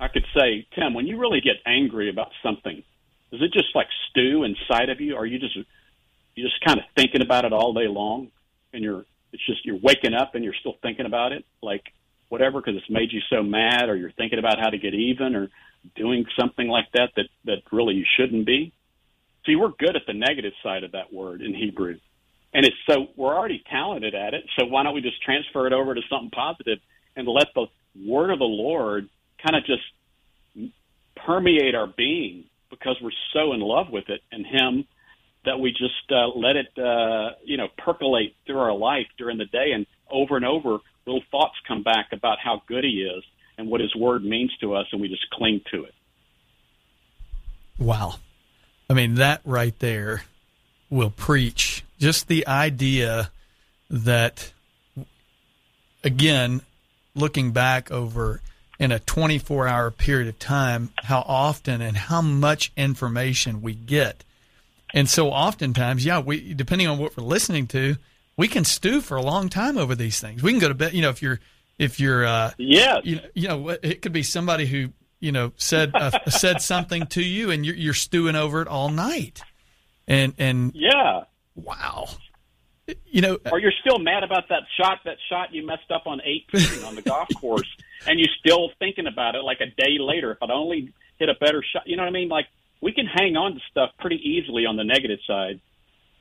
I 0.00 0.08
could 0.08 0.26
say, 0.36 0.66
Tim, 0.74 0.94
when 0.94 1.06
you 1.06 1.18
really 1.18 1.40
get 1.40 1.56
angry 1.64 2.10
about 2.10 2.30
something, 2.42 2.82
does 3.30 3.40
it 3.40 3.52
just 3.52 3.74
like 3.74 3.86
stew 4.10 4.44
inside 4.44 4.90
of 4.90 5.00
you? 5.00 5.14
Or 5.14 5.22
are 5.22 5.26
you 5.26 5.38
just 5.38 5.56
you 5.56 6.44
just 6.44 6.60
kind 6.64 6.78
of 6.78 6.84
thinking 6.96 7.22
about 7.22 7.44
it 7.44 7.52
all 7.52 7.72
day 7.72 7.88
long, 7.88 8.28
and 8.72 8.82
you're 8.82 9.04
it's 9.32 9.44
just 9.46 9.64
you're 9.64 9.78
waking 9.78 10.14
up 10.14 10.34
and 10.34 10.44
you're 10.44 10.54
still 10.54 10.76
thinking 10.82 11.06
about 11.06 11.32
it, 11.32 11.44
like 11.62 11.82
whatever, 12.28 12.60
because 12.60 12.76
it's 12.76 12.90
made 12.90 13.12
you 13.12 13.20
so 13.30 13.42
mad, 13.42 13.88
or 13.88 13.96
you're 13.96 14.12
thinking 14.12 14.38
about 14.38 14.58
how 14.58 14.70
to 14.70 14.78
get 14.78 14.94
even, 14.94 15.34
or 15.34 15.48
doing 15.94 16.24
something 16.38 16.68
like 16.68 16.86
that 16.94 17.10
that 17.16 17.28
that 17.44 17.62
really 17.72 17.94
you 17.94 18.04
shouldn't 18.16 18.46
be. 18.46 18.72
See, 19.46 19.56
we're 19.56 19.72
good 19.78 19.96
at 19.96 20.02
the 20.06 20.14
negative 20.14 20.52
side 20.62 20.84
of 20.84 20.92
that 20.92 21.12
word 21.12 21.42
in 21.42 21.54
Hebrew. 21.54 21.98
And 22.52 22.64
it's 22.64 22.76
so 22.88 23.08
we're 23.16 23.34
already 23.34 23.62
talented 23.70 24.14
at 24.14 24.32
it. 24.32 24.44
So 24.58 24.64
why 24.66 24.84
don't 24.84 24.94
we 24.94 25.00
just 25.00 25.20
transfer 25.22 25.66
it 25.66 25.72
over 25.72 25.94
to 25.94 26.00
something 26.08 26.30
positive 26.30 26.78
and 27.16 27.26
let 27.26 27.48
the 27.54 27.66
word 28.06 28.30
of 28.30 28.38
the 28.38 28.44
Lord 28.44 29.08
kind 29.44 29.56
of 29.56 29.64
just 29.66 29.82
permeate 31.26 31.74
our 31.74 31.86
being 31.86 32.44
because 32.70 32.96
we're 33.02 33.10
so 33.32 33.52
in 33.52 33.60
love 33.60 33.90
with 33.90 34.08
it 34.08 34.20
and 34.32 34.46
Him 34.46 34.86
that 35.44 35.58
we 35.58 35.70
just 35.70 36.10
uh, 36.10 36.28
let 36.28 36.56
it, 36.56 36.78
uh, 36.78 37.34
you 37.44 37.56
know, 37.56 37.68
percolate 37.78 38.34
through 38.46 38.58
our 38.58 38.74
life 38.74 39.06
during 39.18 39.36
the 39.36 39.44
day, 39.44 39.72
and 39.72 39.86
over 40.10 40.36
and 40.36 40.44
over, 40.44 40.78
little 41.06 41.22
thoughts 41.30 41.54
come 41.68 41.82
back 41.82 42.08
about 42.12 42.38
how 42.42 42.62
good 42.66 42.84
He 42.84 43.02
is, 43.02 43.22
and 43.58 43.68
what 43.68 43.80
His 43.80 43.94
Word 43.94 44.24
means 44.24 44.52
to 44.60 44.74
us, 44.74 44.86
and 44.90 45.00
we 45.00 45.08
just 45.08 45.28
cling 45.30 45.60
to 45.72 45.84
it. 45.84 45.94
Wow. 47.78 48.14
I 48.94 48.96
mean, 48.96 49.16
that 49.16 49.40
right 49.44 49.76
there 49.80 50.22
will 50.88 51.10
preach 51.10 51.82
just 51.98 52.28
the 52.28 52.46
idea 52.46 53.32
that, 53.90 54.52
again, 56.04 56.60
looking 57.16 57.50
back 57.50 57.90
over 57.90 58.40
in 58.78 58.92
a 58.92 59.00
24 59.00 59.66
hour 59.66 59.90
period 59.90 60.28
of 60.28 60.38
time, 60.38 60.92
how 60.94 61.24
often 61.26 61.80
and 61.80 61.96
how 61.96 62.22
much 62.22 62.70
information 62.76 63.62
we 63.62 63.74
get. 63.74 64.22
And 64.92 65.08
so 65.08 65.30
oftentimes, 65.30 66.04
yeah, 66.04 66.20
we, 66.20 66.54
depending 66.54 66.86
on 66.86 66.98
what 66.98 67.16
we're 67.16 67.24
listening 67.24 67.66
to, 67.68 67.96
we 68.36 68.46
can 68.46 68.62
stew 68.62 69.00
for 69.00 69.16
a 69.16 69.22
long 69.22 69.48
time 69.48 69.76
over 69.76 69.96
these 69.96 70.20
things. 70.20 70.40
We 70.40 70.52
can 70.52 70.60
go 70.60 70.68
to 70.68 70.74
bed, 70.74 70.92
you 70.92 71.02
know, 71.02 71.10
if 71.10 71.20
you're, 71.20 71.40
if 71.80 71.98
you're, 71.98 72.24
uh, 72.24 72.52
yes. 72.58 73.00
you 73.02 73.18
you 73.34 73.48
know, 73.48 73.70
it 73.70 74.02
could 74.02 74.12
be 74.12 74.22
somebody 74.22 74.66
who, 74.66 74.90
you 75.24 75.32
know, 75.32 75.52
said, 75.56 75.92
uh, 75.94 76.10
said 76.28 76.60
something 76.60 77.06
to 77.06 77.22
you 77.22 77.50
and 77.50 77.64
you're, 77.64 77.74
you're 77.74 77.94
stewing 77.94 78.36
over 78.36 78.60
it 78.60 78.68
all 78.68 78.90
night. 78.90 79.42
And, 80.06 80.34
and 80.38 80.72
yeah, 80.74 81.24
wow. 81.54 82.08
You 83.06 83.22
know, 83.22 83.38
or 83.50 83.58
you're 83.58 83.72
still 83.80 83.98
mad 83.98 84.22
about 84.22 84.50
that 84.50 84.64
shot, 84.78 84.98
that 85.06 85.16
shot 85.30 85.54
you 85.54 85.66
messed 85.66 85.90
up 85.90 86.02
on 86.06 86.20
18 86.52 86.84
on 86.84 86.94
the 86.94 87.00
golf 87.00 87.28
course, 87.40 87.66
and 88.06 88.20
you're 88.20 88.28
still 88.38 88.68
thinking 88.78 89.06
about 89.06 89.34
it 89.34 89.42
like 89.42 89.60
a 89.62 89.66
day 89.66 89.96
later. 89.98 90.32
If 90.32 90.38
I'd 90.42 90.50
only 90.50 90.92
hit 91.18 91.30
a 91.30 91.34
better 91.40 91.64
shot, 91.72 91.84
you 91.86 91.96
know 91.96 92.02
what 92.02 92.10
I 92.10 92.12
mean? 92.12 92.28
Like 92.28 92.44
we 92.82 92.92
can 92.92 93.06
hang 93.06 93.36
on 93.36 93.54
to 93.54 93.60
stuff 93.70 93.90
pretty 93.98 94.16
easily 94.16 94.66
on 94.66 94.76
the 94.76 94.84
negative 94.84 95.20
side. 95.26 95.60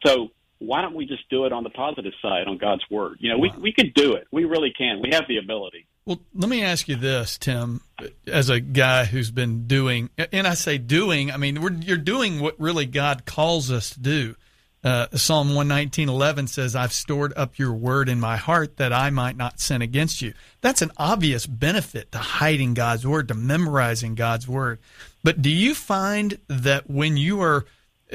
So 0.06 0.30
why 0.66 0.82
don't 0.82 0.96
we 0.96 1.06
just 1.06 1.30
do 1.30 1.46
it 1.46 1.54
on 1.54 1.64
the 1.64 1.70
positive 1.70 2.14
side 2.22 2.48
on 2.48 2.58
God's 2.58 2.84
word? 2.90 3.18
You 3.20 3.30
know, 3.30 3.38
wow. 3.38 3.54
we 3.56 3.62
we 3.62 3.74
can 3.74 3.92
do 3.96 4.14
it. 4.14 4.28
We 4.32 4.46
really 4.46 4.72
can. 4.78 5.02
We 5.02 5.10
have 5.12 5.26
the 5.28 5.38
ability. 5.38 5.88
Well, 6.06 6.20
let 6.34 6.50
me 6.50 6.64
ask 6.64 6.90
you 6.90 6.98
this, 6.98 7.38
Tim, 7.38 7.82
as 8.28 8.50
a 8.50 8.60
guy 8.60 9.06
who's 9.06 9.32
been 9.32 9.68
doing, 9.68 10.10
and 10.34 10.46
I 10.46 10.54
say 10.54 10.78
doing, 10.78 11.32
I 11.32 11.38
mean, 11.38 11.82
you're 11.82 11.96
doing 11.96 12.42
what 12.42 12.60
really 12.60 12.86
God 12.86 13.26
calls 13.26 13.72
us 13.72 13.92
to 13.92 14.00
do. 14.02 14.36
Uh, 14.84 15.08
Psalm 15.14 15.52
119.11 15.52 16.50
says, 16.50 16.76
I've 16.76 16.92
stored 16.92 17.32
up 17.38 17.58
your 17.58 17.72
word 17.72 18.10
in 18.10 18.20
my 18.20 18.36
heart 18.36 18.76
that 18.78 18.92
I 18.92 19.12
might 19.12 19.38
not 19.38 19.62
sin 19.62 19.82
against 19.82 20.22
you. 20.22 20.34
That's 20.60 20.82
an 20.82 20.92
obvious 20.98 21.48
benefit 21.48 22.12
to 22.12 22.18
hiding 22.18 22.74
God's 22.74 23.08
word, 23.08 23.30
to 23.30 23.34
memorizing 23.34 24.16
God's 24.16 24.46
word. 24.46 24.80
But 25.24 25.42
do 25.42 25.50
you 25.50 25.74
find 25.74 26.38
that 26.50 26.90
when 26.90 27.16
you 27.16 27.42
are, 27.42 27.66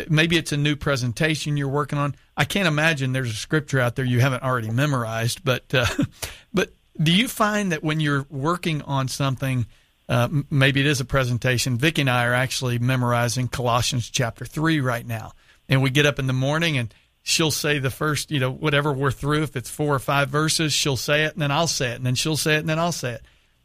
maybe 0.09 0.37
it's 0.37 0.53
a 0.53 0.57
new 0.57 0.77
presentation 0.77 1.57
you're 1.57 1.69
working 1.69 1.99
on, 1.99 2.15
I 2.37 2.45
can't 2.45 2.69
imagine 2.69 3.13
there's 3.13 3.31
a 3.31 3.37
scripture 3.37 3.81
out 3.81 3.97
there 3.97 4.05
you 4.05 4.21
haven't 4.21 4.43
already 4.43 4.71
memorized, 4.71 5.45
but, 5.45 5.73
uh, 5.75 5.87
but 6.55 6.73
do 7.01 7.13
you 7.13 7.29
find 7.29 7.73
that 7.73 7.83
when 7.83 8.01
you're 8.01 8.27
working 8.31 8.83
on 8.83 9.09
something, 9.09 9.67
uh, 10.09 10.29
maybe 10.51 10.81
it 10.81 10.87
is 10.87 11.01
a 11.01 11.05
presentation, 11.05 11.79
Vicki 11.79 12.03
and 12.03 12.11
I 12.11 12.27
are 12.27 12.35
actually 12.35 12.79
memorizing 12.79 13.49
Colossians 13.49 14.09
chapter 14.11 14.45
3 14.45 14.81
right 14.81 15.07
now 15.07 15.33
and 15.69 15.83
we 15.83 15.91
get 15.91 16.07
up 16.07 16.19
in 16.19 16.27
the 16.27 16.33
morning 16.33 16.79
and 16.79 16.93
she'll 17.23 17.51
say 17.51 17.79
the 17.79 17.91
first, 17.91 18.31
you 18.31 18.41
know, 18.41 18.51
whatever 18.51 18.93
we're 18.93 19.11
through, 19.11 19.43
if 19.43 19.57
it's 19.57 19.71
four 19.71 19.95
or 19.95 19.99
five 19.99 20.31
verses, 20.31 20.73
she'll 20.73 20.97
say 20.97 21.25
it 21.25 21.35
and 21.35 21.43
then 21.43 21.51
I'll 21.51 21.67
say 21.67 21.91
it 21.93 21.97
and 21.97 22.07
then 22.07 22.15
she'll 22.15 22.37
say 22.37 22.57
it 22.57 22.61
and 22.61 22.69
then 22.69 22.79
I'll 22.79 22.93
say 22.93 23.13
it. 23.13 23.23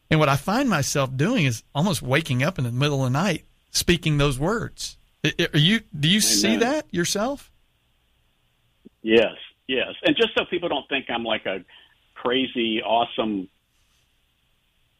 And 0.09 0.19
what 0.19 0.29
I 0.29 0.35
find 0.35 0.69
myself 0.69 1.15
doing 1.15 1.45
is 1.45 1.63
almost 1.73 2.01
waking 2.01 2.43
up 2.43 2.57
in 2.57 2.65
the 2.65 2.71
middle 2.71 3.05
of 3.05 3.11
the 3.11 3.17
night 3.17 3.45
speaking 3.71 4.17
those 4.17 4.37
words. 4.37 4.97
Are 5.23 5.57
you 5.57 5.79
do 5.97 6.09
you 6.09 6.17
Amen. 6.17 6.21
see 6.21 6.57
that 6.57 6.85
yourself? 6.91 7.49
Yes, 9.01 9.35
yes. 9.67 9.93
And 10.03 10.15
just 10.15 10.29
so 10.37 10.43
people 10.49 10.69
don't 10.69 10.87
think 10.89 11.05
I'm 11.09 11.23
like 11.23 11.45
a 11.45 11.63
crazy, 12.15 12.81
awesome, 12.81 13.49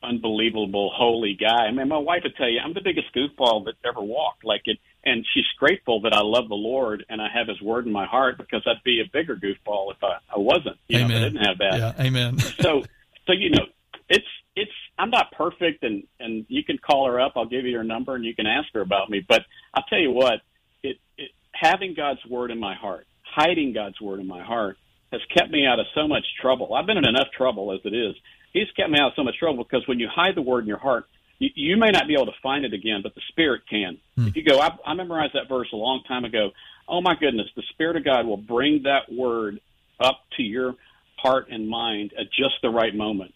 unbelievable, 0.02 0.92
holy 0.94 1.38
guy. 1.40 1.66
I 1.66 1.72
mean, 1.72 1.88
my 1.90 1.98
wife 1.98 2.22
would 2.24 2.36
tell 2.36 2.50
you 2.50 2.60
I'm 2.64 2.74
the 2.74 2.82
biggest 2.82 3.08
goofball 3.14 3.66
that 3.66 3.76
ever 3.86 4.02
walked. 4.02 4.46
Like 4.46 4.62
it, 4.66 4.78
and 5.04 5.26
she's 5.34 5.46
grateful 5.60 6.02
that 6.02 6.14
I 6.14 6.22
love 6.22 6.48
the 6.48 6.56
Lord 6.56 7.06
and 7.10 7.22
I 7.22 7.28
have 7.34 7.50
His 7.50 7.62
Word 7.62 7.86
in 7.86 7.92
my 7.92 8.06
heart 8.06 8.38
because 8.38 8.62
I'd 8.66 8.84
be 8.86 9.02
a 9.02 9.10
bigger 9.12 9.36
goofball 9.36 9.92
if 9.92 10.02
I, 10.04 10.20
I 10.34 10.40
wasn't. 10.40 10.78
You 10.88 11.00
amen. 11.00 11.10
know, 11.10 11.16
if 11.16 11.22
I 11.22 11.26
didn't 11.26 11.46
have 11.46 11.58
that. 11.58 11.98
Yeah, 11.98 12.06
amen. 12.06 12.40
so, 12.40 12.84
so 13.26 13.34
you 13.34 13.50
know, 13.50 13.66
it's 14.08 14.28
it's 14.56 14.72
I'm 14.98 15.10
not 15.10 15.32
perfect, 15.32 15.84
and 15.84 16.04
and 16.20 16.46
you 16.48 16.64
can 16.64 16.78
call 16.78 17.08
her 17.08 17.20
up. 17.20 17.34
I'll 17.36 17.46
give 17.46 17.66
you 17.66 17.78
her 17.78 17.84
number, 17.84 18.16
and 18.16 18.24
you 18.24 18.36
can 18.36 18.46
ask 18.46 18.68
her 18.74 18.82
about 18.82 19.10
me. 19.10 19.26
But 19.28 19.42
I'll 19.74 19.84
tell 19.90 20.00
you 20.00 20.12
what, 20.12 20.42
it, 20.84 20.98
it 21.18 21.32
having 21.54 21.94
God's 21.96 22.24
Word 22.30 22.52
in 22.52 22.60
my 22.60 22.76
heart, 22.76 23.08
hiding 23.24 23.74
God's 23.74 24.00
Word 24.00 24.20
in 24.20 24.28
my 24.28 24.44
heart, 24.44 24.78
has 25.12 25.22
kept 25.36 25.52
me 25.52 25.66
out 25.66 25.80
of 25.80 25.86
so 25.96 26.08
much 26.08 26.26
trouble. 26.42 26.74
I've 26.74 26.86
been 26.86 26.98
in 26.98 27.08
enough 27.08 27.28
trouble 27.36 27.72
as 27.74 27.80
it 27.84 27.94
is. 27.94 28.16
He's 28.54 28.70
kept 28.76 28.92
me 28.92 29.00
out 29.00 29.08
of 29.08 29.14
so 29.16 29.24
much 29.24 29.38
trouble 29.40 29.64
because 29.64 29.88
when 29.88 30.00
you 30.00 30.08
hide 30.14 30.36
the 30.36 30.42
Word 30.42 30.62
in 30.62 30.68
your 30.68 30.78
heart, 30.78 31.06
you, 31.40 31.50
you 31.56 31.78
may 31.78 31.90
not 31.90 32.08
be 32.08 32.14
able 32.14 32.28
to 32.28 32.40
find 32.44 32.64
it 32.64 32.74
again, 32.74 33.00
but 33.02 33.16
the 33.16 33.22
Spirit 33.30 33.64
can. 33.68 33.98
Hmm. 34.16 34.28
If 34.28 34.36
you 34.36 34.44
go, 34.44 34.60
I, 34.60 34.70
I 34.86 34.94
memorized 34.94 35.34
that 35.34 35.50
verse 35.50 35.70
a 35.74 35.78
long 35.78 36.04
time 36.08 36.26
ago. 36.26 36.52
Oh 36.88 37.02
my 37.02 37.16
goodness, 37.16 37.48
the 37.56 37.64
Spirit 37.72 37.96
of 37.96 38.06
God 38.06 38.28
will 38.28 38.38
bring 38.38 38.84
that 38.84 39.12
word 39.12 39.60
up 40.00 40.20
to 40.38 40.44
your 40.44 40.76
heart 41.18 41.48
and 41.50 41.68
mind 41.68 42.14
at 42.20 42.26
just 42.38 42.56
the 42.62 42.70
right 42.70 42.94
moment 42.94 43.34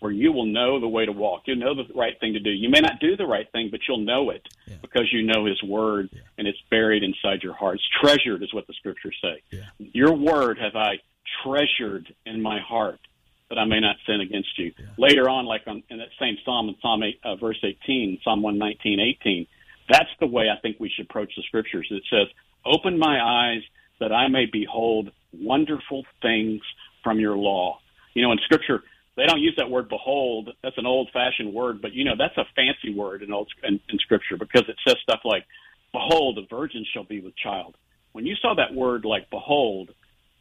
where 0.00 0.12
you 0.12 0.32
will 0.32 0.46
know 0.46 0.80
the 0.80 0.88
way 0.88 1.06
to 1.06 1.12
walk. 1.12 1.42
You'll 1.46 1.56
know 1.56 1.74
the 1.74 1.92
right 1.94 2.18
thing 2.20 2.34
to 2.34 2.40
do. 2.40 2.50
You 2.50 2.68
may 2.68 2.80
not 2.80 3.00
do 3.00 3.16
the 3.16 3.26
right 3.26 3.50
thing, 3.52 3.68
but 3.70 3.80
you'll 3.88 4.04
know 4.04 4.30
it 4.30 4.46
yeah. 4.66 4.76
because 4.82 5.08
you 5.12 5.22
know 5.22 5.46
His 5.46 5.62
Word 5.62 6.10
yeah. 6.12 6.20
and 6.38 6.46
it's 6.46 6.58
buried 6.70 7.02
inside 7.02 7.42
your 7.42 7.54
heart. 7.54 7.76
It's 7.76 7.88
treasured, 8.00 8.42
is 8.42 8.52
what 8.52 8.66
the 8.66 8.74
Scriptures 8.74 9.16
say. 9.22 9.42
Yeah. 9.50 9.64
Your 9.78 10.14
Word 10.14 10.58
have 10.58 10.76
I 10.76 10.96
treasured 11.42 12.14
in 12.24 12.42
my 12.42 12.60
heart 12.60 13.00
that 13.48 13.58
I 13.58 13.64
may 13.64 13.80
not 13.80 13.96
sin 14.06 14.20
against 14.20 14.58
you. 14.58 14.72
Later 14.98 15.28
on, 15.28 15.46
like 15.46 15.62
on, 15.66 15.82
in 15.88 15.98
that 15.98 16.08
same 16.18 16.36
psalm, 16.44 16.68
in 16.68 16.76
Psalm 16.82 17.02
8, 17.02 17.20
uh, 17.24 17.36
verse 17.36 17.58
18, 17.62 18.18
Psalm 18.24 18.42
119, 18.42 18.98
18, 19.20 19.46
that's 19.88 20.10
the 20.18 20.26
way 20.26 20.46
I 20.50 20.60
think 20.60 20.78
we 20.80 20.90
should 20.94 21.06
approach 21.06 21.32
the 21.36 21.42
scriptures. 21.42 21.86
It 21.90 22.02
says, 22.10 22.26
Open 22.64 22.98
my 22.98 23.20
eyes 23.20 23.62
that 24.00 24.12
I 24.12 24.26
may 24.28 24.46
behold 24.46 25.10
wonderful 25.32 26.04
things 26.22 26.60
from 27.04 27.20
your 27.20 27.36
law. 27.36 27.78
You 28.14 28.22
know, 28.22 28.32
in 28.32 28.38
scripture, 28.44 28.82
they 29.16 29.26
don't 29.26 29.40
use 29.40 29.54
that 29.56 29.70
word 29.70 29.88
behold. 29.88 30.50
That's 30.62 30.76
an 30.78 30.86
old 30.86 31.10
fashioned 31.12 31.52
word, 31.52 31.80
but 31.80 31.92
you 31.92 32.04
know, 32.04 32.14
that's 32.18 32.36
a 32.36 32.44
fancy 32.54 32.94
word 32.94 33.22
in 33.22 33.32
old 33.32 33.50
in, 33.64 33.80
in 33.88 33.98
scripture 33.98 34.36
because 34.36 34.64
it 34.68 34.76
says 34.86 34.96
stuff 35.02 35.20
like, 35.24 35.44
Behold, 35.92 36.38
a 36.38 36.54
virgin 36.54 36.84
shall 36.92 37.04
be 37.04 37.20
with 37.20 37.34
child. 37.36 37.74
When 38.12 38.26
you 38.26 38.34
saw 38.36 38.54
that 38.54 38.74
word 38.74 39.04
like 39.04 39.30
behold, 39.30 39.90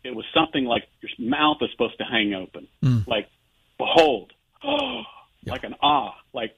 it 0.03 0.13
was 0.13 0.25
something 0.33 0.65
like 0.65 0.83
your 1.01 1.11
mouth 1.29 1.57
is 1.61 1.69
supposed 1.71 1.97
to 1.97 2.03
hang 2.03 2.33
open, 2.33 2.67
mm. 2.83 3.07
like 3.07 3.27
behold, 3.77 4.33
oh, 4.63 5.01
yeah. 5.43 5.53
like 5.53 5.63
an 5.63 5.75
ah, 5.81 6.15
like 6.33 6.55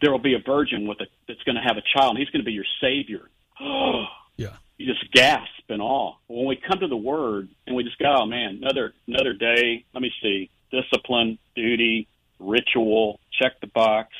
there 0.00 0.10
will 0.12 0.18
be 0.18 0.34
a 0.34 0.38
virgin 0.44 0.86
with 0.86 1.00
a 1.00 1.06
that's 1.28 1.42
going 1.44 1.56
to 1.56 1.62
have 1.62 1.76
a 1.76 1.82
child, 1.94 2.10
and 2.10 2.18
he's 2.18 2.30
going 2.30 2.42
to 2.42 2.46
be 2.46 2.52
your 2.52 2.66
savior. 2.80 3.28
Oh, 3.60 4.04
yeah, 4.36 4.56
you 4.76 4.86
just 4.86 5.10
gasp 5.12 5.48
in 5.68 5.80
awe 5.80 6.16
when 6.26 6.46
we 6.46 6.56
come 6.56 6.80
to 6.80 6.88
the 6.88 6.96
word, 6.96 7.48
and 7.66 7.74
we 7.74 7.84
just 7.84 7.98
go, 7.98 8.14
oh 8.18 8.26
man, 8.26 8.60
another 8.62 8.92
another 9.08 9.32
day. 9.32 9.84
Let 9.94 10.02
me 10.02 10.12
see, 10.22 10.50
discipline, 10.70 11.38
duty, 11.54 12.08
ritual, 12.38 13.20
check 13.32 13.60
the 13.60 13.66
box, 13.68 14.10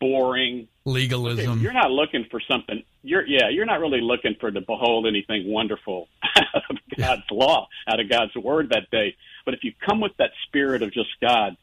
boring 0.00 0.68
legalism. 0.84 1.60
You're 1.60 1.72
not 1.72 1.90
looking 1.90 2.26
for 2.30 2.40
something. 2.40 2.82
You're 3.02 3.26
yeah. 3.26 3.48
You're 3.50 3.66
not 3.66 3.80
really 3.80 4.00
looking 4.00 4.36
for 4.40 4.50
to 4.50 4.60
behold 4.60 5.06
anything 5.06 5.50
wonderful 5.50 6.08
out 6.36 6.62
of 6.70 6.76
God's 6.96 7.22
yeah. 7.30 7.36
law, 7.36 7.68
out 7.86 8.00
of 8.00 8.08
God's 8.08 8.34
word 8.36 8.70
that 8.70 8.90
day. 8.90 9.16
But 9.44 9.54
if 9.54 9.64
you 9.64 9.72
come 9.86 10.00
with 10.00 10.16
that 10.18 10.30
spirit 10.46 10.82
of 10.82 10.92
just 10.92 11.10
God, 11.20 11.56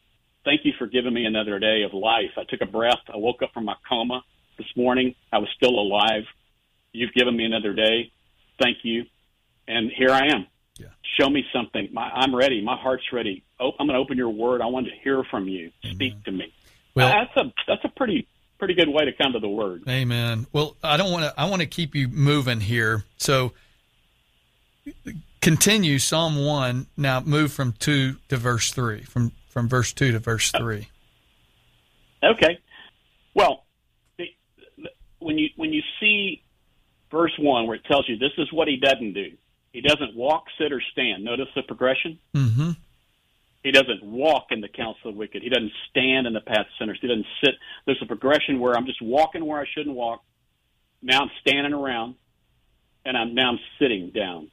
thank 0.44 0.64
you 0.64 0.72
for 0.78 0.86
giving 0.86 1.14
me 1.14 1.24
another 1.24 1.58
day 1.58 1.82
of 1.82 1.92
life. 1.92 2.32
I 2.36 2.44
took 2.44 2.60
a 2.60 2.66
breath. 2.66 3.00
I 3.12 3.16
woke 3.16 3.42
up 3.42 3.52
from 3.52 3.64
my 3.64 3.76
coma 3.88 4.22
this 4.58 4.66
morning. 4.76 5.14
I 5.32 5.38
was 5.38 5.48
still 5.56 5.78
alive. 5.78 6.24
You've 6.92 7.12
given 7.12 7.36
me 7.36 7.44
another 7.44 7.74
day. 7.74 8.12
Thank 8.60 8.78
you. 8.82 9.04
And 9.68 9.90
here 9.90 10.10
I 10.10 10.28
am. 10.32 10.46
Yeah. 10.76 10.86
Show 11.18 11.30
me 11.30 11.44
something. 11.52 11.88
My, 11.92 12.10
I'm 12.10 12.34
ready. 12.34 12.62
My 12.62 12.76
heart's 12.76 13.04
ready. 13.12 13.42
Oh, 13.58 13.72
I'm 13.78 13.86
going 13.86 13.96
to 13.96 14.00
open 14.00 14.16
your 14.16 14.30
word. 14.30 14.60
I 14.60 14.66
want 14.66 14.86
to 14.86 14.92
hear 15.02 15.24
from 15.30 15.48
you. 15.48 15.70
Amen. 15.84 15.94
Speak 15.94 16.24
to 16.24 16.32
me. 16.32 16.52
Well, 16.94 17.08
that's 17.08 17.36
a 17.36 17.52
that's 17.66 17.84
a 17.84 17.88
pretty 17.90 18.26
pretty 18.58 18.74
good 18.74 18.88
way 18.88 19.04
to 19.04 19.12
come 19.12 19.32
to 19.34 19.38
the 19.38 19.48
word. 19.48 19.82
Amen. 19.88 20.46
Well, 20.52 20.76
I 20.82 20.96
don't 20.96 21.12
want 21.12 21.24
to. 21.24 21.40
I 21.40 21.48
want 21.48 21.60
to 21.60 21.66
keep 21.66 21.94
you 21.94 22.08
moving 22.08 22.60
here. 22.60 23.04
So 23.18 23.52
continue 25.42 25.98
Psalm 25.98 26.42
one. 26.44 26.86
Now 26.96 27.20
move 27.20 27.52
from 27.52 27.72
two 27.72 28.16
to 28.28 28.36
verse 28.36 28.70
three. 28.70 29.02
From 29.02 29.32
from 29.50 29.68
verse 29.68 29.92
two 29.92 30.12
to 30.12 30.18
verse 30.18 30.50
oh. 30.54 30.58
three. 30.58 30.88
Okay. 32.22 32.58
Well, 33.34 33.66
when 35.18 35.38
you 35.38 35.48
when 35.56 35.72
you 35.72 35.82
see 36.00 36.42
verse 37.10 37.34
one 37.38 37.66
where 37.66 37.76
it 37.76 37.84
tells 37.84 38.08
you 38.08 38.16
this 38.16 38.32
is 38.38 38.50
what 38.52 38.68
he 38.68 38.78
doesn't 38.78 39.12
do. 39.12 39.32
He 39.76 39.82
doesn't 39.82 40.16
walk, 40.16 40.46
sit, 40.58 40.72
or 40.72 40.80
stand. 40.92 41.22
Notice 41.22 41.48
the 41.54 41.62
progression. 41.62 42.18
Mm-hmm. 42.34 42.70
He 43.62 43.72
doesn't 43.72 44.02
walk 44.02 44.46
in 44.50 44.62
the 44.62 44.68
counsel 44.68 45.10
of 45.10 45.14
the 45.14 45.18
wicked. 45.18 45.42
He 45.42 45.50
doesn't 45.50 45.72
stand 45.90 46.26
in 46.26 46.32
the 46.32 46.40
path 46.40 46.60
of 46.60 46.66
sinners. 46.78 46.96
He 46.98 47.08
doesn't 47.08 47.26
sit. 47.44 47.56
There's 47.84 48.00
a 48.00 48.06
progression 48.06 48.58
where 48.58 48.74
I'm 48.74 48.86
just 48.86 49.02
walking 49.02 49.44
where 49.44 49.60
I 49.60 49.66
shouldn't 49.74 49.94
walk. 49.94 50.22
Now 51.02 51.20
I'm 51.20 51.30
standing 51.42 51.74
around, 51.74 52.14
and 53.04 53.18
I'm 53.18 53.34
now 53.34 53.50
I'm 53.50 53.58
sitting 53.78 54.12
down. 54.12 54.50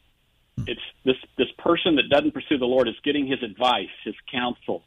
It's 0.68 0.82
this 1.06 1.16
this 1.38 1.48
person 1.58 1.96
that 1.96 2.10
doesn't 2.10 2.34
pursue 2.34 2.58
the 2.58 2.66
Lord 2.66 2.90
is 2.90 2.96
getting 3.06 3.26
his 3.26 3.42
advice, 3.44 3.88
his 4.04 4.16
counsel 4.30 4.84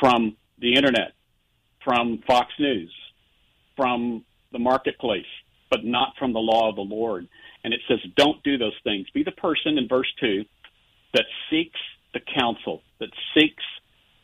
from 0.00 0.38
the 0.58 0.74
internet, 0.74 1.12
from 1.84 2.22
Fox 2.26 2.50
News, 2.58 2.94
from 3.76 4.24
the 4.52 4.58
marketplace, 4.58 5.26
but 5.70 5.84
not 5.84 6.14
from 6.18 6.32
the 6.32 6.40
law 6.40 6.70
of 6.70 6.76
the 6.76 6.80
Lord. 6.80 7.28
And 7.64 7.72
it 7.72 7.80
says, 7.88 7.98
don't 8.14 8.42
do 8.42 8.58
those 8.58 8.76
things. 8.84 9.08
Be 9.14 9.24
the 9.24 9.32
person 9.32 9.78
in 9.78 9.88
verse 9.88 10.12
2 10.20 10.44
that 11.14 11.24
seeks 11.50 11.80
the 12.12 12.20
counsel, 12.20 12.82
that 13.00 13.08
seeks 13.34 13.64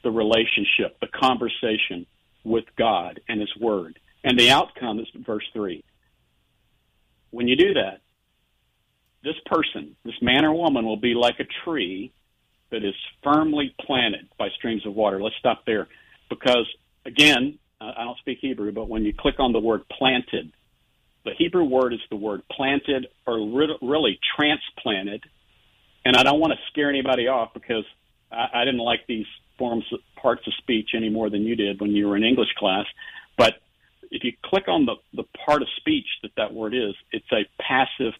the 0.04 0.10
relationship, 0.10 1.00
the 1.00 1.08
conversation 1.08 2.06
with 2.44 2.64
God 2.76 3.20
and 3.28 3.40
His 3.40 3.54
Word. 3.58 3.98
And 4.22 4.38
the 4.38 4.50
outcome 4.50 4.98
is 4.98 5.08
verse 5.14 5.48
3. 5.54 5.82
When 7.30 7.48
you 7.48 7.56
do 7.56 7.74
that, 7.74 8.00
this 9.22 9.36
person, 9.46 9.96
this 10.04 10.20
man 10.20 10.44
or 10.44 10.52
woman, 10.52 10.84
will 10.84 10.96
be 10.96 11.14
like 11.14 11.40
a 11.40 11.46
tree 11.64 12.12
that 12.70 12.84
is 12.84 12.94
firmly 13.22 13.74
planted 13.80 14.28
by 14.38 14.48
streams 14.56 14.86
of 14.86 14.94
water. 14.94 15.22
Let's 15.22 15.36
stop 15.38 15.64
there. 15.66 15.88
Because, 16.28 16.66
again, 17.04 17.58
I 17.80 18.04
don't 18.04 18.18
speak 18.18 18.38
Hebrew, 18.40 18.72
but 18.72 18.88
when 18.88 19.04
you 19.04 19.12
click 19.18 19.36
on 19.38 19.52
the 19.52 19.60
word 19.60 19.82
planted, 19.88 20.52
the 21.24 21.32
Hebrew 21.36 21.64
word 21.64 21.92
is 21.92 22.00
the 22.08 22.16
word 22.16 22.42
planted 22.50 23.06
or 23.26 23.38
really 23.82 24.18
transplanted. 24.36 25.22
And 26.04 26.16
I 26.16 26.22
don't 26.22 26.40
want 26.40 26.52
to 26.52 26.58
scare 26.70 26.88
anybody 26.88 27.28
off 27.28 27.52
because 27.52 27.84
I, 28.32 28.46
I 28.54 28.64
didn't 28.64 28.80
like 28.80 29.06
these 29.06 29.26
forms, 29.58 29.84
parts 30.16 30.46
of 30.46 30.54
speech 30.54 30.90
any 30.96 31.10
more 31.10 31.28
than 31.28 31.42
you 31.42 31.56
did 31.56 31.80
when 31.80 31.90
you 31.90 32.08
were 32.08 32.16
in 32.16 32.24
English 32.24 32.52
class. 32.58 32.86
But 33.36 33.54
if 34.10 34.24
you 34.24 34.32
click 34.44 34.68
on 34.68 34.86
the, 34.86 34.94
the 35.12 35.24
part 35.44 35.62
of 35.62 35.68
speech 35.76 36.06
that 36.22 36.32
that 36.36 36.54
word 36.54 36.74
is, 36.74 36.94
it's 37.12 37.30
a 37.32 37.46
passive 37.62 38.14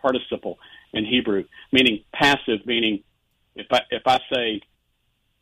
participle 0.00 0.58
in 0.92 1.04
Hebrew, 1.04 1.44
meaning 1.72 2.04
passive, 2.12 2.64
meaning 2.64 3.02
if 3.54 3.66
I 3.70 3.80
if 3.90 4.02
I 4.06 4.18
say 4.32 4.60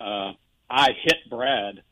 uh, 0.00 0.32
I 0.68 0.88
hit 1.02 1.30
Brad, 1.30 1.82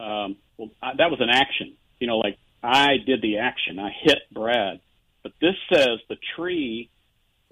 um, 0.00 0.36
well, 0.56 0.70
I, 0.82 0.92
that 0.96 1.10
was 1.10 1.20
an 1.20 1.30
action. 1.30 1.74
You 2.00 2.06
know, 2.06 2.18
like 2.18 2.38
I 2.62 2.96
did 3.04 3.22
the 3.22 3.38
action. 3.38 3.78
I 3.78 3.90
hit 4.02 4.18
Brad. 4.32 4.80
But 5.22 5.32
this 5.40 5.54
says 5.72 6.00
the 6.08 6.16
tree 6.36 6.90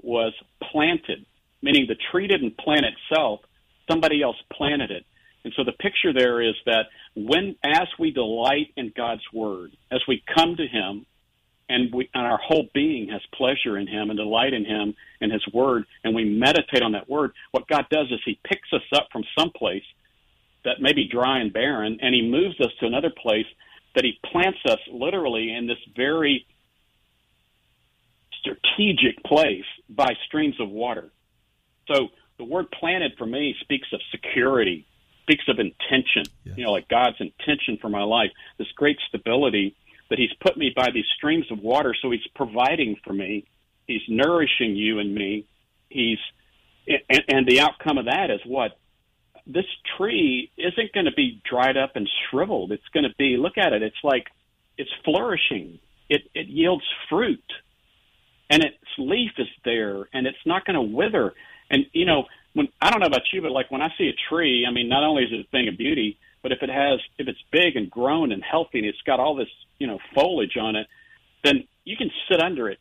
was 0.03 0.33
planted, 0.71 1.27
meaning 1.63 1.87
the 1.89 1.97
tree 2.11 2.27
didn't 2.27 2.59
plant 2.59 2.85
itself. 2.85 3.41
Somebody 3.91 4.23
else 4.23 4.37
planted 4.53 4.91
it. 4.91 5.05
And 5.45 5.53
so 5.57 5.63
the 5.63 5.73
picture 5.73 6.13
there 6.13 6.41
is 6.41 6.55
that 6.67 6.87
when, 7.15 7.55
as 7.65 7.87
we 7.99 8.11
delight 8.11 8.73
in 8.77 8.93
God's 8.97 9.23
word, 9.33 9.77
as 9.93 10.01
we 10.09 10.23
come 10.35 10.57
to 10.57 10.67
Him, 10.67 11.07
and 11.69 11.93
we 11.93 12.09
and 12.15 12.27
our 12.27 12.39
whole 12.39 12.69
being 12.75 13.09
has 13.09 13.21
pleasure 13.35 13.77
in 13.77 13.87
Him 13.87 14.11
and 14.11 14.19
delight 14.19 14.55
in 14.55 14.65
Him 14.65 14.95
and 15.21 15.33
His 15.33 15.47
Word, 15.53 15.85
and 16.05 16.15
we 16.15 16.25
meditate 16.25 16.83
on 16.83 16.93
that 16.93 17.09
Word, 17.09 17.33
what 17.51 17.69
God 17.69 17.87
does 17.91 18.07
is 18.11 18.21
He 18.25 18.39
picks 18.45 18.73
us 18.73 18.83
up 18.95 19.09
from 19.13 19.25
some 19.39 19.51
place 19.51 19.85
that 20.65 20.81
may 20.81 20.93
be 20.93 21.09
dry 21.09 21.41
and 21.41 21.53
barren, 21.53 21.99
and 22.01 22.15
He 22.15 22.23
moves 22.23 22.61
us 22.61 22.73
to 22.81 22.87
another 22.87 23.11
place 23.11 23.47
that 23.97 24.05
He 24.05 24.21
plants 24.31 24.59
us 24.67 24.79
literally 24.93 25.53
in 25.53 25.67
this 25.67 25.79
very 25.97 26.47
strategic 28.41 29.25
place 29.25 29.65
by 29.89 30.15
streams 30.27 30.61
of 30.61 30.69
water. 30.69 31.11
So 31.89 32.09
the 32.39 32.45
word 32.45 32.71
planted 32.71 33.13
for 33.19 33.27
me 33.27 33.57
speaks 33.61 33.89
of 33.93 34.01
security, 34.11 34.87
speaks 35.23 35.45
of 35.49 35.59
intention, 35.59 36.25
you 36.45 36.65
know, 36.65 36.73
like 36.73 36.89
God's 36.89 37.17
intention 37.21 37.79
for 37.81 37.89
my 37.89 38.03
life, 38.03 38.31
this 38.59 38.71
great 38.77 38.99
stability 39.09 39.75
that 40.11 40.19
He's 40.19 40.33
put 40.41 40.57
me 40.57 40.73
by 40.77 40.91
these 40.93 41.07
streams 41.17 41.51
of 41.51 41.59
water. 41.59 41.95
So 42.01 42.11
He's 42.11 42.27
providing 42.35 42.97
for 43.03 43.15
me. 43.15 43.47
He's 43.87 44.03
nourishing 44.09 44.77
you 44.77 44.99
and 44.99 45.15
me. 45.15 45.47
He's 45.89 46.19
and, 46.87 47.25
and 47.29 47.47
the 47.49 47.61
outcome 47.61 47.99
of 47.99 48.05
that 48.05 48.31
is 48.31 48.41
what 48.45 48.79
this 49.47 49.67
tree 49.97 50.51
isn't 50.57 50.93
going 50.93 51.07
to 51.07 51.13
be 51.13 51.41
dried 51.49 51.77
up 51.77 51.93
and 51.95 52.09
shriveled. 52.29 52.73
It's 52.73 52.89
going 52.93 53.05
to 53.05 53.15
be 53.19 53.37
look 53.37 53.57
at 53.57 53.73
it. 53.73 53.83
It's 53.83 53.97
like 54.03 54.27
it's 54.77 54.91
flourishing. 55.05 55.79
It 56.09 56.23
it 56.35 56.49
yields 56.49 56.85
fruit, 57.09 57.45
and 58.51 58.63
its 58.63 58.77
leaf 58.99 59.33
is 59.39 59.49
there, 59.65 60.09
and 60.13 60.27
it's 60.27 60.45
not 60.45 60.65
going 60.65 60.75
to 60.75 60.83
wither. 60.83 61.33
And 61.71 61.87
you 61.93 62.07
know, 62.07 62.25
when 62.55 62.69
I 62.81 62.91
don't 62.91 63.01
know 63.01 63.07
about 63.07 63.23
you, 63.33 63.43
but 63.43 63.53
like 63.53 63.71
when 63.71 63.83
I 63.83 63.89
see 63.99 64.09
a 64.09 64.35
tree, 64.35 64.67
I 64.69 64.73
mean, 64.73 64.89
not 64.89 65.05
only 65.05 65.25
is 65.25 65.31
it 65.33 65.47
a 65.47 65.51
thing 65.51 65.69
of 65.69 65.77
beauty, 65.77 66.19
but 66.43 66.53
if 66.53 66.63
it 66.63 66.71
has, 66.71 67.01
if 67.19 67.29
it's 67.29 67.39
big 67.53 67.77
and 67.77 67.91
grown 67.91 68.33
and 68.33 68.43
healthy 68.43 68.79
and 68.79 68.87
it's 68.87 69.03
got 69.07 69.21
all 69.21 69.35
this, 69.35 69.49
you 69.79 69.87
know, 69.87 69.99
foliage 70.15 70.57
on 70.57 70.77
it, 70.77 70.87
then 71.45 71.65
you 71.85 71.97
can 71.97 72.11
sit 72.31 72.41
under 72.41 72.69
it. 72.69 72.79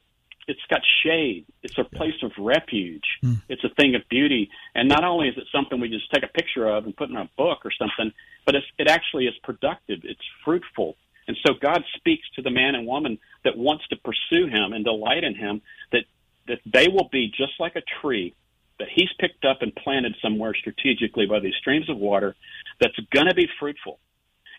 It's 0.48 0.62
got 0.70 0.82
shade. 1.04 1.46
It's 1.64 1.78
a 1.78 1.84
place 1.84 2.22
of 2.22 2.32
refuge. 2.38 3.06
Mm. 3.24 3.41
It's 3.50 3.64
a 3.64 3.70
thing 3.70 3.96
of 3.96 4.08
beauty. 4.10 4.50
And 4.76 4.88
not 4.88 5.04
only 5.04 5.28
is 5.30 5.38
it 5.38 5.46
something 5.52 5.80
we 5.80 5.89
just 5.89 6.12
take 6.14 6.24
a 6.24 6.28
picture 6.28 6.68
of 6.68 6.86
and 6.86 6.96
put 6.96 7.10
in 7.10 7.16
a 7.16 7.30
book 7.38 7.66
or 7.66 7.72
something, 7.72 8.14
but 8.46 8.56
it's, 8.56 8.68
it 8.78 8.88
actually 8.88 9.26
is 9.26 9.34
productive. 9.43 10.02
It's 10.04 10.22
fruitful. 10.43 10.96
And 11.28 11.36
so 11.46 11.54
God 11.60 11.84
speaks 11.96 12.28
to 12.36 12.41
the 12.41 12.52
man 12.52 12.76
and 12.76 12.86
woman 12.86 13.18
that 13.43 13.58
wants 13.58 13.88
to 13.88 13.96
pursue 13.96 14.48
him 14.48 14.74
and 14.74 14.86
delight 14.86 15.24
in 15.24 15.34
him 15.34 15.62
that, 15.91 16.04
that 16.48 16.60
they 16.66 16.88
will 16.88 17.10
be 17.12 17.28
just 17.36 17.54
like 17.60 17.76
a 17.76 17.82
tree 18.02 18.36
that 18.78 18.89
he's 18.93 19.10
picked 19.20 19.46
up 19.46 19.62
and 19.62 19.74
planted 19.76 20.16
somewhere 20.22 20.54
strategically 20.54 21.26
by 21.26 21.39
these 21.39 21.56
streams 21.60 21.89
of 21.89 21.98
water 21.98 22.36
that's 22.80 22.98
going 23.12 23.28
to 23.28 23.34
be 23.34 23.48
fruitful 23.60 24.00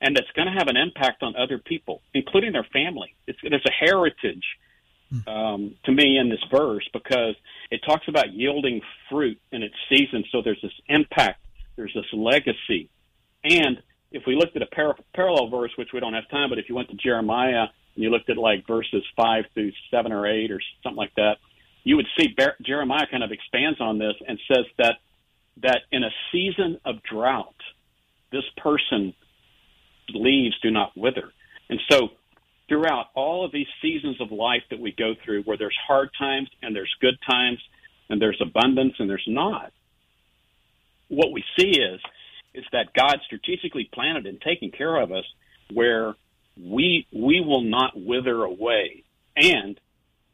and 0.01 0.17
that's 0.17 0.31
going 0.35 0.47
to 0.47 0.53
have 0.53 0.69
an 0.69 0.77
impact 0.77 1.23
on 1.23 1.37
other 1.37 1.59
people, 1.59 2.03
including 2.15 2.53
their 2.53 2.67
family. 2.73 3.15
It's, 3.27 3.39
there's 3.43 3.65
a 3.67 3.85
heritage 3.85 4.45
um, 5.27 5.75
to 5.85 5.93
me 5.93 6.19
in 6.19 6.29
this 6.29 6.43
verse 6.51 6.89
because 6.93 7.35
it 7.71 7.81
talks 7.87 8.09
about 8.09 8.33
yielding 8.33 8.81
fruit 9.11 9.41
in 9.53 9.63
its 9.63 9.75
season. 9.89 10.25
So 10.33 10.43
there's 10.43 10.61
this 10.63 10.73
impact, 10.89 11.41
there's 11.77 11.95
this 11.95 12.07
legacy. 12.13 12.91
And 13.45 13.83
if 14.11 14.25
we 14.27 14.35
looked 14.37 14.57
at 14.57 14.63
a 14.63 14.67
par- 14.67 14.97
parallel 15.15 15.49
verse, 15.49 15.71
which 15.77 15.91
we 15.93 16.01
don't 16.01 16.15
have 16.15 16.29
time, 16.29 16.49
but 16.49 16.59
if 16.59 16.69
you 16.69 16.75
went 16.75 16.89
to 16.91 16.97
Jeremiah 16.97 17.67
and 17.95 18.05
you 18.05 18.11
looked 18.11 18.31
at 18.31 18.37
like 18.37 18.67
verses 18.67 19.05
5 19.17 19.45
through 19.55 19.73
7 19.91 20.13
or 20.13 20.27
8 20.27 20.51
or 20.51 20.61
something 20.83 20.97
like 20.97 21.15
that, 21.17 21.37
you 21.85 21.97
would 21.97 22.07
see 22.19 22.29
Bar- 22.37 22.57
Jeremiah 22.63 23.07
kind 23.11 23.23
of 23.23 23.31
expands 23.31 23.81
on 23.81 23.99
this 23.99 24.15
and 24.27 24.39
says 24.53 24.65
that 24.79 24.97
that 25.63 25.83
in 25.91 26.05
a 26.05 26.11
season 26.33 26.79
of 26.85 27.03
drought, 27.03 27.55
this 28.31 28.45
person 28.59 29.15
leaves 30.11 30.55
do 30.61 30.71
not 30.71 30.97
wither. 30.97 31.33
And 31.71 31.81
so 31.91 32.11
throughout 32.69 33.07
all 33.15 33.45
of 33.45 33.53
these 33.53 33.67
seasons 33.81 34.21
of 34.21 34.33
life 34.33 34.63
that 34.71 34.81
we 34.81 34.93
go 34.93 35.15
through 35.25 35.43
where 35.43 35.57
there's 35.57 35.77
hard 35.87 36.11
times 36.19 36.49
and 36.63 36.75
there's 36.75 36.95
good 37.01 37.19
times 37.29 37.59
and 38.09 38.21
there's 38.21 38.41
abundance 38.41 38.95
and 38.99 39.09
there's 39.09 39.27
not, 39.27 39.73
what 41.09 41.33
we 41.33 41.45
see 41.59 41.71
is 41.71 42.01
is 42.55 42.65
that 42.73 42.95
God 42.95 43.19
strategically 43.27 43.89
planted 43.93 44.27
and 44.27 44.41
taking 44.41 44.71
care 44.71 44.97
of 44.97 45.13
us 45.13 45.25
where 45.73 46.15
we 46.59 47.07
we 47.13 47.41
will 47.41 47.61
not 47.61 47.93
wither 47.95 48.43
away. 48.43 49.05
And 49.37 49.79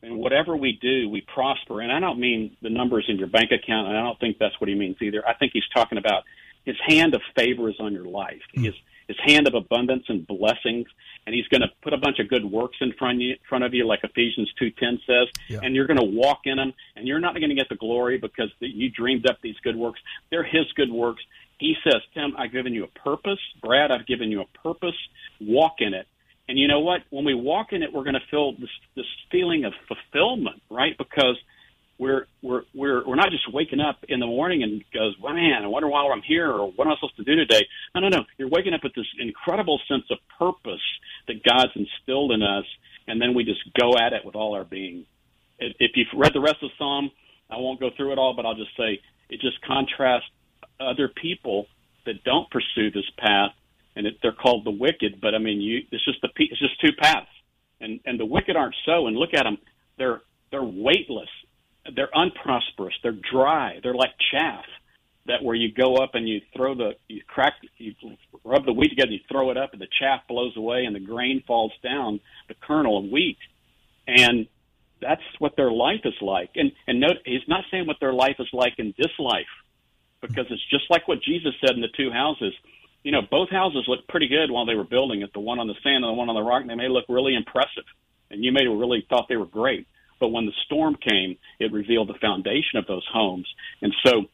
and 0.02 0.16
whatever 0.16 0.56
we 0.56 0.78
do, 0.80 1.08
we 1.08 1.20
prosper. 1.20 1.80
And 1.80 1.92
I 1.92 2.00
don't 2.00 2.18
mean 2.18 2.56
the 2.62 2.70
numbers 2.70 3.06
in 3.08 3.18
your 3.18 3.28
bank 3.28 3.50
account, 3.52 3.88
and 3.88 3.96
I 3.96 4.02
don't 4.02 4.18
think 4.18 4.38
that's 4.38 4.60
what 4.60 4.68
he 4.68 4.74
means 4.74 4.96
either. 5.00 5.26
I 5.26 5.34
think 5.34 5.52
he's 5.52 5.68
talking 5.74 5.98
about 5.98 6.24
his 6.64 6.76
hand 6.86 7.14
of 7.14 7.22
favor 7.36 7.68
is 7.68 7.76
on 7.80 7.92
your 7.92 8.06
life, 8.06 8.42
mm. 8.56 8.64
his 8.64 8.74
his 9.08 9.16
hand 9.24 9.48
of 9.48 9.54
abundance 9.54 10.04
and 10.08 10.26
blessings, 10.26 10.86
and 11.26 11.34
he's 11.34 11.46
going 11.48 11.60
to 11.60 11.68
put 11.82 11.92
a 11.92 11.98
bunch 11.98 12.18
of 12.18 12.28
good 12.28 12.44
works 12.44 12.76
in 12.80 12.92
front 12.98 13.18
of 13.18 13.22
you, 13.22 13.36
front 13.48 13.64
of 13.64 13.74
you 13.74 13.86
like 13.86 14.00
Ephesians 14.02 14.52
two 14.58 14.70
ten 14.70 14.98
says, 15.06 15.28
yeah. 15.48 15.60
and 15.62 15.74
you're 15.74 15.86
going 15.86 15.98
to 15.98 16.04
walk 16.04 16.40
in 16.44 16.56
them, 16.56 16.72
and 16.96 17.06
you're 17.06 17.20
not 17.20 17.34
going 17.34 17.48
to 17.48 17.54
get 17.54 17.68
the 17.68 17.76
glory 17.76 18.18
because 18.18 18.50
you 18.60 18.90
dreamed 18.90 19.28
up 19.28 19.38
these 19.42 19.56
good 19.62 19.76
works. 19.76 20.00
They're 20.30 20.44
his 20.44 20.70
good 20.74 20.90
works. 20.90 21.22
He 21.58 21.74
says, 21.84 22.02
Tim, 22.12 22.34
I've 22.36 22.50
given 22.50 22.72
you 22.72 22.84
a 22.84 22.98
purpose. 22.98 23.38
Brad, 23.62 23.92
I've 23.92 24.06
given 24.06 24.30
you 24.30 24.40
a 24.40 24.58
purpose. 24.62 24.96
Walk 25.40 25.76
in 25.78 25.94
it. 25.94 26.08
And 26.48 26.58
you 26.58 26.66
know 26.66 26.80
what? 26.80 27.02
When 27.10 27.24
we 27.24 27.34
walk 27.34 27.72
in 27.72 27.84
it, 27.84 27.92
we're 27.92 28.02
going 28.02 28.14
to 28.14 28.26
feel 28.30 28.52
this 28.52 28.68
this 28.96 29.06
feeling 29.30 29.64
of 29.64 29.72
fulfillment, 29.86 30.60
right? 30.70 30.98
Because 30.98 31.38
we're 32.02 32.26
we're 32.42 32.62
we're 32.74 33.06
we're 33.06 33.14
not 33.14 33.30
just 33.30 33.52
waking 33.52 33.80
up 33.80 34.04
in 34.08 34.18
the 34.18 34.26
morning 34.26 34.64
and 34.64 34.82
goes, 34.92 35.14
well, 35.22 35.34
man, 35.34 35.62
I 35.62 35.68
wonder 35.68 35.88
why 35.88 36.04
I'm 36.12 36.22
here 36.22 36.50
or 36.50 36.72
what 36.72 36.86
am 36.86 36.92
I 36.92 36.96
supposed 36.96 37.16
to 37.16 37.24
do 37.24 37.36
today? 37.36 37.64
No, 37.94 38.00
no, 38.00 38.08
no. 38.08 38.24
You're 38.38 38.48
waking 38.48 38.74
up 38.74 38.82
with 38.82 38.94
this 38.94 39.06
incredible 39.20 39.80
sense 39.88 40.04
of 40.10 40.18
purpose 40.36 40.82
that 41.28 41.44
God's 41.44 41.70
instilled 41.76 42.32
in 42.32 42.42
us, 42.42 42.64
and 43.06 43.22
then 43.22 43.34
we 43.34 43.44
just 43.44 43.60
go 43.78 43.96
at 43.96 44.12
it 44.12 44.24
with 44.24 44.34
all 44.34 44.54
our 44.54 44.64
being. 44.64 45.06
If 45.60 45.92
you've 45.94 46.08
read 46.16 46.32
the 46.34 46.40
rest 46.40 46.56
of 46.62 46.70
the 46.70 46.76
Psalm, 46.76 47.12
I 47.48 47.58
won't 47.58 47.78
go 47.78 47.90
through 47.96 48.12
it 48.12 48.18
all, 48.18 48.34
but 48.34 48.46
I'll 48.46 48.56
just 48.56 48.76
say 48.76 49.00
it 49.30 49.40
just 49.40 49.62
contrasts 49.62 50.26
other 50.80 51.08
people 51.08 51.66
that 52.04 52.24
don't 52.24 52.50
pursue 52.50 52.90
this 52.90 53.08
path 53.16 53.52
and 53.94 54.06
it, 54.06 54.18
they're 54.22 54.32
called 54.32 54.64
the 54.64 54.70
wicked. 54.70 55.20
But 55.20 55.34
I 55.34 55.38
mean, 55.38 55.60
you 55.60 55.82
it's 55.90 56.04
just 56.04 56.20
the 56.20 56.28
it's 56.36 56.58
just 56.58 56.80
two 56.80 56.92
paths, 56.98 57.28
and 57.80 58.00
and 58.04 58.18
the 58.18 58.26
wicked 58.26 58.56
aren't 58.56 58.74
so. 58.84 59.06
And 59.06 59.16
look 59.16 59.34
at 59.34 59.44
them; 59.44 59.58
they're 59.98 60.20
they're 60.50 60.64
weightless, 60.64 61.28
they're 61.94 62.10
unprosperous, 62.14 62.94
they're 63.02 63.18
dry, 63.30 63.80
they're 63.82 63.94
like 63.94 64.12
chaff. 64.32 64.64
That 65.26 65.44
where 65.44 65.54
you 65.54 65.72
go 65.72 65.96
up 65.98 66.16
and 66.16 66.28
you 66.28 66.40
throw 66.56 66.74
the 66.74 66.96
you 67.06 67.22
crack 67.28 67.54
you 67.78 67.94
rub 68.42 68.64
the 68.66 68.72
wheat 68.72 68.88
together, 68.88 69.12
you 69.12 69.20
throw 69.30 69.50
it 69.52 69.56
up, 69.56 69.72
and 69.72 69.80
the 69.80 69.86
chaff 70.00 70.22
blows 70.28 70.56
away, 70.56 70.84
and 70.84 70.96
the 70.96 71.00
grain 71.00 71.44
falls 71.46 71.72
down, 71.80 72.18
the 72.48 72.54
kernel 72.54 72.98
of 72.98 73.04
wheat, 73.04 73.38
and 74.08 74.48
that's 75.00 75.22
what 75.38 75.54
their 75.56 75.70
life 75.70 76.00
is 76.04 76.14
like. 76.20 76.50
And 76.56 76.72
and 76.88 76.98
note, 76.98 77.18
he's 77.24 77.46
not 77.46 77.64
saying 77.70 77.86
what 77.86 77.98
their 78.00 78.12
life 78.12 78.34
is 78.40 78.48
like 78.52 78.74
in 78.78 78.94
this 78.98 79.12
life, 79.20 79.46
because 80.20 80.46
it's 80.50 80.68
just 80.70 80.90
like 80.90 81.06
what 81.06 81.22
Jesus 81.22 81.54
said 81.60 81.76
in 81.76 81.82
the 81.82 81.88
two 81.96 82.10
houses 82.10 82.52
you 83.02 83.10
know, 83.10 83.22
both 83.28 83.50
houses 83.50 83.84
looked 83.88 84.08
pretty 84.08 84.28
good 84.28 84.50
while 84.50 84.64
they 84.64 84.74
were 84.74 84.84
building 84.84 85.22
it. 85.22 85.32
The 85.32 85.40
one 85.40 85.58
on 85.58 85.66
the 85.66 85.74
sand 85.82 86.04
and 86.04 86.12
the 86.12 86.12
one 86.12 86.28
on 86.28 86.34
the 86.34 86.42
rock, 86.42 86.64
they 86.66 86.74
may 86.74 86.88
look 86.88 87.04
really 87.08 87.34
impressive, 87.34 87.84
and 88.30 88.44
you 88.44 88.52
may 88.52 88.64
have 88.64 88.78
really 88.78 89.04
thought 89.08 89.26
they 89.28 89.36
were 89.36 89.46
great. 89.46 89.86
But 90.22 90.28
when 90.28 90.46
the 90.46 90.52
storm 90.66 90.94
came, 90.94 91.36
it 91.58 91.72
revealed 91.72 92.08
the 92.08 92.18
foundation 92.20 92.78
of 92.78 92.86
those 92.86 93.04
homes. 93.12 93.52
And 93.80 93.92
so, 94.06 94.26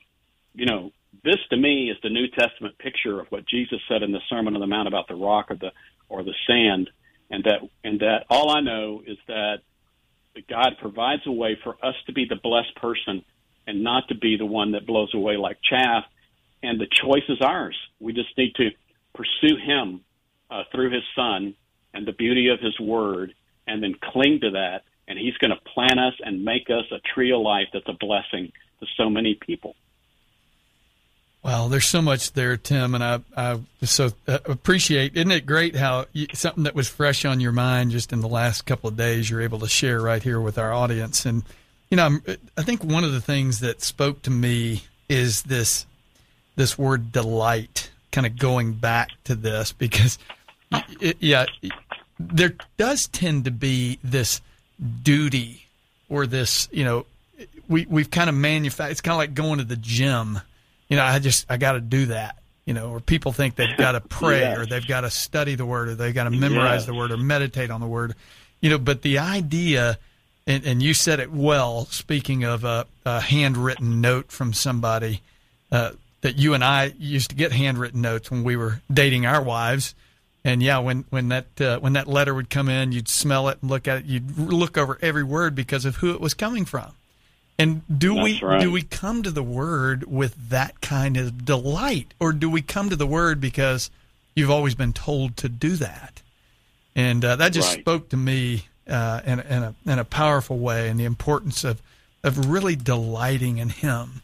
you 0.52 0.66
know, 0.66 0.92
this 1.24 1.38
to 1.48 1.56
me 1.56 1.90
is 1.90 1.96
the 2.02 2.10
New 2.10 2.28
Testament 2.28 2.76
picture 2.76 3.18
of 3.18 3.28
what 3.28 3.48
Jesus 3.48 3.80
said 3.88 4.02
in 4.02 4.12
the 4.12 4.20
Sermon 4.28 4.54
on 4.54 4.60
the 4.60 4.66
Mount 4.66 4.86
about 4.86 5.08
the 5.08 5.14
rock 5.14 5.46
or 5.50 5.56
the 5.56 5.72
or 6.10 6.22
the 6.22 6.34
sand, 6.46 6.90
and 7.30 7.42
that 7.44 7.60
and 7.82 8.00
that 8.00 8.26
all 8.28 8.50
I 8.50 8.60
know 8.60 9.02
is 9.06 9.16
that 9.28 9.60
God 10.46 10.76
provides 10.78 11.22
a 11.24 11.32
way 11.32 11.56
for 11.64 11.82
us 11.82 11.94
to 12.06 12.12
be 12.12 12.26
the 12.28 12.36
blessed 12.36 12.76
person 12.76 13.24
and 13.66 13.82
not 13.82 14.08
to 14.08 14.14
be 14.14 14.36
the 14.36 14.44
one 14.44 14.72
that 14.72 14.86
blows 14.86 15.14
away 15.14 15.38
like 15.38 15.56
chaff. 15.62 16.04
And 16.62 16.78
the 16.78 16.86
choice 16.86 17.24
is 17.30 17.40
ours. 17.40 17.78
We 17.98 18.12
just 18.12 18.36
need 18.36 18.54
to 18.56 18.72
pursue 19.14 19.56
Him 19.56 20.02
uh, 20.50 20.64
through 20.70 20.90
His 20.90 21.04
Son 21.16 21.54
and 21.94 22.06
the 22.06 22.12
beauty 22.12 22.48
of 22.48 22.60
His 22.60 22.78
Word, 22.78 23.32
and 23.66 23.82
then 23.82 23.94
cling 24.12 24.40
to 24.42 24.50
that 24.50 24.82
and 25.08 25.18
He's 25.18 25.36
going 25.38 25.50
to 25.50 25.60
plant 25.72 25.98
us 25.98 26.14
and 26.24 26.44
make 26.44 26.70
us 26.70 26.84
a 26.92 27.00
tree 27.14 27.32
of 27.32 27.40
life 27.40 27.68
that's 27.72 27.88
a 27.88 27.94
blessing 27.94 28.52
to 28.80 28.86
so 28.96 29.10
many 29.10 29.34
people. 29.34 29.74
Well, 31.42 31.68
there's 31.68 31.86
so 31.86 32.02
much 32.02 32.32
there, 32.32 32.56
Tim, 32.56 32.94
and 32.94 33.02
I, 33.02 33.20
I 33.36 33.60
so 33.82 34.10
uh, 34.26 34.38
appreciate. 34.44 35.16
Isn't 35.16 35.30
it 35.30 35.46
great 35.46 35.76
how 35.76 36.06
you, 36.12 36.26
something 36.34 36.64
that 36.64 36.74
was 36.74 36.88
fresh 36.88 37.24
on 37.24 37.40
your 37.40 37.52
mind 37.52 37.92
just 37.92 38.12
in 38.12 38.20
the 38.20 38.28
last 38.28 38.66
couple 38.66 38.88
of 38.88 38.96
days 38.96 39.30
you're 39.30 39.40
able 39.40 39.60
to 39.60 39.68
share 39.68 40.00
right 40.00 40.22
here 40.22 40.40
with 40.40 40.58
our 40.58 40.72
audience? 40.72 41.24
And 41.24 41.44
you 41.90 41.96
know, 41.96 42.04
I'm, 42.04 42.22
I 42.56 42.62
think 42.62 42.84
one 42.84 43.04
of 43.04 43.12
the 43.12 43.20
things 43.20 43.60
that 43.60 43.82
spoke 43.82 44.22
to 44.22 44.30
me 44.30 44.82
is 45.08 45.42
this 45.44 45.86
this 46.56 46.76
word 46.76 47.12
delight, 47.12 47.90
kind 48.10 48.26
of 48.26 48.36
going 48.36 48.72
back 48.72 49.10
to 49.24 49.36
this 49.36 49.72
because, 49.72 50.18
it, 51.00 51.16
yeah, 51.20 51.46
there 52.18 52.54
does 52.76 53.06
tend 53.06 53.44
to 53.44 53.52
be 53.52 53.98
this 54.02 54.40
duty 55.02 55.66
or 56.08 56.26
this, 56.26 56.68
you 56.72 56.84
know, 56.84 57.06
we 57.68 57.86
we've 57.86 58.10
kind 58.10 58.28
of 58.30 58.36
manufactured. 58.36 58.92
It's 58.92 59.00
kind 59.00 59.12
of 59.12 59.18
like 59.18 59.34
going 59.34 59.58
to 59.58 59.64
the 59.64 59.76
gym. 59.76 60.40
You 60.88 60.96
know, 60.96 61.04
I 61.04 61.18
just 61.18 61.46
I 61.50 61.56
got 61.56 61.72
to 61.72 61.80
do 61.80 62.06
that. 62.06 62.36
You 62.64 62.74
know, 62.74 62.90
or 62.90 63.00
people 63.00 63.32
think 63.32 63.54
they've 63.56 63.76
got 63.78 63.92
to 63.92 64.00
pray 64.08 64.40
yes. 64.40 64.58
or 64.58 64.66
they've 64.66 64.86
got 64.86 65.02
to 65.02 65.10
study 65.10 65.54
the 65.54 65.64
word 65.64 65.88
or 65.88 65.94
they've 65.94 66.14
got 66.14 66.24
to 66.24 66.30
memorize 66.30 66.80
Yes. 66.80 66.86
the 66.86 66.94
word 66.94 67.10
or 67.12 67.16
meditate 67.16 67.70
on 67.70 67.80
the 67.80 67.86
word. 67.86 68.14
You 68.60 68.70
know, 68.70 68.78
but 68.78 69.02
the 69.02 69.18
idea, 69.18 69.98
and, 70.46 70.64
and 70.66 70.82
you 70.82 70.92
said 70.94 71.20
it 71.20 71.30
well. 71.32 71.86
Speaking 71.86 72.44
of 72.44 72.64
a, 72.64 72.86
a 73.06 73.20
handwritten 73.20 74.00
note 74.00 74.30
from 74.32 74.52
somebody 74.52 75.22
uh, 75.72 75.92
that 76.22 76.36
you 76.36 76.54
and 76.54 76.62
I 76.64 76.92
used 76.98 77.30
to 77.30 77.36
get 77.36 77.52
handwritten 77.52 78.02
notes 78.02 78.30
when 78.30 78.44
we 78.44 78.56
were 78.56 78.80
dating 78.92 79.24
our 79.26 79.42
wives. 79.42 79.94
And 80.44 80.62
yeah, 80.62 80.78
when 80.78 81.04
when 81.10 81.28
that 81.28 81.60
uh, 81.60 81.78
when 81.80 81.92
that 81.94 82.06
letter 82.06 82.34
would 82.34 82.48
come 82.50 82.68
in, 82.68 82.92
you'd 82.92 83.08
smell 83.08 83.48
it 83.48 83.58
and 83.60 83.70
look 83.70 83.88
at 83.88 83.98
it. 83.98 84.04
You'd 84.06 84.38
look 84.38 84.78
over 84.78 84.98
every 85.02 85.24
word 85.24 85.54
because 85.54 85.84
of 85.84 85.96
who 85.96 86.12
it 86.14 86.20
was 86.20 86.32
coming 86.34 86.64
from. 86.64 86.92
And 87.58 87.82
do 87.98 88.14
we 88.14 88.40
right. 88.40 88.60
do 88.60 88.70
we 88.70 88.82
come 88.82 89.22
to 89.24 89.30
the 89.32 89.42
word 89.42 90.04
with 90.04 90.50
that 90.50 90.80
kind 90.80 91.16
of 91.16 91.44
delight, 91.44 92.14
or 92.20 92.32
do 92.32 92.48
we 92.48 92.62
come 92.62 92.88
to 92.88 92.96
the 92.96 93.06
word 93.06 93.40
because 93.40 93.90
you've 94.36 94.50
always 94.50 94.76
been 94.76 94.92
told 94.92 95.36
to 95.38 95.48
do 95.48 95.74
that? 95.76 96.22
And 96.94 97.24
uh, 97.24 97.36
that 97.36 97.52
just 97.52 97.70
Right. 97.74 97.80
spoke 97.80 98.08
to 98.10 98.16
me 98.16 98.66
uh, 98.88 99.20
in, 99.26 99.40
a- 99.40 99.42
in 99.42 99.62
a 99.64 99.74
in 99.86 99.98
a 99.98 100.04
powerful 100.04 100.58
way, 100.58 100.88
and 100.88 100.98
the 101.00 101.04
importance 101.04 101.64
of 101.64 101.82
of 102.22 102.48
really 102.48 102.76
delighting 102.76 103.58
in 103.58 103.70
Him. 103.70 104.22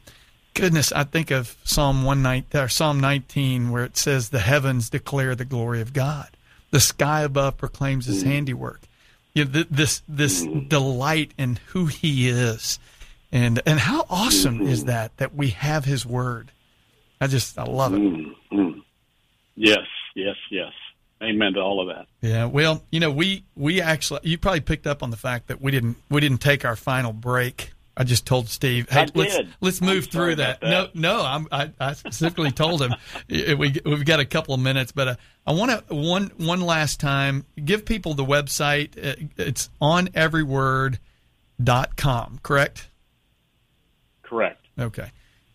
Goodness, 0.55 0.93
I 0.93 1.03
think 1.03 1.33
of 1.33 1.57
Psalm 1.65 2.05
one 2.05 2.23
nine 2.23 2.45
or 2.55 2.69
Psalm 2.69 3.01
nineteen, 3.01 3.71
where 3.71 3.85
it 3.85 3.97
says, 3.97 4.29
"The 4.29 4.39
heavens 4.39 4.89
declare 4.89 5.35
the 5.35 5.45
glory 5.45 5.81
of 5.81 5.93
God; 5.93 6.29
the 6.71 6.81
sky 6.81 7.23
above 7.23 7.59
proclaims 7.59 8.07
His 8.07 8.23
mm. 8.23 8.29
handiwork." 8.29 8.83
You 9.35 9.45
know, 9.45 9.51
th- 9.51 9.69
this 9.69 10.03
this 10.09 10.45
mm. 10.45 10.69
delight 10.69 11.33
in 11.37 11.59
who 11.67 11.87
He 11.87 12.29
is, 12.29 12.79
and 13.33 13.61
and 13.67 13.81
how 13.81 14.07
awesome 14.09 14.63
is 14.63 14.81
mm-hmm. 14.81 14.89
that 14.91 15.17
that 15.17 15.35
we 15.35 15.51
have 15.51 15.85
His 15.85 16.07
Word. 16.07 16.53
I 17.21 17.27
just 17.27 17.59
I 17.59 17.65
love 17.65 17.95
it. 17.95 18.01
Mm-hmm. 18.01 18.79
Yes, 19.57 19.87
yes, 20.15 20.37
yes. 20.51 20.73
Amen 21.23 21.55
to 21.55 21.61
all 21.61 21.81
of 21.81 21.97
that. 21.97 22.07
Yeah, 22.21 22.45
well, 22.45 22.85
you 22.93 23.01
know, 23.01 23.11
we 23.11 23.45
we 23.57 23.81
actually 23.81 24.21
you 24.23 24.39
probably 24.39 24.61
picked 24.61 24.87
up 24.87 25.03
on 25.03 25.11
the 25.11 25.17
fact 25.17 25.49
that 25.49 25.61
we 25.61 25.73
didn't 25.73 25.97
we 26.11 26.21
didn't 26.21 26.39
take 26.39 26.65
our 26.65 26.77
final 26.77 27.13
break. 27.13 27.73
I 27.97 28.03
just 28.05 28.27
told 28.27 28.49
Steve, 28.49 28.89
hey, 28.91 29.03
I 29.03 29.07
let's 29.15 29.37
did. 29.37 29.55
let's 29.61 29.81
move 29.81 30.07
through 30.07 30.35
that. 30.37 30.61
that. 30.61 30.69
No, 30.69 30.89
no, 30.95 31.23
I'm, 31.25 31.47
I 31.53 31.71
I 31.79 31.93
specifically 31.93 32.51
told 32.51 32.83
him 32.83 32.93
we 33.29 33.77
we've 33.85 34.05
got 34.05 34.19
a 34.21 34.25
couple 34.25 34.53
of 34.55 34.61
minutes, 34.61 34.91
but 34.91 35.09
uh, 35.09 35.15
I 35.47 35.53
want 35.53 35.71
to 35.71 35.95
one 35.95 36.33
one 36.39 36.61
last 36.61 36.99
time 36.99 37.47
give 37.65 37.85
people 37.85 38.15
the 38.15 38.25
website. 38.25 38.97
Uh, 38.99 39.15
It's 39.37 39.71
on 39.81 40.09
everyword.com, 40.09 40.99
correct? 42.43 42.89
Correct. 44.23 44.67
Okay. 44.79 45.11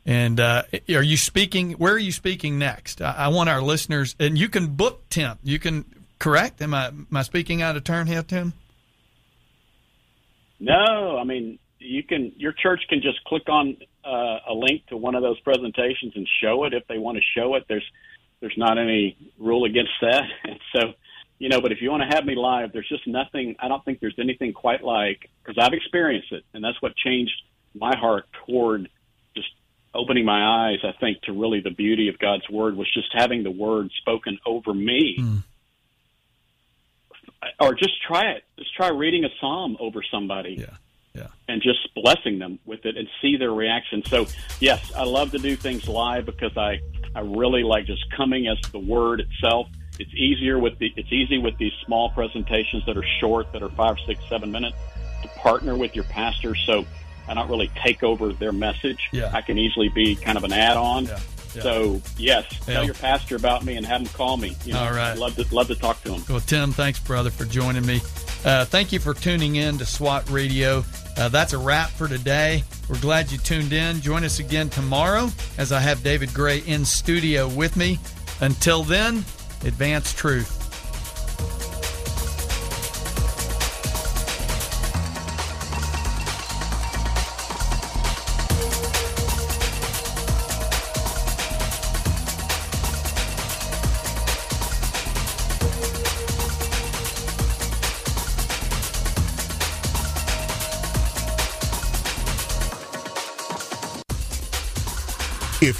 And 0.06 0.40
uh, 0.40 0.64
are 0.90 1.04
you 1.04 1.18
speaking? 1.18 1.72
Where 1.74 1.94
are 1.94 2.00
you 2.00 2.14
speaking 2.14 2.58
next? 2.58 3.02
I, 3.02 3.14
I 3.18 3.28
want 3.28 3.50
our 3.50 3.62
listeners, 3.62 4.16
and 4.20 4.38
you 4.38 4.48
can 4.48 4.68
book 4.68 5.04
Tim. 5.10 5.38
You 5.44 5.60
can 5.60 5.84
correct. 6.20 6.62
Am 6.62 6.74
I 6.74 6.88
am 6.88 7.08
I 7.14 7.24
speaking 7.24 7.62
out 7.62 7.76
of 7.76 7.84
turn 7.84 8.08
here, 8.08 8.24
Tim? 8.24 8.54
No, 10.60 11.18
I 11.20 11.24
mean 11.26 11.60
you 11.80 12.04
can. 12.04 12.34
Your 12.38 12.52
church 12.52 12.82
can 12.90 13.02
just 13.02 13.24
click 13.26 13.48
on 13.48 13.78
uh, 14.06 14.40
a 14.50 14.54
link 14.54 14.86
to 14.88 14.98
one 14.98 15.16
of 15.16 15.22
those 15.22 15.40
presentations 15.42 16.14
and 16.16 16.28
show 16.42 16.66
it 16.66 16.74
if 16.74 16.86
they 16.88 16.98
want 16.98 17.18
to 17.18 17.24
show 17.40 17.56
it. 17.56 17.66
There's 17.68 17.86
there's 18.42 18.58
not 18.58 18.78
any 18.78 19.18
rule 19.38 19.66
against 19.66 19.92
that. 20.02 20.24
And 20.44 20.60
so, 20.76 20.94
you 21.40 21.50
know, 21.50 21.62
but 21.62 21.72
if 21.72 21.82
you 21.82 21.90
want 21.90 22.04
to 22.10 22.16
have 22.16 22.26
me 22.26 22.36
live, 22.36 22.74
there's 22.74 22.88
just 22.88 23.08
nothing. 23.08 23.56
I 23.60 23.68
don't 23.68 23.84
think 23.84 24.00
there's 24.00 24.18
anything 24.20 24.54
quite 24.54 24.84
like 24.84 25.30
because 25.44 25.58
I've 25.62 25.74
experienced 25.74 26.32
it, 26.32 26.44
and 26.54 26.64
that's 26.64 26.82
what 26.82 26.96
changed 26.96 27.34
my 27.74 27.96
heart 27.98 28.26
toward 28.46 28.90
just 29.36 29.50
opening 29.94 30.26
my 30.26 30.70
eyes. 30.70 30.80
I 30.84 30.92
think 31.00 31.22
to 31.24 31.34
really 31.34 31.62
the 31.62 31.72
beauty 31.72 32.10
of 32.10 32.20
God's 32.20 32.50
word 32.50 32.76
was 32.76 32.92
just 32.94 33.08
having 33.14 33.44
the 33.44 33.52
word 33.52 33.90
spoken 33.98 34.40
over 34.46 34.74
me. 34.74 35.18
Or 37.62 37.74
just 37.74 38.02
try 38.06 38.32
it. 38.32 38.44
Just 38.58 38.76
try 38.76 38.90
reading 38.90 39.24
a 39.24 39.30
psalm 39.40 39.78
over 39.80 40.04
somebody 40.12 40.58
Yeah. 40.60 40.76
Yeah. 41.14 41.28
and 41.48 41.62
just 41.62 41.94
blessing 41.96 42.38
them 42.40 42.60
with 42.66 42.86
it 42.86 42.96
and 42.96 43.08
see 43.22 43.36
their 43.36 43.52
reaction. 43.52 44.04
So, 44.06 44.28
yes, 44.60 44.92
I 44.96 45.04
love 45.04 45.32
to 45.32 45.40
do 45.40 45.56
things 45.56 45.88
live 45.88 46.26
because 46.26 46.56
I 46.56 46.80
I 47.16 47.22
really 47.22 47.64
like 47.64 47.86
just 47.86 48.04
coming 48.16 48.48
as 48.48 48.58
the 48.72 48.80
word 48.80 49.20
itself. 49.20 49.68
It's 49.98 50.14
easier 50.14 50.60
with 50.60 50.78
the 50.80 50.94
it's 50.96 51.12
easy 51.12 51.38
with 51.40 51.58
these 51.58 51.74
small 51.86 52.10
presentations 52.12 52.86
that 52.86 52.96
are 52.96 53.06
short, 53.20 53.52
that 53.54 53.64
are 53.64 53.70
five, 53.70 53.98
six, 54.06 54.22
seven 54.30 54.52
minutes, 54.52 54.78
to 55.24 55.28
partner 55.30 55.76
with 55.76 55.96
your 55.96 56.06
pastor. 56.06 56.56
So 56.56 56.86
I 57.28 57.34
don't 57.34 57.50
really 57.50 57.72
take 57.84 58.04
over 58.04 58.32
their 58.32 58.52
message. 58.52 59.10
Yeah. 59.12 59.32
I 59.34 59.42
can 59.42 59.58
easily 59.58 59.90
be 59.90 60.16
kind 60.16 60.38
of 60.38 60.44
an 60.44 60.54
add-on. 60.54 61.06
Yeah. 61.06 61.20
Yeah. 61.56 61.62
So 61.64 62.02
yes, 62.18 62.46
Yeah. 62.68 62.74
tell 62.76 62.86
your 62.86 62.94
pastor 62.94 63.36
about 63.36 63.66
me 63.66 63.76
and 63.78 63.86
have 63.86 64.02
him 64.02 64.08
call 64.08 64.38
me. 64.38 64.56
You 64.66 64.74
know, 64.74 64.80
All 64.80 64.92
right. 64.92 65.18
Love 65.18 65.36
to 65.36 65.46
love 65.56 65.68
to 65.68 65.76
talk 65.76 66.04
to 66.04 66.14
him. 66.14 66.24
Well, 66.30 66.40
Tim, 66.42 66.72
thanks, 66.72 67.00
brother, 67.00 67.30
for 67.30 67.46
joining 67.46 67.86
me. 67.86 68.02
Uh, 68.46 68.66
thank 68.66 68.92
you 68.92 69.00
for 69.00 69.14
tuning 69.14 69.56
in 69.58 69.78
to 69.80 69.86
SWAT 69.86 70.30
Radio. 70.30 70.84
Uh, 71.18 71.28
that's 71.28 71.54
a 71.54 71.58
wrap 71.58 71.90
for 71.90 72.08
today. 72.08 72.64
We're 72.88 73.00
glad 73.00 73.32
you 73.32 73.38
tuned 73.38 73.74
in. 73.74 74.00
Join 74.00 74.24
us 74.24 74.40
again 74.40 74.70
tomorrow 74.70 75.30
as 75.58 75.72
I 75.72 75.80
have 75.80 76.04
David 76.04 76.34
Gray 76.34 76.60
in 76.60 76.86
studio 76.86 77.48
with 77.50 77.76
me. 77.76 78.00
Until 78.42 78.84
then, 78.84 79.18
advance 79.66 80.14
truth. 80.14 80.56